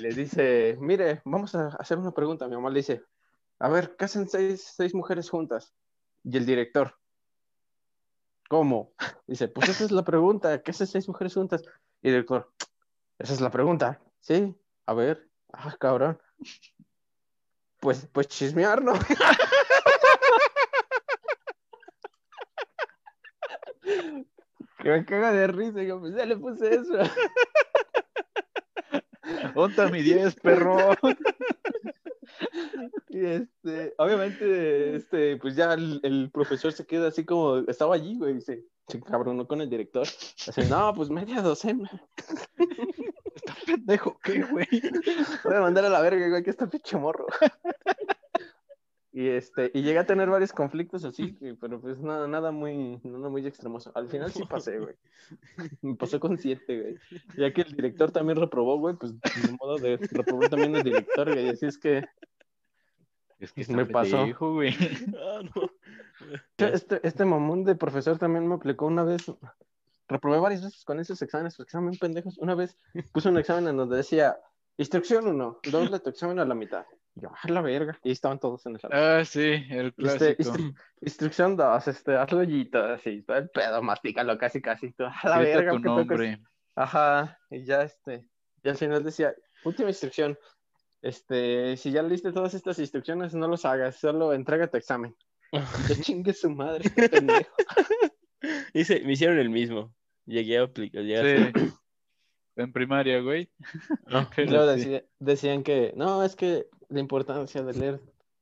Le 0.00 0.10
dice, 0.10 0.76
mire, 0.80 1.22
vamos 1.24 1.54
a 1.54 1.68
hacer 1.78 1.98
una 1.98 2.12
pregunta. 2.12 2.48
Mi 2.48 2.56
mamá 2.56 2.70
le 2.70 2.80
dice, 2.80 3.02
a 3.58 3.68
ver, 3.68 3.94
¿qué 3.96 4.06
hacen 4.06 4.28
seis, 4.28 4.72
seis 4.76 4.94
mujeres 4.94 5.30
juntas? 5.30 5.74
Y 6.24 6.36
el 6.36 6.44
director, 6.46 6.98
¿cómo? 8.48 8.92
Dice, 9.26 9.48
pues 9.48 9.68
esa 9.68 9.84
es 9.84 9.90
la 9.92 10.02
pregunta, 10.02 10.62
¿qué 10.62 10.72
hacen 10.72 10.86
seis 10.86 11.06
mujeres 11.08 11.34
juntas? 11.34 11.62
Y 12.02 12.08
el 12.08 12.14
director, 12.14 12.50
esa 13.18 13.32
es 13.32 13.40
la 13.40 13.50
pregunta. 13.50 14.00
Sí, 14.20 14.54
a 14.86 14.94
ver, 14.94 15.28
ah, 15.52 15.76
cabrón. 15.78 16.18
Pues, 17.78 18.08
pues 18.12 18.28
chismear, 18.28 18.82
¿no? 18.82 18.92
que 24.82 24.90
me 24.90 25.04
caga 25.04 25.32
de 25.32 25.46
risa, 25.46 25.82
yo, 25.82 26.00
pues 26.00 26.14
ya 26.14 26.24
le 26.26 26.36
puse 26.36 26.74
eso. 26.74 26.94
Onta 29.54 29.88
mi 29.90 30.02
10, 30.02 30.34
perro. 30.36 30.76
Y 33.08 33.24
este, 33.24 33.94
obviamente, 33.98 34.96
este, 34.96 35.36
pues 35.36 35.56
ya 35.56 35.74
el, 35.74 36.30
profesor 36.32 36.72
se 36.72 36.86
queda 36.86 37.08
así 37.08 37.24
como, 37.24 37.58
estaba 37.68 37.94
allí, 37.94 38.16
güey, 38.16 38.36
y 38.36 38.40
se, 38.40 38.64
se 38.86 39.00
cabronó 39.00 39.46
con 39.46 39.60
el 39.60 39.68
director. 39.68 40.02
Así, 40.02 40.62
no, 40.68 40.94
pues 40.94 41.10
media 41.10 41.42
docena. 41.42 41.90
Está 43.34 43.54
pendejo, 43.66 44.18
¿qué, 44.22 44.42
güey? 44.42 44.66
Voy 45.44 45.54
a 45.54 45.60
mandar 45.60 45.84
a 45.84 45.88
la 45.88 46.00
verga, 46.00 46.28
güey, 46.28 46.42
que 46.42 46.50
está 46.50 46.68
pinche 46.68 46.96
morro. 46.96 47.26
Y 49.12 49.28
este, 49.28 49.72
y 49.74 49.82
llegué 49.82 49.98
a 49.98 50.06
tener 50.06 50.30
varios 50.30 50.52
conflictos 50.52 51.04
así, 51.04 51.36
pero 51.60 51.80
pues 51.80 51.98
nada, 52.00 52.28
nada 52.28 52.52
muy, 52.52 53.00
nada 53.02 53.28
muy 53.28 53.44
extremoso. 53.46 53.90
Al 53.94 54.08
final 54.08 54.30
sí 54.32 54.44
pasé, 54.48 54.78
güey. 54.78 54.94
Me 55.82 55.96
pasó 55.96 56.20
con 56.20 56.38
siete, 56.38 56.80
güey. 56.80 56.96
Ya 57.36 57.52
que 57.52 57.62
el 57.62 57.72
director 57.72 58.12
también 58.12 58.38
reprobó, 58.38 58.78
güey, 58.78 58.94
pues 58.94 59.12
de 59.20 59.56
modo 59.60 59.78
de 59.78 59.96
reprobó 59.96 60.48
también 60.48 60.76
el 60.76 60.84
director, 60.84 61.32
güey. 61.32 61.48
Así 61.48 61.66
es 61.66 61.78
que 61.78 62.04
Es 63.40 63.52
que 63.52 63.66
Me 63.74 63.86
pasó. 63.86 64.26
güey. 64.38 64.74
Ah, 65.18 65.40
no. 65.54 65.70
este, 66.66 67.00
este 67.02 67.24
mamón 67.24 67.64
de 67.64 67.74
profesor 67.74 68.16
también 68.18 68.46
me 68.46 68.54
aplicó 68.54 68.86
una 68.86 69.02
vez. 69.02 69.24
reprobé 70.06 70.38
varias 70.38 70.62
veces 70.62 70.84
con 70.84 71.00
esos 71.00 71.20
exámenes, 71.22 71.56
porque 71.56 71.70
estaban 71.70 71.88
bien 71.88 71.98
pendejos. 71.98 72.38
Una 72.38 72.54
vez 72.54 72.76
puse 73.12 73.28
un 73.28 73.38
examen 73.38 73.66
en 73.66 73.76
donde 73.76 73.96
decía, 73.96 74.38
instrucción 74.76 75.26
1, 75.26 75.60
doble 75.70 75.98
tu 75.98 76.10
examen 76.10 76.38
a 76.38 76.44
la 76.44 76.54
mitad. 76.54 76.84
Y 77.16 77.22
yo, 77.22 77.30
a 77.42 77.48
la 77.50 77.60
verga. 77.60 77.98
Y 78.04 78.12
estaban 78.12 78.38
todos 78.38 78.64
en 78.66 78.74
el 78.74 78.80
salón. 78.80 78.98
Ah, 78.98 79.24
sí, 79.24 79.40
el 79.70 79.92
Este, 79.98 80.36
clásico. 80.36 80.42
instru- 80.58 80.74
instrucción 81.02 81.56
2, 81.56 81.88
este, 81.88 82.16
hazlo 82.16 82.38
hoyito, 82.38 82.82
así, 82.84 83.22
todo 83.22 83.36
el 83.38 83.50
pedo, 83.50 83.82
mastícalo 83.82 84.38
casi, 84.38 84.60
casi. 84.62 84.92
Tú, 84.92 85.04
a 85.04 85.28
la 85.28 85.38
verga, 85.38 85.72
tu 85.72 85.76
¿qué 85.78 85.82
pedo 85.82 85.94
con 85.94 86.06
nombre. 86.08 86.42
Ajá, 86.76 87.38
y 87.50 87.64
ya 87.64 87.82
este, 87.82 88.26
y 88.62 88.68
al 88.68 88.76
final 88.76 89.02
decía, 89.02 89.34
última 89.64 89.88
instrucción, 89.88 90.38
este, 91.02 91.76
si 91.76 91.90
ya 91.90 92.02
leíste 92.02 92.32
todas 92.32 92.54
estas 92.54 92.78
instrucciones, 92.78 93.34
no 93.34 93.48
los 93.48 93.64
hagas, 93.64 93.96
solo 93.96 94.32
entrega 94.32 94.68
tu 94.70 94.76
examen. 94.76 95.14
Yo 95.88 95.94
chingue 96.00 96.32
su 96.32 96.48
madre, 96.50 96.88
qué 96.94 97.08
pendejo. 97.08 97.50
Hice- 98.72 99.02
me 99.04 99.12
hicieron 99.12 99.38
el 99.38 99.50
mismo. 99.50 99.92
Llegué 100.26 100.58
a 100.58 100.62
aplicar. 100.62 101.02
llegué 101.02 101.18
a 101.18 101.52
Sí. 101.52 101.52
En 102.56 102.72
primaria, 102.72 103.20
güey. 103.20 103.50
No. 104.06 104.22
Y 104.22 104.26
Pero 104.36 104.50
luego 104.50 104.72
sí. 104.74 104.78
decía- 104.80 105.04
decían 105.18 105.62
que, 105.62 105.92
no, 105.96 106.22
es 106.22 106.36
que 106.36 106.66
la 106.90 107.00
importancia 107.00 107.62
de 107.62 107.72
leer 107.72 108.00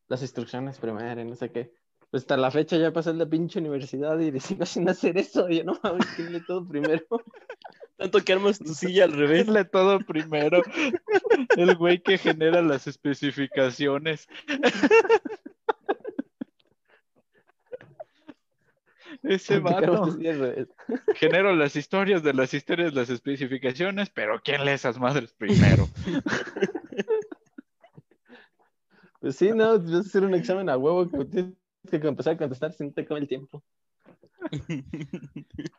las 0.09 0.23
instrucciones 0.23 0.79
primero 0.79 1.21
y 1.21 1.25
no 1.25 1.37
sé 1.37 1.51
qué. 1.51 1.73
Pues 2.11 2.23
hasta 2.23 2.39
la 2.39 2.51
fecha 2.51 2.79
ya 2.79 2.93
pasé 2.93 3.13
la 3.13 3.27
pinche 3.27 3.59
universidad 3.59 4.19
y 4.19 4.41
sigo 4.41 4.65
sin 4.67 4.89
hacer 4.89 5.19
eso. 5.19 5.49
Y 5.49 5.59
yo 5.59 5.65
no 5.65 5.79
mames, 5.83 6.07
¿quién 6.17 6.33
lee 6.33 6.43
todo 6.47 6.67
primero? 6.67 7.05
Tanto 7.97 8.21
que 8.21 8.33
armas 8.33 8.59
tu 8.59 8.75
silla 8.75 9.05
al 9.05 9.13
revés. 9.13 9.43
Hazle 9.49 9.65
todo 9.65 9.99
primero. 9.99 10.63
El 11.57 11.77
güey 11.77 12.01
que 12.01 12.17
genera 12.17 12.63
las 12.63 12.87
especificaciones. 12.87 14.29
Ese 19.25 19.59
vato. 19.59 20.17
Genero 21.17 21.57
las 21.57 21.75
historias 21.75 22.23
de 22.23 22.35
las 22.35 22.55
historias, 22.55 22.95
las 22.95 23.11
especificaciones, 23.11 24.11
pero 24.11 24.41
¿quién 24.45 24.65
lee 24.65 24.71
esas 24.71 25.01
madres 25.01 25.35
primero? 25.35 25.89
Sí, 29.33 29.51
no, 29.51 29.79
vas 29.79 29.93
a 29.93 29.99
hacer 30.01 30.25
un 30.25 30.35
examen 30.35 30.69
a 30.69 30.77
huevo 30.77 31.09
que 31.11 31.25
tienes 31.25 31.55
que 31.91 31.97
empezar 31.97 32.35
a 32.35 32.39
contestar 32.39 32.73
si 32.73 32.85
no 32.85 32.93
te 32.93 33.07
come 33.07 33.21
el 33.21 33.29
tiempo. 33.29 33.63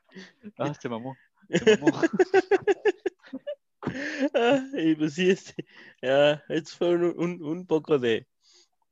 Ah, 0.57 0.73
se 0.73 0.89
mamó. 0.89 1.15
Se 1.49 1.77
mamó. 1.77 1.91
Ah, 4.33 4.61
y 4.73 4.93
pues 4.95 5.13
sí, 5.13 5.29
este, 5.29 5.65
ah, 6.03 6.41
estos 6.49 6.75
fueron 6.75 7.13
un, 7.17 7.41
un 7.43 7.65
poco 7.65 7.97
de, 7.97 8.27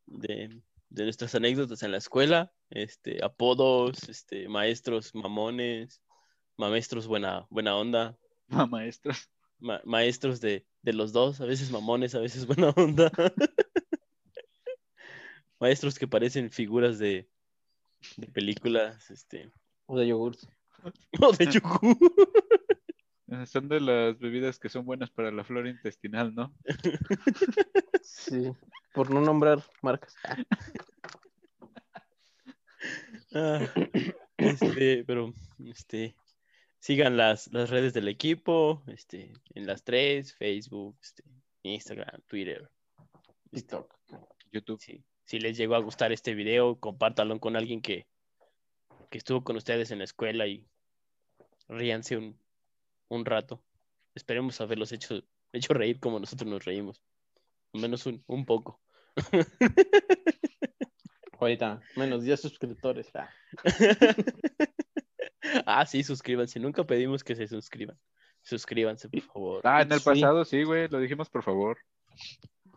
de, 0.05 0.62
de 0.89 1.03
nuestras 1.03 1.36
anécdotas 1.36 1.84
en 1.84 1.91
la 1.91 1.97
escuela, 1.97 2.51
este, 2.70 3.24
apodos, 3.24 4.08
este, 4.10 4.47
maestros 4.47 5.14
mamones, 5.14 6.01
maestros 6.55 7.05
buena, 7.05 7.45
buena 7.49 7.76
onda, 7.76 8.18
Ma- 8.47 8.66
Maestros. 8.66 9.30
ma- 9.60 9.82
maestros 9.86 10.39
de, 10.39 10.66
de 10.82 10.93
los 10.93 11.12
dos, 11.12 11.41
a 11.41 11.45
veces 11.45 11.70
mamones, 11.70 12.16
a 12.16 12.20
veces 12.20 12.47
buena 12.47 12.70
onda. 12.70 13.12
Maestros 15.60 15.97
que 15.97 16.08
parecen 16.08 16.51
figuras 16.51 16.99
de, 16.99 17.28
de 18.18 18.28
películas, 18.28 19.10
este, 19.10 19.51
O 19.86 19.97
de 19.97 20.08
yogurt. 20.08 20.39
o 21.22 21.32
de 21.32 21.45
yogur. 21.47 21.97
Son 23.45 23.68
de 23.68 23.82
las 23.82 24.18
bebidas 24.18 24.58
que 24.58 24.70
son 24.70 24.86
buenas 24.86 25.10
para 25.10 25.32
la 25.32 25.43
flora 25.43 25.70
intestinal, 25.70 26.34
¿no? 26.34 26.55
Sí, 28.01 28.53
por 28.93 29.12
no 29.12 29.20
nombrar 29.20 29.62
marcas. 29.82 30.16
Ah, 33.34 33.60
este, 34.38 35.03
pero 35.03 35.34
este, 35.66 36.16
sigan 36.80 37.18
las, 37.18 37.51
las 37.51 37.70
redes 37.70 37.93
del 37.93 38.08
equipo, 38.08 38.82
este, 38.88 39.34
en 39.55 39.68
las 39.68 39.84
tres, 39.84 40.34
Facebook, 40.34 40.97
este, 41.01 41.24
Instagram, 41.64 42.22
Twitter. 42.28 42.72
TikTok. 43.51 43.93
YouTube. 44.53 44.80
Si, 44.80 45.03
si 45.28 45.39
les 45.39 45.57
llegó 45.57 45.75
a 45.75 45.80
gustar 45.80 46.11
este 46.13 46.34
video, 46.34 46.80
compártanlo 46.80 47.39
con 47.39 47.55
alguien 47.55 47.82
que, 47.82 48.07
que 49.09 49.17
estuvo 49.17 49.43
con 49.43 49.57
ustedes 49.57 49.91
en 49.91 49.97
la 49.99 50.05
escuela 50.05 50.47
y 50.47 50.65
ríanse 51.67 52.15
un, 52.17 52.39
un 53.09 53.25
rato. 53.25 53.61
Esperemos 54.15 54.59
haberlos 54.61 54.91
hecho, 54.93 55.21
hecho 55.53 55.73
reír 55.73 55.99
como 55.99 56.19
nosotros 56.19 56.49
nos 56.49 56.63
reímos. 56.65 57.01
Al 57.73 57.82
menos 57.82 58.05
un, 58.05 58.23
un 58.28 58.45
poco. 58.45 58.80
Ahorita, 61.39 61.82
menos 61.95 62.23
10 62.23 62.41
suscriptores. 62.41 63.11
Ah. 63.15 63.30
ah, 65.65 65.86
sí, 65.86 66.03
suscríbanse. 66.03 66.59
Nunca 66.59 66.84
pedimos 66.86 67.23
que 67.23 67.36
se 67.36 67.47
suscriban. 67.47 67.97
Suscríbanse, 68.41 69.09
por 69.09 69.21
favor. 69.21 69.61
Ah, 69.63 69.82
en 69.82 69.91
el 69.91 69.99
Sí. 69.99 70.05
pasado 70.05 70.45
sí, 70.45 70.63
güey, 70.63 70.88
lo 70.88 70.99
dijimos 70.99 71.30
por 71.30 71.43
favor. 71.43 71.78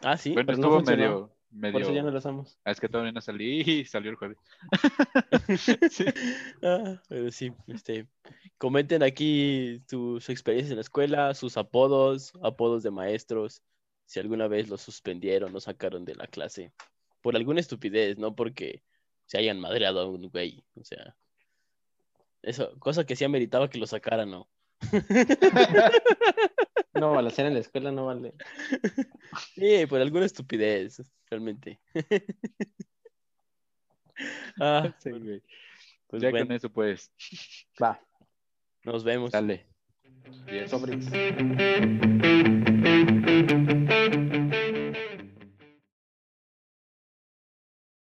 Ah, 0.03 0.17
sí. 0.19 0.33
Bueno, 0.33 0.47
pero 0.47 0.59
no 0.59 0.63
estuvo 0.65 0.77
funcionó. 0.79 1.03
medio, 1.03 1.37
Por 1.51 1.83
eso 1.83 1.91
ya 1.93 2.03
no 2.03 2.05
medio. 2.05 2.11
lo 2.13 2.19
hacemos. 2.19 2.59
Ah, 2.65 2.71
es 2.71 2.81
que 2.81 2.89
todavía 2.89 3.13
no 3.13 3.21
salí 3.21 3.61
y 3.61 3.85
salió 3.85 4.11
el 4.11 4.17
jueves. 4.17 4.39
Sí. 5.91 6.05
Ah, 6.63 7.01
pero 7.09 7.31
sí, 7.33 7.53
este, 7.67 8.07
comenten 8.59 9.03
aquí 9.03 9.83
tu- 9.89 10.21
su 10.21 10.33
experiencia 10.33 10.73
en 10.73 10.77
la 10.77 10.83
escuela, 10.83 11.35
sus 11.35 11.57
apodos, 11.57 12.33
apodos 12.43 12.83
de 12.83 12.91
maestros, 12.91 13.63
si 14.07 14.21
alguna 14.21 14.49
vez 14.49 14.69
los 14.69 14.81
suspendieron 14.83 15.55
o 15.55 15.61
sacaron 15.61 16.05
de 16.05 16.15
la 16.15 16.27
clase 16.27 16.73
por 17.21 17.37
alguna 17.37 17.61
estupidez, 17.61 18.17
no 18.19 18.35
porque 18.35 18.83
se 19.27 19.39
hayan 19.39 19.61
madreado 19.61 20.01
a 20.01 20.07
un 20.09 20.29
güey, 20.31 20.65
o 20.75 20.85
sea, 20.85 21.15
eso, 22.43 22.79
cosa 22.79 23.05
que 23.05 23.17
sí 23.17 23.25
ameritaba 23.25 23.69
que 23.69 23.79
lo 23.79 23.87
sacaran, 23.87 24.31
¿no? 24.31 24.49
No, 26.95 27.13
balacear 27.13 27.47
en 27.47 27.55
la 27.55 27.61
escuela 27.61 27.93
no 27.93 28.07
vale. 28.07 28.35
Sí, 29.55 29.87
por 29.87 30.01
alguna 30.01 30.27
estupidez, 30.27 31.01
realmente. 31.31 31.81
Ah, 34.61 34.95
Sí, 34.99 35.11
güey. 35.11 35.43
pues 36.09 36.21
ya 36.21 36.29
bueno, 36.31 36.47
con 36.49 36.57
eso, 36.57 36.69
pues, 36.71 37.11
Va, 37.83 37.99
nos 38.85 39.03
vemos. 39.03 39.31
dale. 39.31 39.67
Yes. 40.51 40.71
sobres. 40.71 41.07